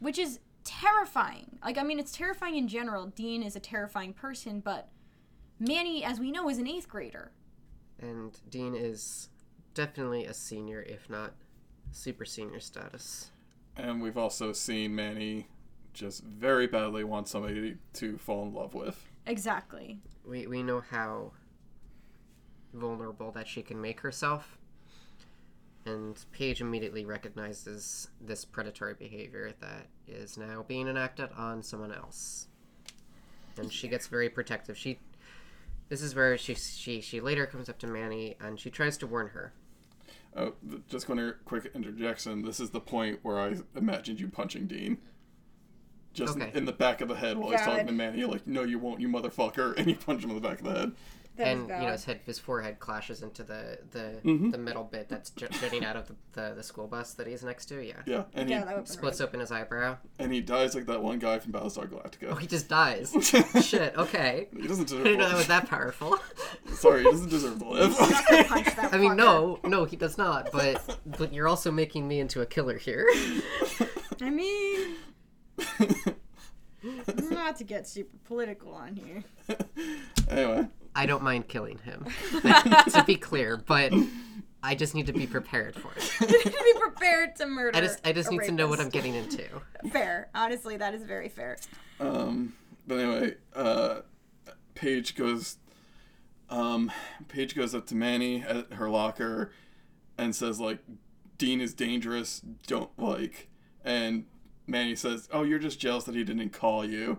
[0.00, 1.58] which is terrifying.
[1.62, 3.06] Like I mean, it's terrifying in general.
[3.06, 4.88] Dean is a terrifying person, but
[5.58, 7.32] Manny, as we know, is an eighth grader.
[8.02, 9.28] And Dean is
[9.74, 11.32] definitely a senior, if not
[11.92, 13.30] super senior status.
[13.76, 15.46] And we've also seen Manny
[15.94, 19.08] just very badly want somebody to fall in love with.
[19.26, 20.00] Exactly.
[20.26, 21.32] We we know how
[22.74, 24.58] vulnerable that she can make herself.
[25.84, 32.46] And Paige immediately recognizes this predatory behavior that is now being enacted on someone else.
[33.58, 34.78] And she gets very protective.
[34.78, 35.00] She
[35.92, 39.06] this is where she she she later comes up to Manny and she tries to
[39.06, 39.52] warn her.
[40.34, 40.54] Oh,
[40.88, 42.40] just going to er, quick interjection.
[42.40, 44.96] This is the point where I imagined you punching Dean.
[46.14, 46.50] Just Okay.
[46.54, 47.86] in the back of the head while he's talking Valid.
[47.88, 48.18] to Manny.
[48.20, 49.74] You're like, no, you won't, you motherfucker.
[49.76, 50.92] And you punch him in the back of the head.
[51.38, 54.50] and you know his head his forehead clashes into the the, Mm-hmm.
[54.50, 57.42] the metal bit that's j- jutting out of the, the the school bus that he's
[57.42, 57.80] next to.
[57.84, 58.24] Yeah, Yeah.
[58.34, 59.96] And he, yeah, that would splits open his eyebrow.
[60.18, 62.28] and he dies like that one guy from Battlestar Galactica.
[62.30, 63.14] Oh, he just dies.
[63.64, 63.96] Shit.
[63.96, 64.48] Okay.
[64.60, 65.00] He doesn't deserve.
[65.00, 66.18] I didn't know that was that powerful.
[66.74, 67.94] Sorry, he doesn't deserve to live.
[67.98, 70.50] I mean, no, no, he does not.
[70.52, 73.06] But but you're also making me into a killer here.
[74.20, 74.96] I mean,
[77.30, 79.24] not to get super political on here.
[80.28, 82.06] anyway, I don't mind killing him.
[82.42, 83.92] to be clear, but
[84.62, 86.12] I just need to be prepared for it.
[86.44, 87.76] be prepared to murder.
[87.76, 89.44] I just I just a need to know what I'm getting into.
[89.92, 90.28] Fair.
[90.34, 91.56] Honestly, that is very fair.
[91.98, 92.54] Um,
[92.86, 94.00] but anyway, uh,
[94.74, 95.56] Paige goes,
[96.50, 96.92] um,
[97.28, 99.52] Paige goes up to Manny at her locker
[100.18, 100.78] and says like,
[101.38, 102.40] Dean is dangerous.
[102.66, 103.48] Don't like.
[103.84, 104.26] And
[104.66, 107.18] Manny says, "Oh, you're just jealous that he didn't call you."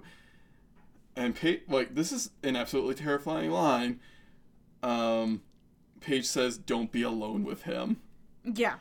[1.15, 3.99] And Paige, like, this is an absolutely terrifying line.
[4.81, 5.41] Um,
[5.99, 8.01] Paige says, "Don't be alone with him."
[8.43, 8.75] Yeah.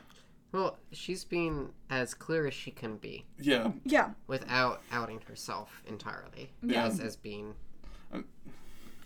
[0.51, 4.11] Well, she's being as clear as she can be Yeah, Yeah.
[4.27, 6.85] without outing herself entirely Yeah.
[6.85, 7.55] as, as being.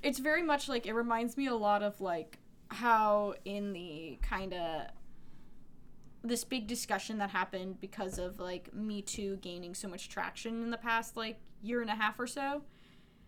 [0.03, 2.39] it's very much like it reminds me a lot of like
[2.69, 4.87] how in the kind of
[6.23, 10.69] this big discussion that happened because of like me too gaining so much traction in
[10.71, 12.61] the past like year and a half or so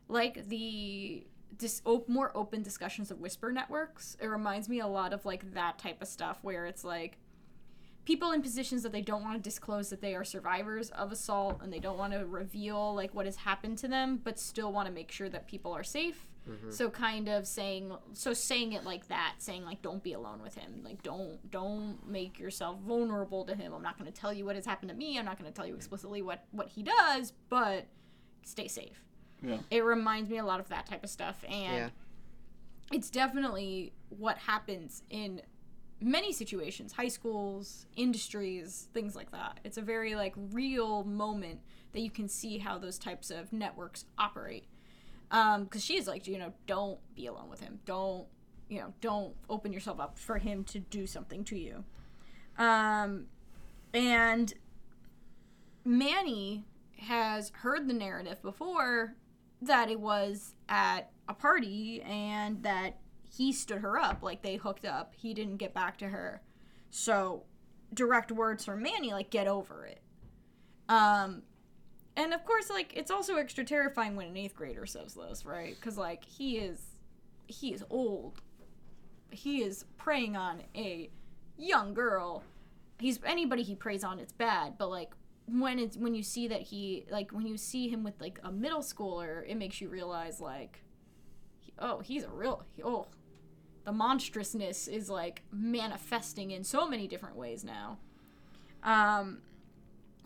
[0.10, 1.26] like the
[1.56, 5.54] dis- op- more open discussions of whisper networks it reminds me a lot of like
[5.54, 7.18] that type of stuff where it's like
[8.10, 11.60] people in positions that they don't want to disclose that they are survivors of assault
[11.62, 14.88] and they don't want to reveal like what has happened to them but still want
[14.88, 16.26] to make sure that people are safe.
[16.50, 16.72] Mm-hmm.
[16.72, 20.56] So kind of saying so saying it like that saying like don't be alone with
[20.56, 23.74] him like don't don't make yourself vulnerable to him.
[23.74, 25.20] I'm not going to tell you what has happened to me.
[25.20, 25.78] I'm not going to tell you mm-hmm.
[25.78, 27.86] explicitly what what he does but
[28.44, 29.04] stay safe
[29.42, 31.90] yeah, it reminds me a lot of that type of stuff and Yeah.
[32.92, 35.42] it's definitely what happens in
[36.02, 39.60] many situations high schools industries things like that.
[39.64, 41.60] It's a very like real moment
[41.92, 44.66] that you can see how those types of networks operate.
[45.32, 47.80] Um because she's like you know don't be alone with him.
[47.86, 48.28] Don't
[48.70, 51.84] you know don't open yourself up for him to do something to you.
[52.58, 53.26] Um
[53.94, 54.54] and
[55.86, 56.66] manny
[56.98, 59.16] has heard the narrative before
[59.62, 62.98] that it was at a party and that
[63.30, 65.14] he stood her up like they hooked up.
[65.16, 66.42] He didn't get back to her.
[66.90, 67.44] So
[67.94, 70.02] direct words from manny like get over it.
[70.88, 71.44] Um
[72.16, 75.76] and of course like it's also extra terrifying when an eighth grader says this right?
[75.76, 76.82] Because like he is
[77.48, 78.42] he is old.
[79.32, 81.10] He is preying on a
[81.58, 82.44] young girl.
[82.98, 85.12] He's anybody he preys on it's bad but like
[85.52, 88.52] when it's when you see that he like when you see him with like a
[88.52, 90.82] middle schooler it makes you realize like
[91.80, 93.08] oh he's a real oh
[93.90, 97.98] the monstrousness is like manifesting in so many different ways now.
[98.84, 99.40] Um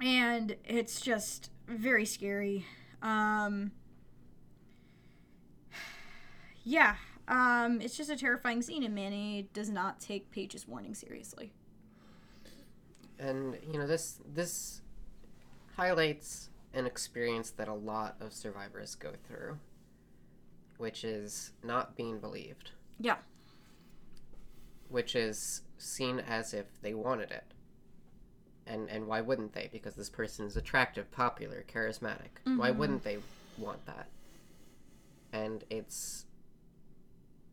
[0.02, 2.66] and it's just very scary.
[3.02, 3.72] Um
[6.66, 6.96] yeah
[7.28, 11.54] um it's just a terrifying scene and manny does not take paige's warning seriously.
[13.18, 14.82] And you know this this
[15.76, 19.58] highlights an experience that a lot of survivors go through
[20.78, 22.72] which is not being believed.
[23.00, 23.16] Yeah.
[24.90, 27.46] Which is seen as if they wanted it.
[28.66, 29.70] And and why wouldn't they?
[29.72, 32.36] Because this person is attractive popular charismatic.
[32.44, 32.80] Why mm-hmm.
[32.80, 33.18] wouldn't they
[33.58, 34.08] want that?
[35.32, 36.26] And it's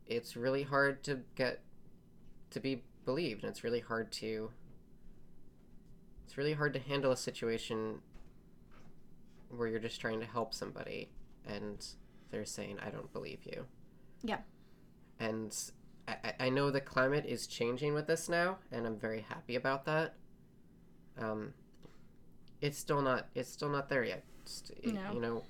[0.06, 1.60] it's really hard to get
[2.50, 3.44] to be believed.
[3.44, 4.50] And it's really hard to
[6.24, 8.00] it's really hard to handle a situation
[9.50, 11.10] where you're just trying to help somebody
[11.46, 11.84] and
[12.30, 13.66] they're saying i don't believe you.
[14.22, 14.38] Yeah.
[15.18, 15.56] And
[16.08, 19.84] I, I- know the climate is changing with this now and i'm very happy about
[19.86, 20.14] that.
[21.18, 21.52] Um
[22.60, 24.24] it's still not it's still not there yet.
[24.82, 25.12] It- No.
[25.12, 25.42] you know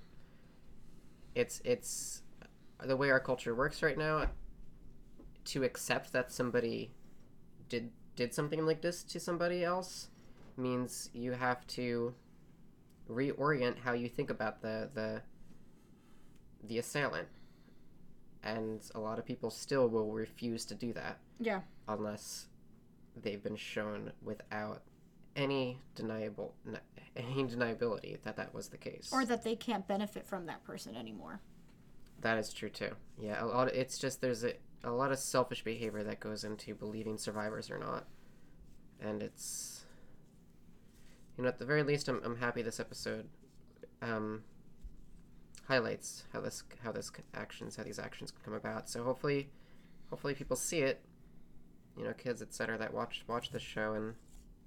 [1.35, 2.23] it's it's
[2.85, 4.27] the way our culture works right now
[5.45, 6.91] to accept that somebody
[7.69, 10.09] did did something like this to somebody else
[10.57, 12.15] means you have to
[13.11, 15.23] reorient how you think about the the
[16.63, 17.29] the assailant.
[18.43, 21.19] And a lot of people still will refuse to do that.
[21.39, 21.61] Yeah.
[21.89, 22.47] Unless
[23.21, 24.83] they've been shown without
[25.37, 26.55] any deniable
[27.17, 29.11] any deniability that that was the case.
[29.13, 31.41] Or that they can't benefit from that person anymore.
[32.21, 32.93] That is true too.
[33.19, 34.55] Yeah a lot of, it's just there's a,
[34.85, 38.07] a lot of selfish behavior that goes into believing survivors or not.
[39.01, 39.80] And it's
[41.41, 43.27] you know at the very least i'm, I'm happy this episode
[44.03, 44.43] um
[45.67, 49.49] highlights how this how this actions how these actions can come about so hopefully
[50.11, 51.01] hopefully people see it
[51.97, 54.15] you know kids etc that watch watch this show and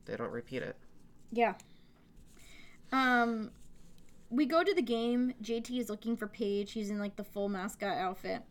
[0.05, 0.75] they don't repeat it
[1.33, 1.55] Yeah.
[2.91, 3.51] Um,
[4.29, 5.33] we go to the game.
[5.41, 6.71] JT is looking for Paige.
[6.73, 8.43] He's in like the full mascot outfit.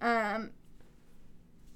[0.00, 0.50] Um,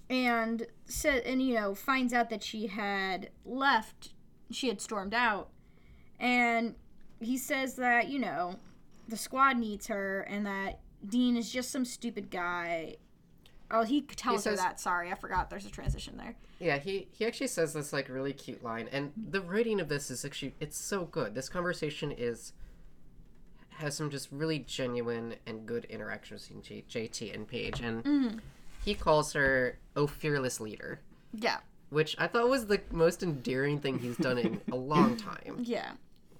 [0.08, 4.14] and said, and you know, finds out that she had left.
[4.50, 5.48] She had stormed out,
[6.18, 6.74] and
[7.20, 8.56] he says that you know,
[9.08, 12.96] the squad needs her, and that Dean is just some stupid guy.
[13.70, 14.80] Oh, he tells her says- that.
[14.80, 15.50] Sorry, I forgot.
[15.50, 16.34] There's a transition there.
[16.60, 20.10] Yeah, he he actually says this like really cute line, and the writing of this
[20.10, 21.34] is actually it's so good.
[21.34, 22.52] This conversation is
[23.70, 28.38] has some just really genuine and good interactions between J- JT and Paige, and mm-hmm.
[28.84, 31.00] he calls her "oh fearless leader,"
[31.32, 31.58] Yeah.
[31.90, 35.58] Which I thought was the most endearing thing he's done in a long time.
[35.62, 35.92] Yeah.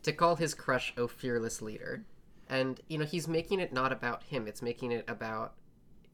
[0.03, 2.05] To call his crush a fearless leader,"
[2.49, 4.47] and you know he's making it not about him.
[4.47, 5.55] It's making it about.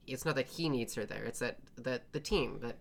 [0.06, 1.24] It's not that he needs her there.
[1.24, 2.76] It's that that the team, that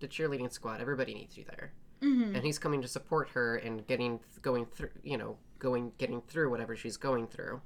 [0.00, 1.72] the cheerleading squad, everybody needs you there,
[2.02, 2.34] mm-hmm.
[2.34, 4.90] and he's coming to support her and getting going through.
[5.02, 7.60] You know, going getting through whatever she's going through,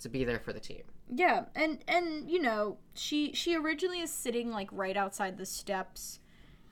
[0.00, 0.82] to be there for the team.
[1.12, 6.20] Yeah, and and you know, she she originally is sitting like right outside the steps.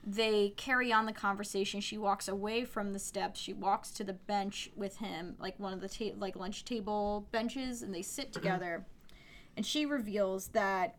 [0.05, 1.79] They carry on the conversation.
[1.79, 3.39] She walks away from the steps.
[3.39, 7.27] She walks to the bench with him, like one of the ta- like lunch table
[7.31, 8.33] benches, and they sit mm-hmm.
[8.33, 8.85] together.
[9.55, 10.95] and she reveals that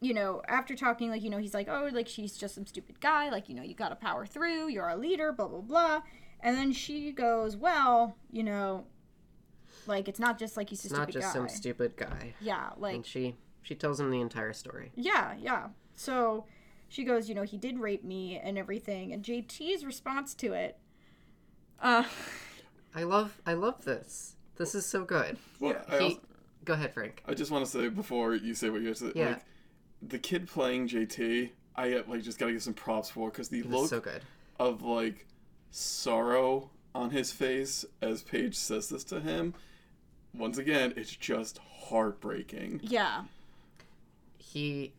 [0.00, 3.00] you know, after talking, like, you know, he's like, oh, like, she's just some stupid
[3.00, 3.30] guy.
[3.30, 4.68] Like, you know, you got to power through.
[4.68, 6.02] You're a leader, blah, blah, blah.
[6.40, 8.84] And then she goes, well, you know,
[9.86, 11.32] like, it's not just like he's a not just guy.
[11.32, 12.34] some stupid guy.
[12.40, 14.92] yeah, like, And she she tells him the entire story.
[14.94, 15.68] yeah, yeah.
[15.96, 16.44] So
[16.88, 19.12] she goes, you know, he did rape me and everything.
[19.12, 20.78] And JT's response to it,
[21.80, 22.04] uh,
[22.94, 24.36] I love I love this.
[24.56, 25.36] This is so good.
[25.60, 26.20] Well, I, He, also,
[26.64, 27.22] go ahead, Frank.
[27.26, 29.28] I just want to say before you say what you have to Yeah.
[29.30, 29.44] like,
[30.02, 33.70] the kid playing JT, I like just gotta give some props for because the This
[33.72, 34.22] look so good.
[34.60, 35.26] of like
[35.72, 39.54] sorrow on his face as Paige says this to him.
[40.32, 42.80] Once again, it's just heartbreaking.
[42.82, 43.22] yeah,
[44.38, 44.92] He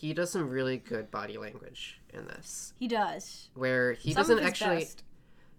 [0.00, 3.50] he does some really good body language in this, he does.
[3.54, 4.78] where he Some doesn't actually.
[4.78, 5.02] best.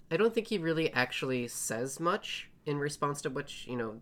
[0.10, 4.00] I don't think he really actually says much in response to which, you know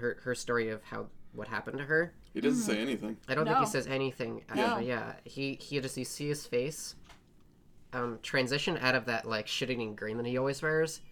[0.00, 2.14] her her story of how what happened to her.
[2.32, 3.18] He doesn't say anything.
[3.28, 4.42] I don't think he says anything.
[4.54, 4.62] No.
[4.64, 5.12] Actually, yeah.
[5.24, 6.96] He he just you see his face,
[7.92, 11.02] um, transition out of that like shit-eating grin that he always wears,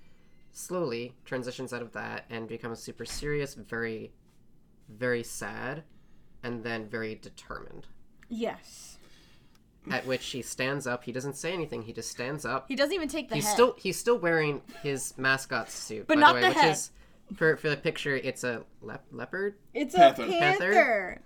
[0.53, 4.13] slowly transitions out of that and becomes super serious, very,
[4.89, 5.85] very sad,
[6.43, 7.87] and then very determined.
[8.31, 8.97] Yes.
[9.91, 11.05] At which he stands up.
[11.05, 11.83] He doesn't say anything.
[11.83, 12.67] He just stands up.
[12.69, 13.53] He doesn't even take the He's head.
[13.55, 16.71] still he's still wearing his mascot suit, But by not the way, the which head.
[16.73, 16.91] is
[17.35, 18.15] for for the picture.
[18.17, 20.23] It's a lep- leopard, it's Panther.
[20.25, 20.73] a Panther?
[20.73, 21.23] panther.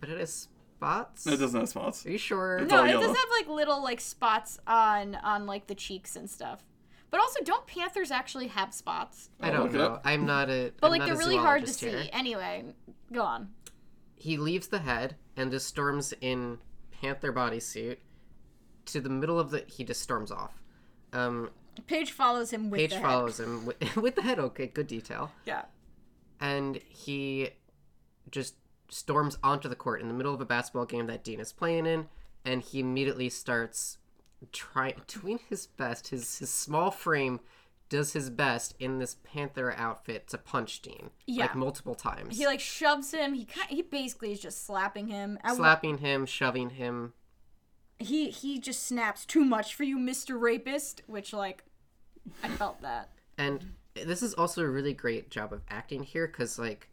[0.00, 1.26] but it has spots.
[1.26, 2.04] It doesn't have spots.
[2.06, 2.58] Are you sure?
[2.58, 3.00] It's No, it yellow.
[3.06, 6.62] does have like little like spots on on like the cheeks and stuff.
[7.10, 9.30] But also, don't panthers actually have spots?
[9.40, 10.00] I don't look know.
[10.04, 10.72] I'm not a.
[10.80, 11.88] But I'm like they're really hard to see.
[11.88, 12.04] here.
[12.12, 12.64] Anyway,
[13.12, 13.48] go on.
[14.22, 16.58] He leaves the head and just storms in
[16.92, 17.96] panther bodysuit
[18.86, 19.64] to the middle of the.
[19.66, 20.62] He just storms off.
[21.12, 21.50] Um,
[21.88, 23.04] Paige follows him with Paige the head.
[23.04, 24.38] follows him with, with the head.
[24.38, 25.32] Okay, good detail.
[25.44, 25.62] Yeah.
[26.38, 27.50] And he
[28.30, 28.54] just
[28.90, 31.86] storms onto the court in the middle of a basketball game that Dean is playing
[31.86, 32.06] in,
[32.44, 33.98] and he immediately starts
[34.52, 36.08] trying doing his best.
[36.08, 37.40] His his small frame
[37.92, 41.42] does his best in this panther outfit to punch Dean Yeah.
[41.44, 42.38] like multiple times.
[42.38, 43.34] He like shoves him.
[43.34, 45.38] He kind he basically is just slapping him.
[45.54, 47.12] Slapping him, shoving him.
[47.98, 51.02] he he just snaps too much for you, Mister Rapist.
[51.06, 51.64] Which like,
[52.42, 53.10] I felt that.
[53.36, 56.88] And this is also a really great job of acting here because like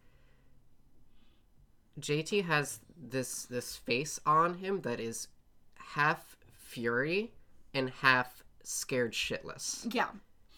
[2.00, 5.30] JT has this this face on him that is
[5.76, 7.32] half fury
[7.74, 9.94] and half scared shitless.
[9.94, 10.10] Yeah.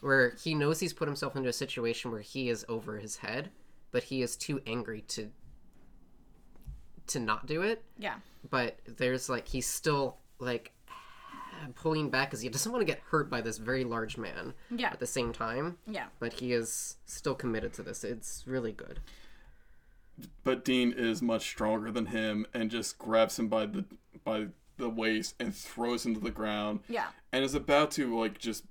[0.02, 3.49] Where he knows he's put himself into a situation where he is over his head,
[3.91, 5.30] but he is too angry to
[7.07, 7.84] to not do it.
[7.98, 8.15] Yeah.
[8.49, 10.72] But there's like he's still like
[11.76, 14.90] pulling back because he doesn't want to get hurt by this very large man Yeah.
[14.90, 16.07] at the same time Yeah.
[16.19, 18.03] but he is still committed to this.
[18.03, 18.99] It's really good.
[20.44, 23.86] But Dean is much stronger than him and just grabs him by the
[24.23, 24.48] by
[24.78, 27.07] the waist and throws him to the ground Yeah.
[27.32, 28.64] and is about to like just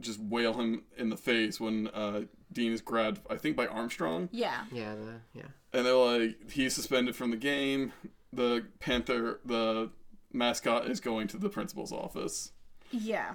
[0.00, 2.22] just wail him in the face when uh,
[2.52, 4.28] Dean is grabbed, I think, by Armstrong.
[4.32, 4.64] Yeah.
[4.72, 5.46] Yeah, the, yeah.
[5.72, 7.92] And they're like, he's suspended from the game.
[8.32, 9.90] The Panther, the
[10.32, 12.52] mascot, is going to the principal's office.
[12.90, 13.34] Yeah.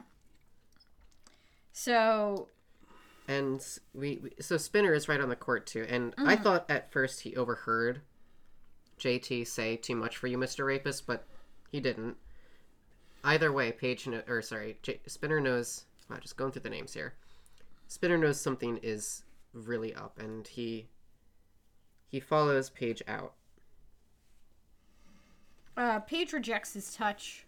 [1.74, 2.50] So
[3.28, 3.62] And
[3.94, 5.86] we, we so Spinner is right on the court too.
[5.90, 8.02] And I thought at first he overheard
[9.00, 10.66] JT say too much for you, Mr.
[10.66, 11.26] Rapist, but
[11.72, 12.16] he didn't.
[13.24, 15.86] Either way, Paige kno- or sorry, J- Spinner knows.
[16.10, 17.16] Wow, just going through the names here.
[17.88, 19.24] Spinner knows something is
[19.54, 20.88] really up, and he
[22.08, 23.34] he follows Paige out.
[25.78, 27.46] uh, Paige rejects his touch,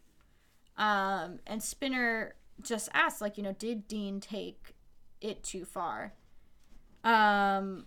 [0.78, 4.74] um, and Spinner just asks, like, you know, did Dean take
[5.22, 6.14] it too far?
[7.04, 7.86] Um,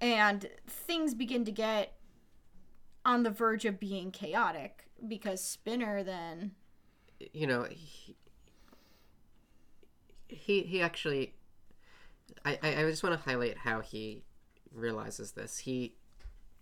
[0.00, 1.94] and things begin to get
[3.04, 6.52] on the verge of being chaotic because Spinner then,
[7.32, 8.16] you know he
[10.28, 11.34] he, he actually
[12.44, 14.24] I, I I just want to highlight how he
[14.72, 15.94] realizes this he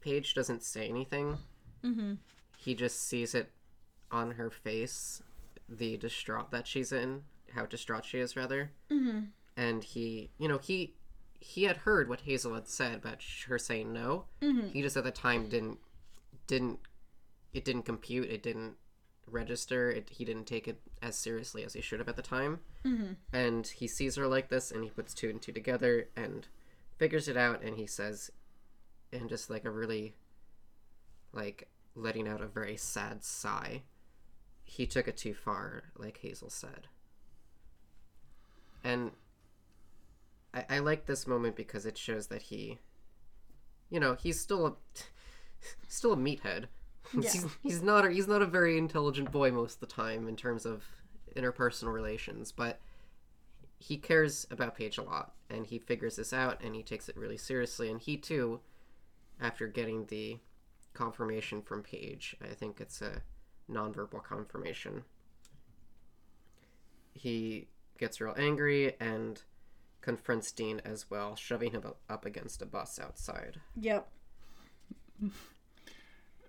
[0.01, 1.39] Paige doesn't say anything
[1.85, 2.15] mm-hmm.
[2.59, 3.51] he just sees it
[4.11, 5.23] on her face
[5.79, 7.23] the distraught that she's in,
[7.55, 8.71] how distraught she is, rather.
[8.91, 9.21] Mm-hmm.
[9.57, 10.95] And he, you know, he
[11.41, 14.27] he had heard what Hazel had said about her saying no.
[14.41, 14.69] Mm-hmm.
[14.69, 15.79] He just at the time didn't
[16.47, 16.79] didn't
[17.53, 18.31] it didn't compute.
[18.31, 18.75] It didn't
[19.27, 19.91] register.
[19.91, 22.61] It, he didn't take it as seriously as he should have at the time.
[22.85, 23.13] Mm-hmm.
[23.33, 26.47] And he sees her like this, and he puts two and two together and
[26.99, 27.63] figures it out.
[27.63, 28.31] And he says,
[29.13, 30.15] in just like a really
[31.33, 33.83] like letting out a very sad sigh.
[34.65, 36.89] He took it too far, like Hazel said.
[38.83, 39.13] And
[40.55, 42.79] I, I like this moment because it shows that he,
[43.91, 44.73] you know, he's still a
[45.89, 46.65] still a meathead.
[47.21, 50.37] He's, he's not a, he's not a very intelligent boy most of the time in
[50.37, 50.83] terms of
[51.37, 52.81] interpersonal relations, but
[53.79, 57.17] he cares about Paige a lot, and he figures this out, and he takes it
[57.17, 57.91] really seriously.
[57.91, 58.61] And he too,
[59.41, 60.39] after getting the
[60.95, 63.23] confirmation from Paige, I think it's a
[63.71, 65.03] nonverbal confirmation.
[67.13, 67.69] He
[67.99, 69.43] gets real angry and
[70.01, 73.61] confronts Dean as well, shoving him up against a bus outside.
[73.81, 74.09] Yep.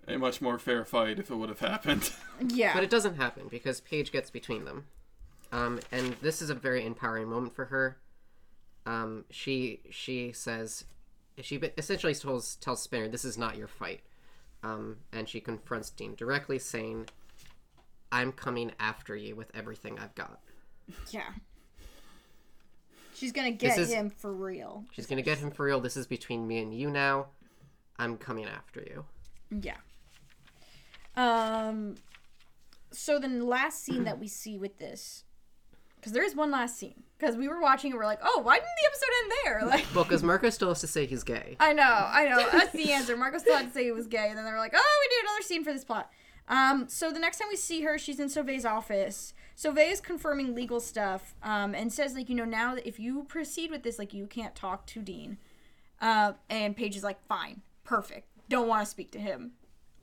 [0.06, 2.10] A much more fair fight if it would have happened.
[2.48, 2.74] Yeah.
[2.74, 4.86] But it doesn't happen because Paige gets between them.
[5.52, 7.96] Um, and this is a very empowering moment for her.
[8.86, 10.84] Um, she she says
[11.40, 14.00] she essentially tells tells Spinner this is not your fight,
[14.64, 17.08] um, and she confronts Dean directly, saying,
[18.10, 20.40] "I'm coming after you with everything I've got."
[21.10, 21.30] yeah.
[23.14, 24.84] She's gonna get is- him for real.
[24.92, 25.80] She's gonna get him for real.
[25.80, 27.26] This is between me and you now.
[27.96, 29.04] I'm coming after you.
[29.62, 29.76] Yeah.
[31.16, 31.96] Um.
[32.90, 35.24] So the last scene that we see with this,
[35.96, 38.54] because there is one last scene, because we were watching and we're like, oh, why
[38.54, 39.66] didn't the episode end there?
[39.68, 41.56] Like, Well, because Marco still has to say he's gay.
[41.58, 42.48] I know, I know.
[42.52, 43.16] That's the answer.
[43.16, 45.16] Marco still had to say he was gay, and then they were like, oh, we
[45.16, 46.10] need another scene for this plot.
[46.46, 49.32] Um, so the next time we see her, she's in Sauve's office.
[49.56, 53.24] Sauve is confirming legal stuff, um, and says like, you know, now that if you
[53.24, 55.38] proceed with this, like, you can't talk to Dean.
[56.00, 58.28] Uh, and Paige is like, fine, perfect.
[58.48, 59.52] Don't want to speak to him.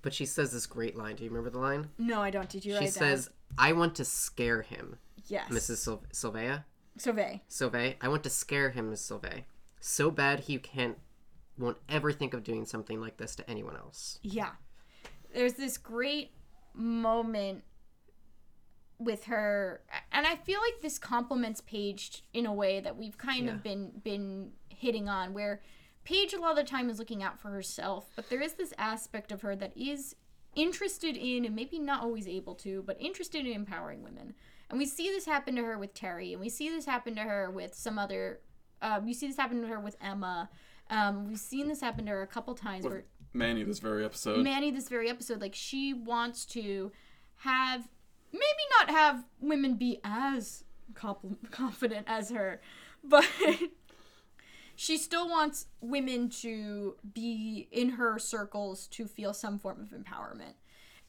[0.02, 1.16] But she says this great line.
[1.16, 1.90] Do you remember the line?
[1.98, 2.50] No, I don't.
[2.50, 4.98] Did you She says, "I want to scare him,
[5.28, 5.78] yes, Mrs.
[5.86, 6.64] Sil- Silvea.
[6.98, 7.40] Sauve.
[7.48, 9.44] Sauve, I want to scare him, Miss Sauve.
[9.80, 10.98] So bad he can't,
[11.58, 14.20] won't ever think of doing something like this to anyone else.
[14.24, 14.52] Yeah.
[15.34, 16.32] There's this great
[16.74, 17.64] moment
[19.00, 23.46] with her and I feel like this compliments Paige in a way that we've kind
[23.46, 23.54] Yeah.
[23.54, 25.62] of been been hitting on where
[26.04, 28.74] Paige a lot of the time is looking out for herself, but there is this
[28.78, 30.16] aspect of her that is
[30.56, 34.34] interested in and maybe not always able to, but interested in empowering women.
[34.70, 37.22] And we see this happen to her with Terri, and we see this happen to
[37.22, 38.40] her with some other.
[38.82, 40.50] Um, you see this happen to her with Emma.
[40.90, 43.04] Um, we've seen this happen to her a couple times where
[43.34, 44.44] Manny, this very episode.
[44.44, 46.92] Manny this very episode like she wants to
[47.38, 47.88] have
[48.32, 48.44] maybe
[48.80, 50.64] not have women be as
[50.94, 52.62] confident as her
[53.04, 53.26] but
[54.76, 60.54] she still wants women to be in her circles to feel some form of empowerment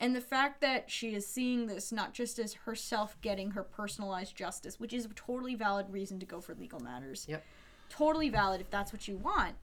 [0.00, 4.36] and the fact that she is seeing this not just as herself getting her personalized
[4.36, 7.44] justice which is a totally valid reason to go for legal matters Yep.
[7.88, 9.54] totally valid if that's what you want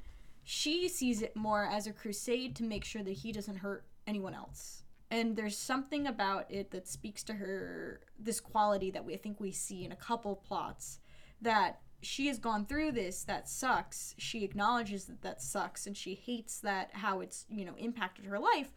[0.52, 4.34] she sees it more as a crusade to make sure that he doesn't hurt anyone
[4.34, 4.82] else.
[5.12, 9.40] And there's something about it that speaks to her this quality that we I think
[9.40, 11.00] we see in a couple plots
[11.42, 14.16] that she has gone through this that sucks.
[14.18, 18.40] She acknowledges that that sucks and she hates that how it's, you know, impacted her
[18.40, 18.74] life.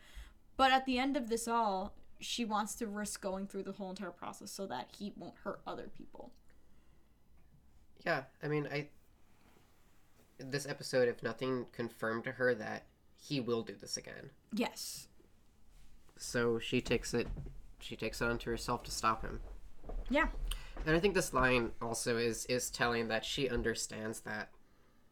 [0.56, 3.90] But at the end of this all, she wants to risk going through the whole
[3.90, 6.32] entire process so that he won't hurt other people.
[8.04, 8.88] Yeah, I mean, I.
[10.38, 12.86] This episode, if nothing, confirmed to her that
[13.16, 14.30] he will do this again.
[14.52, 15.06] Yes.
[16.16, 17.28] So she takes it.
[17.78, 19.40] She takes it onto herself to stop him.
[20.10, 20.28] Yeah.
[20.86, 24.50] And I think this line also is is telling that she understands that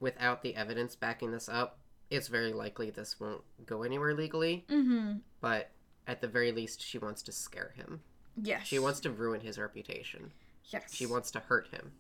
[0.01, 1.79] without the evidence backing this up,
[2.11, 4.65] it's very likely this won't go anywhere legally.
[4.69, 5.19] Mm-hmm.
[5.41, 5.71] But
[6.07, 8.01] at the very least, she wants to scare him.
[8.43, 8.67] Yes.
[8.67, 10.33] She wants to ruin his reputation.
[10.65, 10.95] Yes.
[10.95, 11.93] She wants to hurt him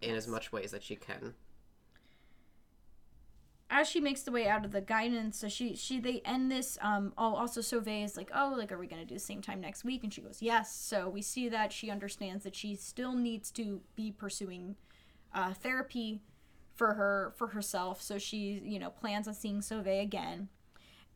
[0.00, 1.34] in as much ways that she can.
[3.74, 6.78] As she makes the way out of the guidance, so she she they end this.
[6.80, 7.12] Um.
[7.18, 9.84] Oh, also Sauve is like, oh, like, are we gonna do the same time next
[9.84, 10.04] week?
[10.04, 10.74] And she goes, yes.
[10.74, 14.76] So we see that she understands that she still needs to be pursuing,
[15.34, 16.22] uh, therapy,
[16.76, 18.00] for her for herself.
[18.00, 20.48] So she you know plans on seeing Sauve again.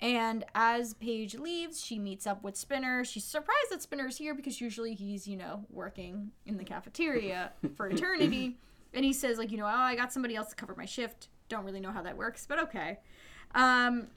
[0.01, 3.05] And as Paige leaves, she meets up with Spinner.
[3.05, 7.89] She's surprised that Spinner's here because usually he's, you know, working in the cafeteria for
[7.91, 8.59] eternity.
[8.95, 11.29] And he says, like, you know, oh, I got somebody else to cover my shift.
[11.49, 12.99] Don't really know how that works, but okay.
[13.55, 14.09] Um,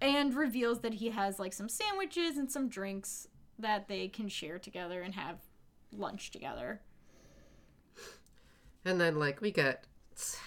[0.00, 3.28] and reveals that he has, like, some sandwiches and some drinks
[3.58, 5.38] that they can share together and have
[5.92, 6.80] lunch together.
[8.84, 9.84] And then like we get,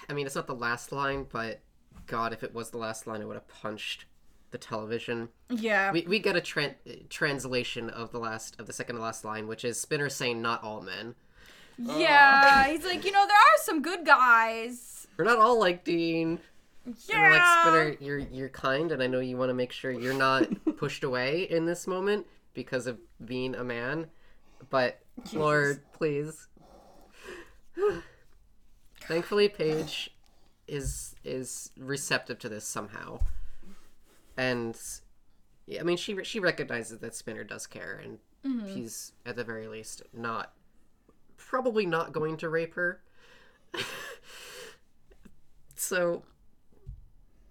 [0.10, 1.62] I mean, it's not the last line, but
[2.06, 4.06] God, if it was the last line, I would have punched
[4.52, 5.30] the television.
[5.50, 5.92] Yeah.
[5.92, 6.76] We, we get a tran
[7.10, 10.64] translation of the last of the second to last line, which is Spinner saying not
[10.64, 11.16] all men.
[11.78, 12.68] yeah.
[12.68, 14.97] He's like, you know, there are some good guys.
[15.18, 16.40] We're not all like Dean.
[17.10, 17.32] Yeah.
[17.32, 20.48] like Spinner, you're you're kind, and I know you want to make sure you're not
[20.78, 24.08] pushed away in this moment because of being a man.
[24.70, 25.00] But
[25.34, 26.48] Lord, please.
[29.02, 30.12] Thankfully, Paige
[30.68, 33.20] is is receptive to this somehow,
[34.38, 34.78] and
[35.66, 38.68] yeah, I mean she she recognizes that Spinner does care, and mm-hmm.
[38.68, 40.54] he's at the very least not
[41.38, 43.02] probably not going to rape her.
[45.80, 46.24] so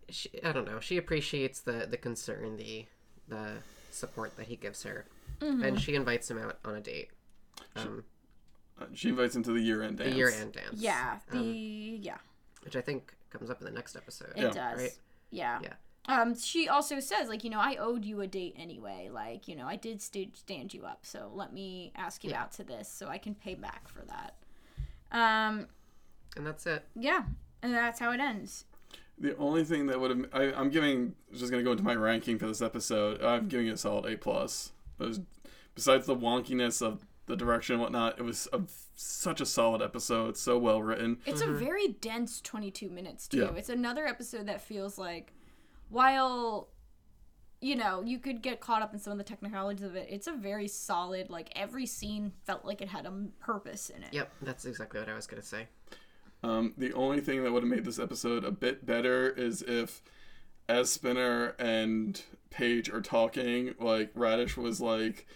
[0.09, 0.81] she, I don't know.
[0.81, 2.87] She appreciates the the concern, the
[3.29, 3.55] the
[3.91, 5.07] support that he gives her,
[5.41, 7.11] and she invites him out on a date.
[7.75, 8.05] Um,
[8.79, 10.11] Uh, She invites him to the year-end dance.
[10.11, 10.79] the year end dance.
[10.81, 11.19] Yeah.
[11.31, 12.19] The um, yeah.
[12.63, 14.33] which I think comes up in the next episode.
[14.37, 14.51] It Yeah.
[14.51, 14.79] does.
[14.81, 14.99] Right?
[15.31, 15.61] Yeah.
[15.63, 15.73] Yeah.
[16.09, 19.09] Um, she also says, like, you know, I owed you a date anyway.
[19.11, 22.43] Like, you know, I did st- stand you up, so let me ask you Yeah.
[22.43, 24.35] out to this so I can pay back for that.
[25.11, 25.69] Um,
[26.37, 26.85] And that's it.
[26.95, 27.25] yeah,
[27.67, 28.65] and that's how it ends.
[29.19, 32.39] The only thing that would have I, I'm giving just gonna go into my ranking
[32.39, 33.23] for this episode.
[33.23, 33.49] I'm mm-hmm.
[33.49, 34.73] giving it a solid A plus.
[35.75, 38.61] Besides the wonkiness of the direction and whatnot, it was a,
[38.95, 40.31] such a solid episode.
[40.31, 41.19] It's so well written.
[41.27, 41.59] It's a mm-hmm.
[41.59, 43.39] very dense 22 minutes, too.
[43.39, 43.55] Yeah.
[43.57, 45.35] It's another episode that feels like,
[45.89, 46.69] while,
[47.61, 50.29] you know, you could get caught up in some of the technicalities of it, it's
[50.29, 54.13] a very solid, like, every scene felt like it had a purpose in it.
[54.13, 55.67] Yep, that's exactly what I was gonna say.
[56.47, 60.01] Um, the only thing that would have made this episode a bit better is if,
[60.69, 65.27] as Spinner and Paige are talking, like Raditch was like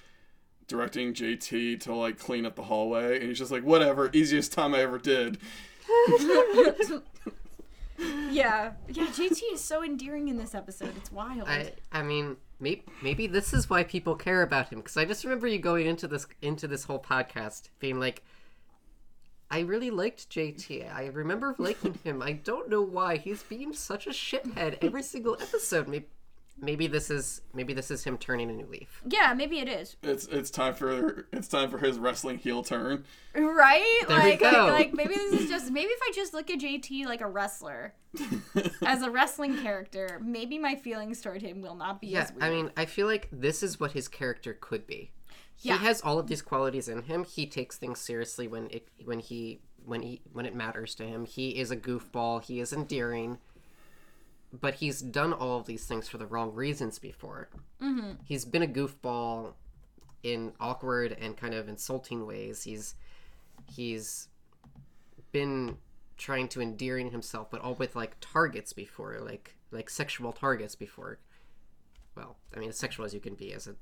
[0.69, 4.74] directing JT to like clean up the hallway, and he's just like, "Whatever, easiest time
[4.74, 5.39] I ever did."
[8.32, 8.73] Yeah.
[8.89, 10.97] Yeah, JT is so endearing in this episode.
[10.97, 11.47] It's wild.
[11.47, 15.23] I I mean, maybe maybe this is why people care about him because I just
[15.23, 18.23] remember you going into this into this whole podcast being like,
[19.51, 20.94] I really liked JT.
[20.94, 22.22] I remember liking him.
[22.22, 25.89] I don't know why he's being such a shithead every single episode.
[25.89, 26.06] Maybe
[26.62, 29.02] maybe this is maybe this is him turning a new leaf.
[29.06, 29.97] yeah, maybe it is.
[30.02, 33.05] It's it's time for it's time for his wrestling heel turn.
[33.35, 34.02] Right?
[34.09, 34.51] There we like, go.
[34.51, 37.28] like like maybe this is just maybe if I just look at JT like a
[37.28, 37.94] wrestler
[38.86, 42.43] as a wrestling character, maybe my feelings toward him will not be Yeah, as weird.
[42.43, 45.10] I mean, I feel like this is what his character could be.
[45.61, 45.78] Yeah.
[45.78, 47.24] He has all of these qualities in him.
[47.24, 51.27] He takes things seriously when it when he when he when it matters to him.
[51.27, 52.43] He is a goofball.
[52.43, 53.39] He is endearing.
[54.53, 57.49] But he's done all of these things for the wrong reasons before.
[57.81, 58.15] Mm-hmm.
[58.24, 59.53] He's been a goofball
[60.24, 62.65] in awkward and kind of insulting ways.
[62.65, 62.95] He's
[63.73, 64.28] he's
[65.31, 65.77] been
[66.16, 71.20] trying to endearing himself, but all with like targets before, like like sexual targets before
[72.16, 73.74] well, I mean, as sexual as you can be as a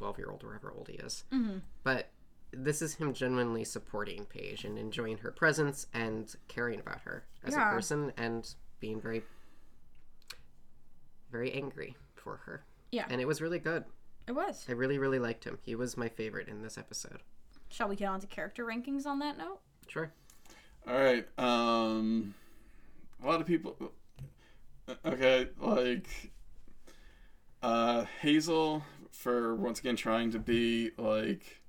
[0.00, 1.24] 12 year old or however old he is.
[1.30, 1.58] Mm-hmm.
[1.84, 2.08] But
[2.52, 7.52] this is him genuinely supporting Paige and enjoying her presence and caring about her as
[7.54, 7.68] Yeah.
[7.70, 9.22] a person and being very,
[11.30, 12.64] very angry for her.
[12.92, 13.04] Yeah.
[13.10, 13.84] And it was really good.
[14.26, 14.64] it was.
[14.70, 15.58] I really, really liked him.
[15.62, 17.18] He was my favorite in this episode.
[17.68, 19.60] Shall we get on to character rankings on that note?
[19.86, 20.10] Sure.
[20.88, 21.26] All right.
[21.38, 22.34] Um,
[23.22, 23.76] a lot of people.
[25.04, 26.08] Okay, like
[27.62, 28.82] uh, Hazel
[29.20, 31.60] for once again trying to be like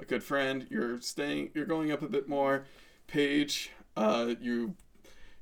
[0.00, 0.66] a good friend.
[0.68, 1.50] You're staying.
[1.54, 2.64] You're going up a bit more.
[3.06, 4.74] Paige, uh, you.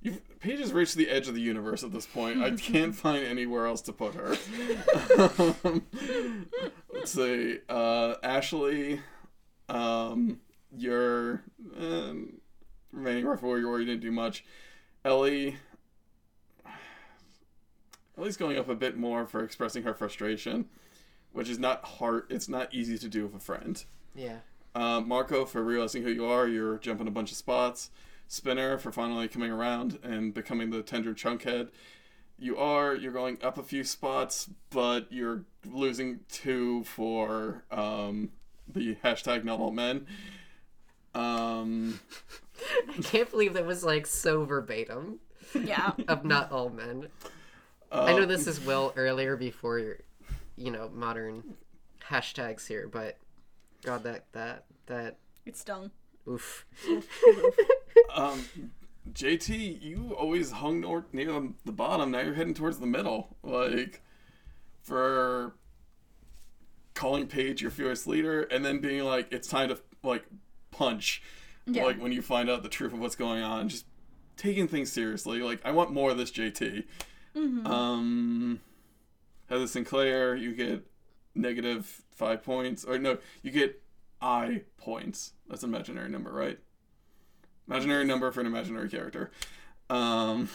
[0.03, 2.43] You, Paige has reached the edge of the universe at this point.
[2.43, 4.37] I can't find anywhere else to put her.
[5.39, 5.87] um,
[6.93, 7.59] let's see.
[7.69, 9.01] Uh, Ashley,
[9.71, 10.41] um,
[10.77, 11.43] you're
[11.81, 12.35] um,
[12.93, 13.79] remaining rough warrior.
[13.81, 14.45] You didn't do much.
[15.05, 15.57] Ellie.
[18.19, 20.67] Ellie's going up a bit more for expressing her frustration,
[21.37, 22.25] which is not hard.
[22.31, 23.85] It's not easy to do with a friend.
[24.15, 24.39] Yeah.
[24.75, 26.49] Uh, Marco for realizing who you are.
[26.49, 27.91] You're jumping a bunch of spots.
[28.29, 31.69] Spinner for finally coming around and becoming the tender chunkhead.
[32.39, 32.95] You are.
[32.95, 38.31] You're going up a few spots, but you're losing two for um,
[38.67, 40.07] the hashtag not all men.
[41.15, 42.01] Um,
[42.99, 45.21] I can't believe that was like so verbatim
[45.55, 45.93] Yeah.
[46.09, 47.09] of not all men.
[47.93, 49.97] I know this is well earlier before,
[50.57, 51.57] you know, modern
[52.09, 53.19] hashtags here, but
[53.85, 55.91] God, that that that it stung.
[56.29, 56.67] oof.
[58.15, 58.45] um,
[59.13, 62.11] JT, you always hung nor- near the bottom.
[62.11, 63.37] Now you're heading towards the middle.
[63.43, 64.03] Like,
[64.83, 65.55] for
[66.95, 70.25] calling Paige your fierce leader, and then being like, it's time to like
[70.71, 71.23] punch.
[71.67, 71.85] Yeah.
[71.85, 73.87] Like when you find out the truth of what's going on, just
[74.37, 75.41] taking things seriously.
[75.41, 76.85] Like I want more of this JT.
[77.37, 77.67] Mm-hmm.
[77.67, 78.61] Um,
[79.49, 80.87] Heather Sinclair, you get
[81.35, 83.83] negative five points, or no, you get
[84.21, 85.33] I points.
[85.49, 86.59] That's an imaginary number, right?
[87.69, 89.31] Imaginary number for an imaginary character.
[89.91, 90.49] Um,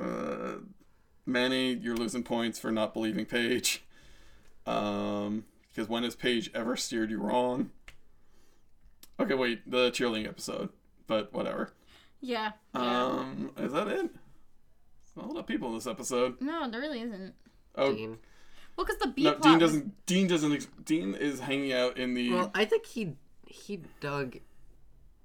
[0.00, 0.56] uh,
[1.24, 3.84] Manny, you're losing points for not believing Paige.
[4.66, 7.70] Um, because when has Paige ever steered you wrong?
[9.18, 10.70] Okay, wait, the cheerleading episode,
[11.06, 11.72] but whatever.
[12.20, 12.52] Yeah.
[12.74, 13.04] yeah.
[13.04, 14.10] Um, is that it?
[15.16, 16.40] There's not a lot of people in this episode.
[16.40, 17.34] no, there really isn't.
[17.74, 18.18] Oh, Dean.
[18.76, 19.42] Well, because the B no, plot.
[19.42, 20.06] Dean doesn't.
[20.06, 20.52] Dean doesn't.
[20.52, 22.30] ex- Dean is hanging out in the.
[22.32, 23.14] Well, I think he
[23.46, 24.38] he dug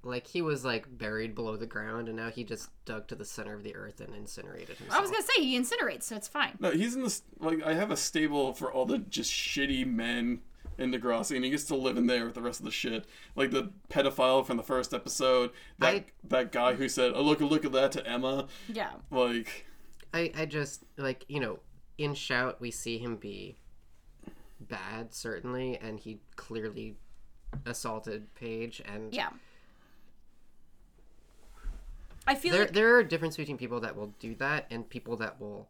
[0.04, 3.26] like he was like buried below the ground and now he just dug to the
[3.26, 4.98] center of the earth and incinerated himself.
[4.98, 6.58] I was gonna say he incinerates, so it's fine.
[6.60, 7.22] no, he's in this.
[7.40, 10.42] Like, I have a stable for all the just shitty men
[10.78, 13.06] in Degrassi, and he gets to live in there with the rest of the shit.
[13.36, 15.52] Like the pedophile from the first episode.
[15.80, 18.48] That I- that guy who said, "Oh, look, look at that" to Emma.
[18.70, 18.92] Yeah.
[19.12, 19.66] Like,
[20.14, 21.60] I I just like, you know,
[21.98, 23.58] in Shout we see him be
[24.60, 26.96] bad certainly and he clearly
[27.66, 29.30] assaulted Paige and Yeah.
[32.28, 34.88] I feel there like there are a difference between people that will do that and
[34.88, 35.70] people that will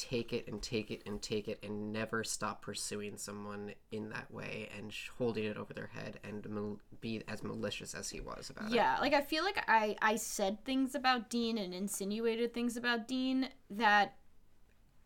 [0.00, 4.32] take it and take it and take it and never stop pursuing someone in that
[4.32, 8.48] way and holding it over their head and mal- be as malicious as he was
[8.48, 8.74] about it.
[8.74, 13.06] yeah, like I feel like I I said things about Dean and insinuated things about
[13.06, 14.14] Dean that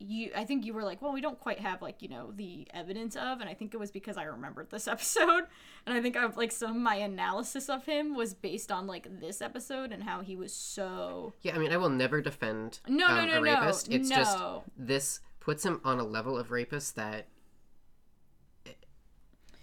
[0.07, 2.67] you I think you were like, well, we don't quite have like, you know, the
[2.73, 5.45] evidence of and I think it was because I remembered this episode
[5.87, 9.07] and I think I've like some of my analysis of him was based on like
[9.21, 13.07] this episode and how he was so Yeah, I mean, I will never defend No,
[13.07, 13.89] um, no, no, a no, rapist.
[13.91, 14.63] It's just no.
[14.77, 17.27] this puts him on a level of rapist that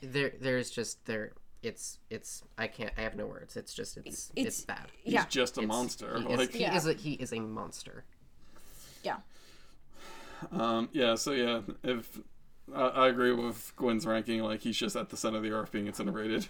[0.01, 1.31] there there's just there
[1.61, 3.55] it's it's I can't I have no words.
[3.55, 4.87] It's just it's it's, It's- bad.
[5.03, 5.25] he's Yeah.
[5.29, 6.19] just a It's- monster.
[6.19, 6.75] He is, like, he Yeah.
[6.75, 8.03] is a he is a monster.
[9.03, 9.17] Yeah.
[10.51, 12.19] Um, yeah, so yeah, if
[12.73, 15.71] I, I agree with Gwen's ranking, like he's just at the center of the earth
[15.71, 16.47] being incinerated.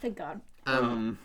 [0.00, 0.40] Thank God.
[0.66, 1.18] Um, Um,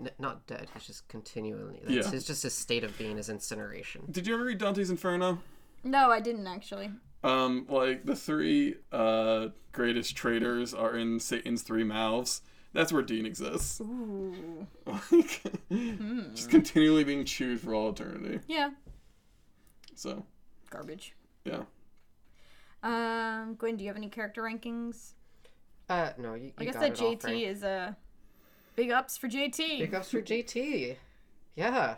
[0.00, 0.68] n- not dead.
[0.74, 1.80] He's just continually.
[1.82, 2.10] That's Yeah.
[2.10, 4.04] his, just his state of being is incineration.
[4.10, 5.40] did you ever read Dante's Inferno?
[5.84, 6.90] No, I didn't actually.
[7.24, 12.42] Um, like the three uh greatest traitors are in Satan's three mouths.
[12.72, 13.80] That's where Dean exists.
[13.80, 14.66] Ooh.
[15.10, 15.42] Like,
[16.34, 18.40] just continually being chewed for all eternity.
[18.46, 18.70] Yeah.
[19.94, 20.24] So,
[20.70, 21.14] Garbage.
[21.44, 21.62] yeah.
[22.82, 25.12] Um, Gwen, do you have any character rankings?
[25.88, 27.42] Uh, no, you, you I guess got that it all, JT Frank.
[27.42, 27.96] is a
[28.76, 29.56] big ups for JT.
[29.78, 30.96] Big ups for JT.
[31.56, 31.96] Yeah,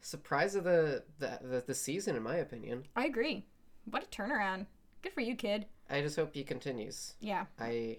[0.00, 2.84] surprise of the, the the the season, in my opinion.
[2.96, 3.44] I agree.
[3.90, 4.66] What a turnaround.
[5.02, 5.66] Good for you, kid.
[5.90, 7.14] I just hope he continues.
[7.20, 7.44] Yeah.
[7.60, 7.98] I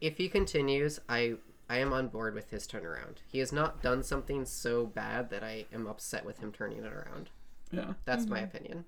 [0.00, 1.36] if he continues, I
[1.70, 3.16] I am on board with his turnaround.
[3.26, 6.92] He has not done something so bad that I am upset with him turning it
[6.92, 7.30] around.
[7.70, 7.94] Yeah.
[8.04, 8.84] That's my opinion.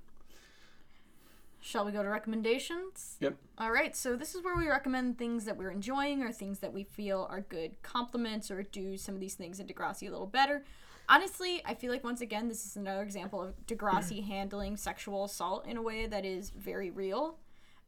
[1.62, 3.16] Shall we go to recommendations?
[3.20, 3.36] Yep.
[3.58, 6.72] All right, so this is where we recommend things that we're enjoying or things that
[6.72, 10.26] we feel are good complements or do some of these things in Degrassi a little
[10.26, 10.64] better.
[11.08, 15.66] Honestly, I feel like once again, this is another example of Degrassi handling sexual assault
[15.66, 17.36] in a way that is very real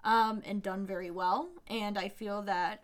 [0.05, 1.49] um, and done very well.
[1.69, 2.83] And I feel that,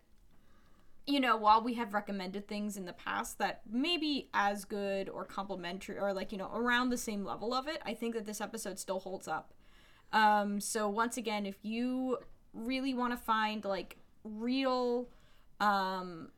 [1.09, 5.09] you know, while we have recommended things in the past that may be as good
[5.09, 8.27] or complimentary or like, you know, around the same level of it, I think that
[8.27, 9.55] this episode still holds up.
[10.13, 12.19] Um, so once again, if you
[12.53, 15.09] really want to find like real,
[15.61, 16.29] um,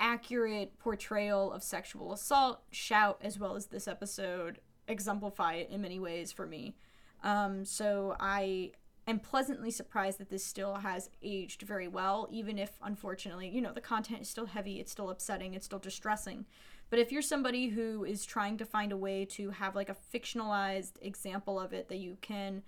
[0.00, 4.58] accurate portrayal of sexual assault, shout as well as this episode
[4.88, 6.74] exemplify it in many ways for me.
[7.22, 8.72] Um, so I
[9.10, 13.72] am pleasantly surprised that this still has aged very well, even if unfortunately, you know,
[13.72, 16.46] the content is still heavy, it's still upsetting, it's still distressing.
[16.90, 19.96] But if you're somebody who is trying to find a way to have like a
[20.14, 22.62] fictionalized example of it that you can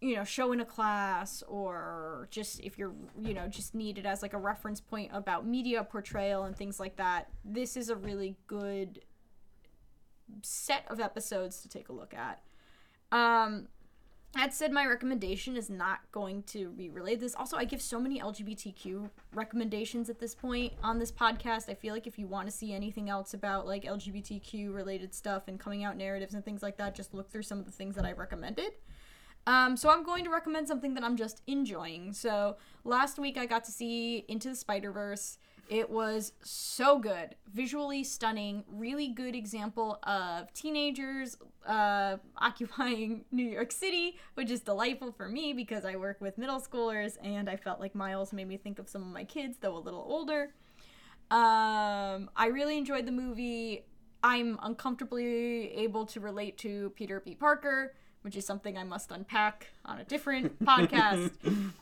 [0.00, 2.92] you know show in a class or just if you're
[3.22, 6.78] you know just need it as like a reference point about media portrayal and things
[6.78, 9.00] like that this is a really good
[10.42, 12.42] set of episodes to take a look at
[13.12, 13.66] um
[14.34, 18.00] that said my recommendation is not going to be related this also i give so
[18.00, 22.46] many lgbtq recommendations at this point on this podcast i feel like if you want
[22.46, 26.62] to see anything else about like lgbtq related stuff and coming out narratives and things
[26.62, 28.72] like that just look through some of the things that i recommended
[29.46, 32.12] um, so I'm going to recommend something that I'm just enjoying.
[32.12, 35.38] So last week I got to see Into the Spider Verse.
[35.68, 41.36] It was so good, visually stunning, really good example of teenagers
[41.66, 46.60] uh, occupying New York City, which is delightful for me because I work with middle
[46.60, 49.76] schoolers and I felt like Miles made me think of some of my kids, though
[49.76, 50.52] a little older.
[51.30, 53.86] Um, I really enjoyed the movie.
[54.22, 57.34] I'm uncomfortably able to relate to Peter B.
[57.34, 61.32] Parker, which is something I must unpack on a different podcast.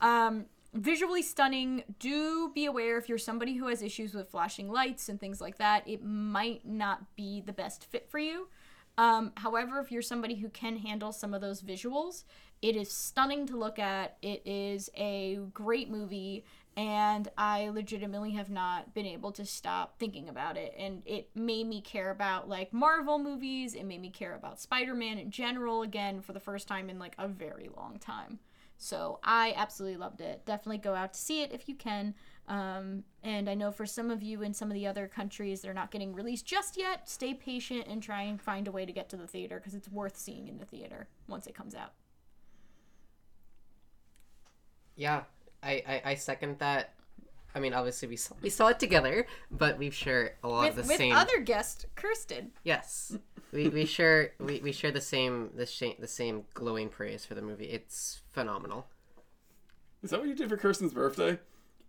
[0.01, 1.83] Um, visually stunning.
[1.99, 5.57] Do be aware if you're somebody who has issues with flashing lights and things like
[5.57, 8.47] that, it might not be the best fit for you.
[8.97, 12.25] Um, however, if you're somebody who can handle some of those visuals,
[12.61, 14.17] it is stunning to look at.
[14.21, 16.45] It is a great movie,
[16.77, 20.75] and I legitimately have not been able to stop thinking about it.
[20.77, 23.73] And it made me care about like Marvel movies.
[23.73, 26.99] It made me care about Spider Man in general again for the first time in
[26.99, 28.39] like a very long time.
[28.83, 30.45] So I absolutely loved it.
[30.45, 32.13] Definitely go out to see it if you can.
[32.49, 35.73] Um, and I know for some of you in some of the other countries, they're
[35.73, 37.07] not getting released just yet.
[37.07, 39.87] Stay patient and try and find a way to get to the theater because it's
[39.89, 41.93] worth seeing in the theater once it comes out.
[44.97, 45.23] Yeah,
[45.63, 46.93] I, I, I second that.
[47.55, 50.69] I mean, obviously we saw, we saw it together, but we've shared a lot With,
[50.71, 51.15] of the with same.
[51.15, 52.51] other guest Kirsten.
[52.63, 53.17] Yes,
[53.53, 57.35] we, we share we, we share the same the same the same glowing praise for
[57.35, 57.65] the movie.
[57.65, 58.87] It's phenomenal.
[60.01, 61.39] Is that what you did for Kirsten's birthday?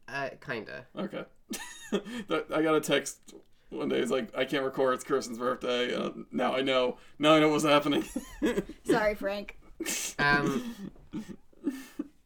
[0.06, 0.86] Uh, kinda.
[0.96, 1.24] Okay.
[2.28, 3.34] that, I got a text
[3.70, 3.98] one day.
[3.98, 4.94] It's like, I can't record.
[4.94, 5.94] It's Kirsten's birthday.
[5.94, 6.98] Uh, now I know.
[7.18, 8.04] Now I know what's happening.
[8.84, 9.58] Sorry, Frank.
[10.18, 10.74] Um,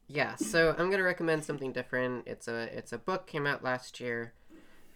[0.08, 2.26] yeah, so I'm gonna recommend something different.
[2.26, 4.34] It's a it's a book came out last year.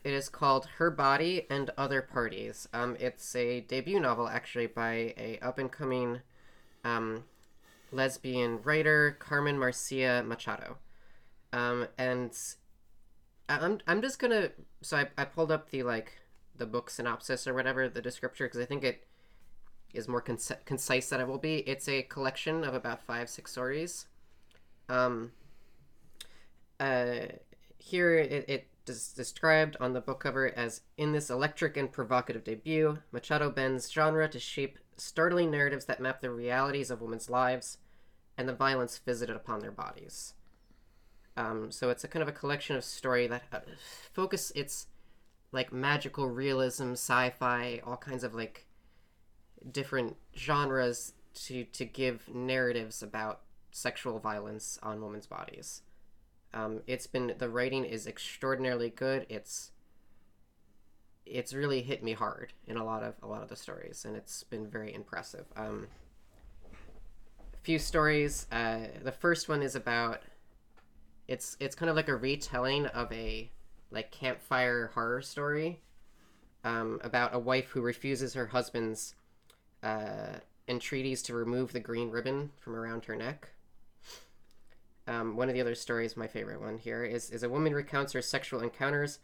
[0.05, 2.69] It is called Her Body and Other Parties.
[2.73, 6.21] Um, it's a debut novel actually by a up and coming
[6.85, 7.25] um,
[7.93, 10.79] lesbian writer Carmen Maria Machado.
[11.53, 12.37] Um, and
[13.49, 14.51] I'm I'm just gonna
[14.81, 16.13] so I, I pulled up the like
[16.57, 19.07] the book synopsis or whatever the descriptor because I think it
[19.93, 21.59] is more conci- concise than it will be.
[21.59, 24.07] It's a collection of about five six stories.
[24.89, 25.33] Um,
[26.81, 27.27] uh,
[27.79, 32.99] here it, it described on the book cover as in this electric and provocative debut,
[33.13, 37.79] Machado bends genre to shape startling narratives that map the realities of women's lives
[38.37, 40.35] and the violence visited upon their bodies.
[41.37, 43.61] Um, so it's a kind of a collection of story that uh,
[44.13, 44.87] focus it's
[45.51, 48.67] like magical realism, sci-fi, all kinds of like
[49.71, 53.41] different genres to to give narratives about
[53.71, 55.83] sexual violence on women's bodies.
[56.55, 59.27] Um, it's been the writing is extraordinarily good.
[59.29, 59.71] It's
[61.25, 64.17] it's really hit me hard in a lot of a lot of the stories, and
[64.17, 65.47] it's been very impressive.
[65.57, 65.89] Um,
[67.55, 68.47] a few stories.
[68.53, 70.21] Uh, the first one is about
[71.29, 73.51] it's it's kind of like a retelling of a
[73.91, 75.81] like campfire horror story
[76.65, 79.15] um, about a wife who refuses her husband's
[79.83, 80.39] uh,
[80.69, 83.51] entreaties to remove the green ribbon from around her neck.
[85.07, 88.13] Um, one of the other stories, my favorite one here, is, is a woman recounts
[88.13, 89.19] her sexual encounters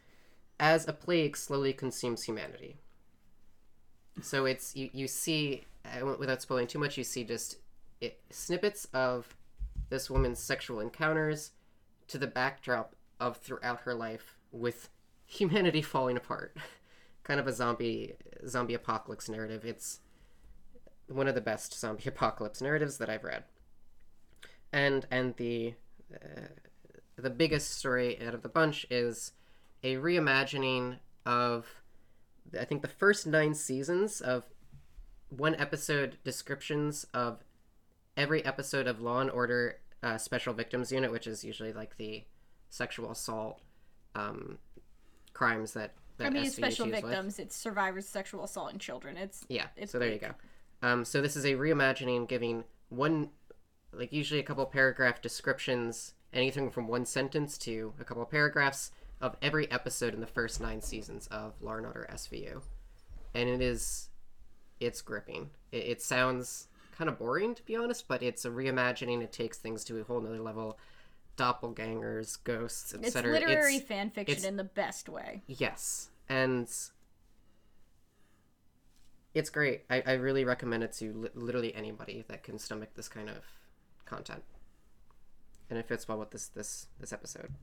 [0.59, 2.77] as a plague slowly consumes humanity.
[4.21, 5.63] So it's you, you see,
[6.17, 7.57] without spoiling too much, you see just
[8.01, 9.35] it, snippets of
[9.89, 11.51] this woman's sexual encounters
[12.07, 14.89] to the backdrop of throughout her life with
[15.25, 16.57] humanity falling apart.
[17.23, 18.13] kind of a zombie
[18.47, 19.63] zombie apocalypse narrative.
[19.63, 19.99] It's
[21.07, 23.43] one of the best zombie apocalypse narratives that I've read.
[24.71, 25.73] And and the
[26.13, 26.47] uh,
[27.17, 29.33] the biggest story out of the bunch is
[29.83, 31.65] a reimagining of
[32.59, 34.43] I think the first 9 seasons of
[35.29, 37.43] one episode descriptions of
[38.17, 42.23] every episode of Law and Order uh, Special Victims Unit, which is usually like the
[42.69, 43.61] sexual assault
[44.15, 44.57] um,
[45.33, 47.11] crimes that, that I mean, SVU special deals with.
[47.11, 47.39] victims.
[47.39, 49.17] It's survivors of sexual assault and children.
[49.17, 49.67] It's Yeah.
[49.75, 50.33] It's so there you go.
[50.81, 53.29] Um, so this is a reimagining, giving one,
[53.91, 58.91] like usually a couple paragraph descriptions, anything from one sentence to a couple paragraphs
[59.21, 62.61] of every episode in the first nine seasons of Law and Order SVU,
[63.33, 64.09] and it is,
[64.79, 65.49] it's gripping.
[65.71, 66.67] It, it sounds
[66.97, 69.21] kind of boring to be honest, but it's a reimagining.
[69.21, 70.77] It takes things to a whole nother level.
[71.37, 73.33] Doppelgangers, ghosts, etc.
[73.33, 75.41] It's literary It's- fan fiction it's- in the best way.
[75.47, 76.69] Yes, and
[79.33, 79.83] it's great.
[79.89, 83.37] I, I really recommend it to li- literally anybody that can stomach this kind of
[84.09, 84.43] content,
[85.69, 87.53] and it fits well with this this this episode.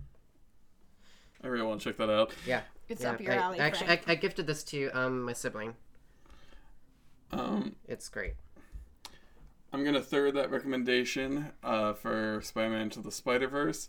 [1.43, 2.33] I really want to check that out.
[2.47, 3.11] Yeah, It's yeah.
[3.11, 4.05] up your I, alley, Actually, Frank.
[4.09, 5.75] I, I gifted this to um my sibling.
[7.31, 8.35] Um, It's great.
[9.73, 13.89] I'm gonna third that recommendation uh, for Spider-Man to the Spider-Verse.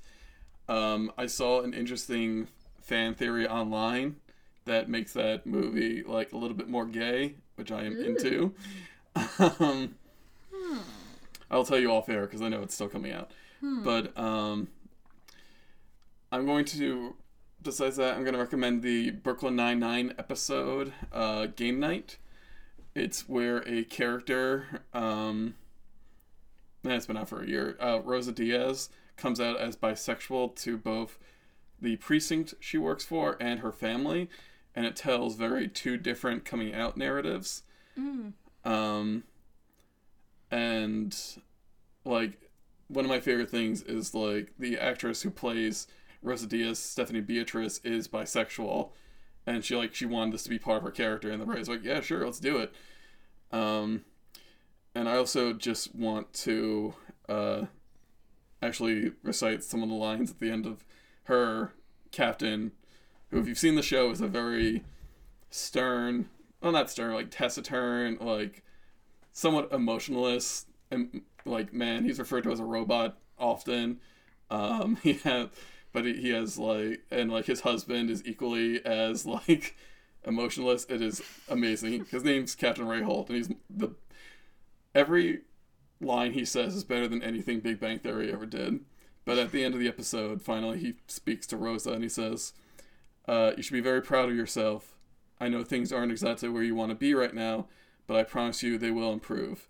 [0.67, 2.49] Um, I saw an interesting
[2.81, 4.17] fan theory online
[4.65, 8.53] that makes that movie like a little bit more gay, which I am into.
[9.59, 9.95] um,
[11.49, 13.31] I'll tell you off air because I know it's still coming out.
[13.83, 14.67] But um,
[16.31, 17.15] I'm going to,
[17.61, 22.17] besides that, I'm going to recommend the Brooklyn Nine-Nine episode, uh, Game Night.
[22.93, 25.55] It's where a character, um,
[26.83, 31.17] it's been out for a year, uh, Rosa Diaz, comes out as bisexual to both
[31.81, 34.29] the precinct she works for and her family,
[34.75, 37.63] and it tells very two different coming out narratives.
[38.65, 39.23] Um,
[40.51, 41.15] and
[42.05, 42.49] like
[42.87, 45.87] one of my favorite things is like the actress who plays
[46.21, 48.91] Rosa Diaz, Stephanie Beatriz, is bisexual,
[49.45, 51.69] and she like she wanted this to be part of her character, and the writer's
[51.69, 52.73] like, yeah, sure, let's do it.
[53.51, 54.03] Um,
[54.95, 56.95] and I also just want to
[57.29, 57.61] uh,
[58.61, 60.83] actually recite some of the lines at the end of
[61.23, 61.73] her
[62.11, 62.71] captain,
[63.29, 64.83] who, if you've seen the show, is a very
[65.49, 66.29] stern,
[66.61, 68.63] well, not stern, like taciturn, like
[69.37, 73.99] somewhat emotionless, and like man, he's referred to as a robot often.
[74.49, 75.49] Um, he has,
[75.93, 79.77] but he, he has like, and like his husband is equally as like
[80.25, 80.85] emotionless.
[80.89, 82.05] It is amazing.
[82.09, 83.89] His name's Captain Ray Holt, and he's the
[84.95, 85.41] every
[86.01, 88.79] line he says is better than anything Big Bang Theory ever did.
[89.23, 92.53] But at the end of the episode, finally, he speaks to Rosa and he says,
[93.27, 94.95] uh, You should be very proud of yourself.
[95.39, 97.67] I know things aren't exactly where you want to be right now,
[98.07, 99.67] but I promise you they will improve.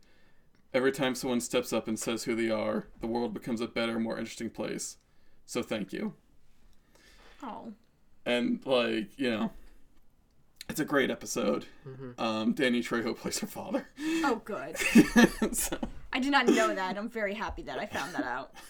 [0.73, 3.99] Every time someone steps up and says who they are, the world becomes a better,
[3.99, 4.97] more interesting place.
[5.45, 6.13] So thank you.
[7.43, 7.73] Oh.
[8.25, 9.51] And, like, you know,
[10.69, 11.65] it's a great episode.
[12.17, 13.87] Um, Danny Trejo plays her father.
[14.23, 14.77] Oh, good.
[15.55, 15.77] so,
[16.11, 16.97] I did not know that.
[16.97, 18.51] I'm very happy that I found that out.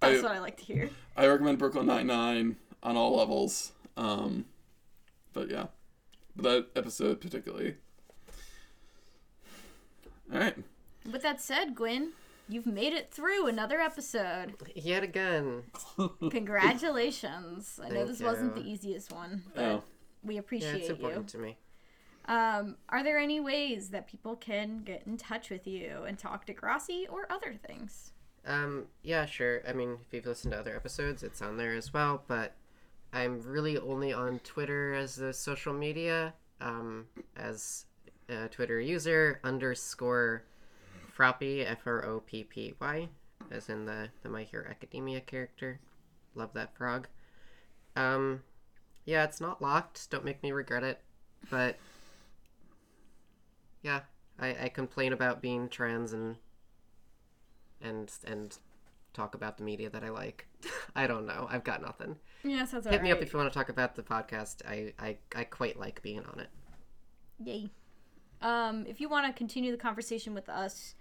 [0.00, 0.90] That's I- what I like to hear.
[1.16, 3.72] I recommend Brooklyn Nine Nine on all levels.
[3.96, 4.44] Um,
[5.32, 5.66] but yeah,
[6.36, 7.76] that episode particularly.
[10.32, 10.56] All right,
[11.10, 12.12] With that said, Gwen,
[12.48, 14.54] you've made it through another episode.
[14.74, 15.62] Yet again.
[16.30, 17.80] Congratulations.
[17.82, 19.82] I know Thank this wasn't the easiest one, but oh,
[20.22, 20.94] we Yeah, appreciate it's you.
[20.94, 21.56] important to me.
[22.26, 26.44] Um, are there any ways that people can get in touch with you and talk
[26.46, 28.12] to Grassi or other things?
[28.46, 29.62] Um, yeah, sure.
[29.66, 32.54] I mean, if you've listened to other episodes, it's on there as well, but
[33.14, 37.86] I'm really only on Twitter as the social media, um, as
[38.28, 40.42] a Twitter user underscore
[41.16, 43.08] Froppy, F R O P P Y,
[43.50, 45.80] as in the, the My Hero Academia character.
[46.34, 47.08] Love that frog.
[47.96, 48.42] Um,
[49.04, 50.10] yeah, it's not locked.
[50.10, 51.00] Don't make me regret it.
[51.50, 51.76] But,
[53.82, 54.00] yeah,
[54.38, 56.36] I, I complain about being trans and
[57.80, 58.58] and and
[59.12, 60.46] talk about the media that I like.
[60.96, 61.48] I don't know.
[61.50, 62.16] I've got nothing.
[62.44, 64.62] Yeah, sounds Hit me up if you want to talk about the podcast.
[64.66, 66.48] I, I, I quite like being on it.
[67.44, 67.70] Yay.
[68.40, 70.94] Um, if you want to continue the conversation with us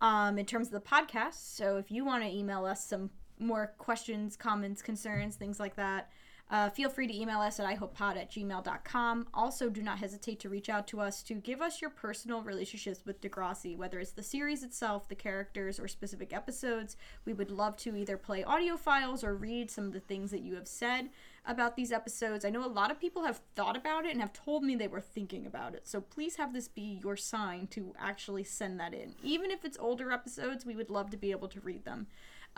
[0.00, 3.72] um, in terms of the podcast, so if you want to email us some more
[3.78, 6.10] questions, comments, concerns, things like that,
[6.48, 9.26] uh, feel free to email us at ihopepod at gmail.com.
[9.34, 13.00] Also, do not hesitate to reach out to us to give us your personal relationships
[13.04, 16.96] with Degrassi, whether it's the series itself, the characters, or specific episodes.
[17.24, 20.42] We would love to either play audio files or read some of the things that
[20.42, 21.08] you have said
[21.46, 22.44] about these episodes.
[22.44, 24.88] I know a lot of people have thought about it and have told me they
[24.88, 25.86] were thinking about it.
[25.86, 29.14] So please have this be your sign to actually send that in.
[29.22, 32.06] Even if it's older episodes, we would love to be able to read them.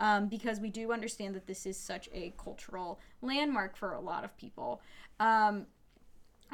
[0.01, 4.23] Um, because we do understand that this is such a cultural landmark for a lot
[4.23, 4.81] of people.
[5.19, 5.65] Um,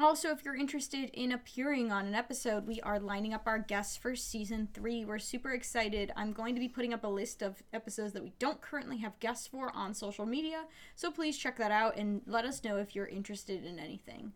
[0.04, 3.96] also, if you're interested in appearing on an episode, we are lining up our guests
[3.96, 5.04] for season three.
[5.04, 6.12] We're super excited.
[6.16, 9.18] I'm going to be putting up a list of episodes that we don't currently have
[9.20, 10.64] guests for on social media.
[10.94, 14.32] So please check that out and let us know if you're interested in anything.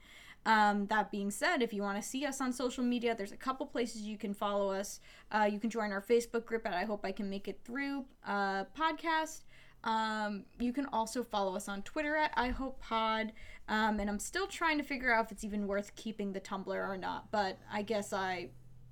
[0.47, 3.37] Um, that being said, if you want to see us on social media, there's a
[3.37, 5.01] couple places you can follow us.
[5.31, 8.07] Uh, you can join our Facebook group at I Hope I Can Make It Through
[8.27, 9.43] uh, podcast.
[9.85, 13.32] Um, you can also follow us on Twitter at I Hope Pod.
[13.71, 16.67] Um, and I'm still trying to figure out if it's even worth keeping the Tumblr
[16.67, 17.31] or not.
[17.31, 18.49] But I guess I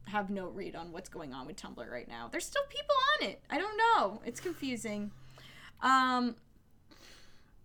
[0.07, 2.29] have no read on what's going on with Tumblr right now.
[2.31, 3.43] There's still people on it.
[3.51, 4.23] I don't know.
[4.25, 5.11] It's confusing.
[5.83, 6.37] Um,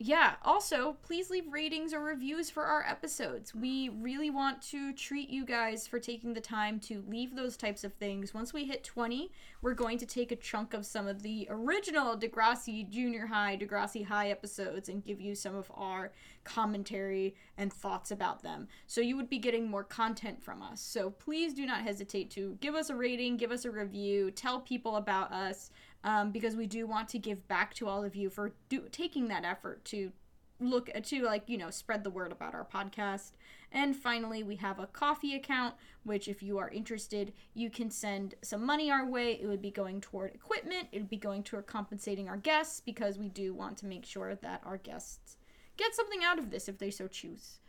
[0.06, 3.56] yeah, also, please leave ratings or reviews for our episodes.
[3.56, 7.86] We really want to treat you guys for taking the time to leave those types
[7.86, 8.34] of things.
[8.34, 9.32] Once we hit 20,
[9.62, 14.06] we're going to take a chunk of some of the original Degrassi Junior High, Degrassi
[14.06, 16.12] High episodes and give you some of our
[16.44, 18.68] commentary and thoughts about them.
[18.88, 20.82] So you would be getting more content from us.
[20.82, 24.60] So please do not hesitate to give us a rating, give us a review, tell
[24.60, 25.72] people about us
[26.04, 29.28] um, because we do want to give back to all of you for do- taking
[29.30, 30.12] that effort to
[30.60, 33.32] look to like you know spread the word about our podcast.
[33.72, 35.74] And finally, we have a Ko-fi account,
[36.04, 39.40] which if you are interested, you can send some money our way.
[39.42, 40.90] It would be going toward equipment.
[40.92, 44.36] It would be going toward compensating our guests because we do want to make sure
[44.36, 45.38] that our guests
[45.76, 47.60] get something out of this if they so choose.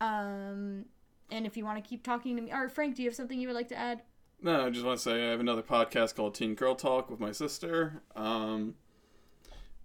[0.00, 0.86] Um,
[1.30, 3.38] and if you want to keep talking to me, or Frank, do you have something
[3.38, 4.02] you would like to add?
[4.44, 7.20] No, I just want to say I have another podcast called Teen Girl Talk with
[7.20, 8.02] my sister.
[8.16, 8.74] Um,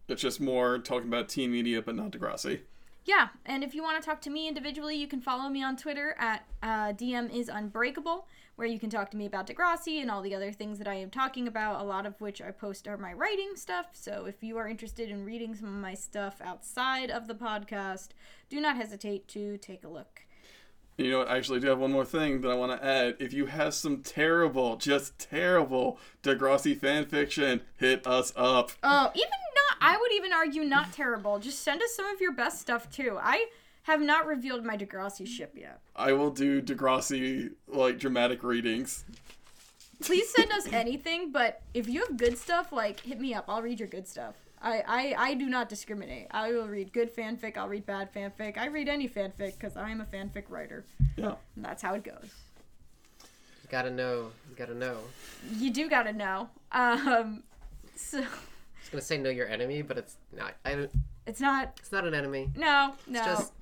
[0.07, 2.61] it's just more talking about teen media, but not Degrassi.
[3.05, 5.77] Yeah, and if you want to talk to me individually, you can follow me on
[5.77, 10.09] Twitter at uh, DM is Unbreakable, where you can talk to me about Degrassi and
[10.09, 12.87] all the other things that I am talking about, a lot of which I post
[12.87, 13.89] are my writing stuff.
[13.93, 18.09] So if you are interested in reading some of my stuff outside of the podcast,
[18.49, 20.23] do not hesitate to take a look.
[20.97, 21.29] You know what?
[21.29, 23.17] I actually do have one more thing that I want to add.
[23.19, 28.71] If you have some terrible, just terrible Degrassi fan fiction, hit us up.
[28.81, 31.37] Oh, even not, I would even argue not terrible.
[31.37, 33.19] Just send us some of your best stuff too.
[33.21, 33.45] I
[33.83, 35.79] have not revealed my Degrassi ship yet.
[35.95, 39.05] I will do Degrassi like dramatic readings.
[40.01, 43.45] Please send us anything, but if you have good stuff, like hit me up.
[43.47, 44.35] I'll read your good stuff.
[44.61, 46.27] I, I, I do not discriminate.
[46.31, 47.57] I will read good fanfic.
[47.57, 48.57] I'll read bad fanfic.
[48.57, 50.83] I read any fanfic because I am a fanfic writer.
[51.15, 51.35] Yeah.
[51.55, 52.33] And that's how it goes.
[53.21, 54.31] You gotta know.
[54.49, 54.97] You gotta know.
[55.57, 56.49] You do gotta know.
[56.71, 57.43] Um,
[57.95, 60.55] so I was gonna say know your enemy, but it's not.
[60.65, 60.91] I don't.
[61.27, 61.73] it's not.
[61.79, 62.49] It's not an enemy.
[62.55, 63.19] No, no.
[63.19, 63.53] It's just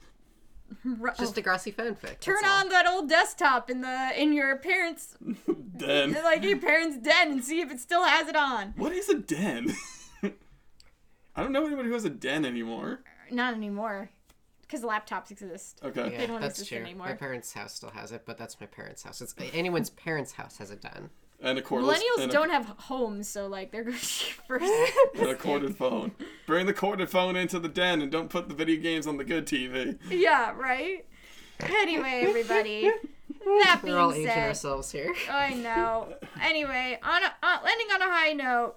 [0.83, 2.19] Ru- just Degrassi fanfic.
[2.21, 2.59] turn that's all.
[2.61, 5.17] on that old desktop in the in your parents
[5.77, 6.13] Den.
[6.23, 8.73] like your parents' den and see if it still has it on.
[8.77, 9.75] What is a den?
[11.35, 13.01] I don't know anybody who has a den anymore.
[13.31, 14.09] Not anymore,
[14.61, 15.79] because laptops exist.
[15.83, 16.11] Okay.
[16.11, 16.79] Yeah, They don't that's exist true.
[16.79, 17.07] anymore.
[17.07, 19.21] My parents' house still has it, but that's my parents' house.
[19.21, 21.09] It's anyone's parents' house has a den.
[21.41, 21.95] And a cordless.
[21.97, 23.97] Millennials and a, don't have homes, so like they're going
[24.47, 24.71] first.
[25.15, 26.11] And a corded phone.
[26.47, 29.25] Bring the corded phone into the den and don't put the video games on the
[29.25, 29.97] good TV.
[30.09, 31.05] yeah, right.
[31.59, 32.91] Anyway, everybody.
[33.43, 35.13] That We're all being aging said, ourselves here.
[35.29, 36.15] I know.
[36.41, 38.75] Anyway, on a, uh, landing on a high note,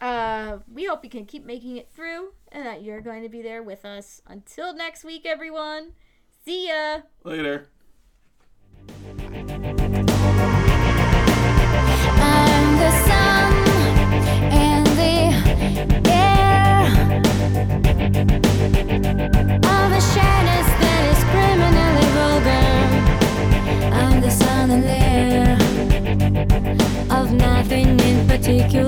[0.00, 3.42] uh, we hope you can keep making it through and that you're going to be
[3.42, 4.22] there with us.
[4.26, 5.92] Until next week, everyone.
[6.44, 7.00] See ya.
[7.24, 7.68] Later.
[19.64, 22.68] All the shyness that is criminally vulgar.
[23.94, 25.56] I'm the son and heir
[27.10, 28.87] of nothing in particular.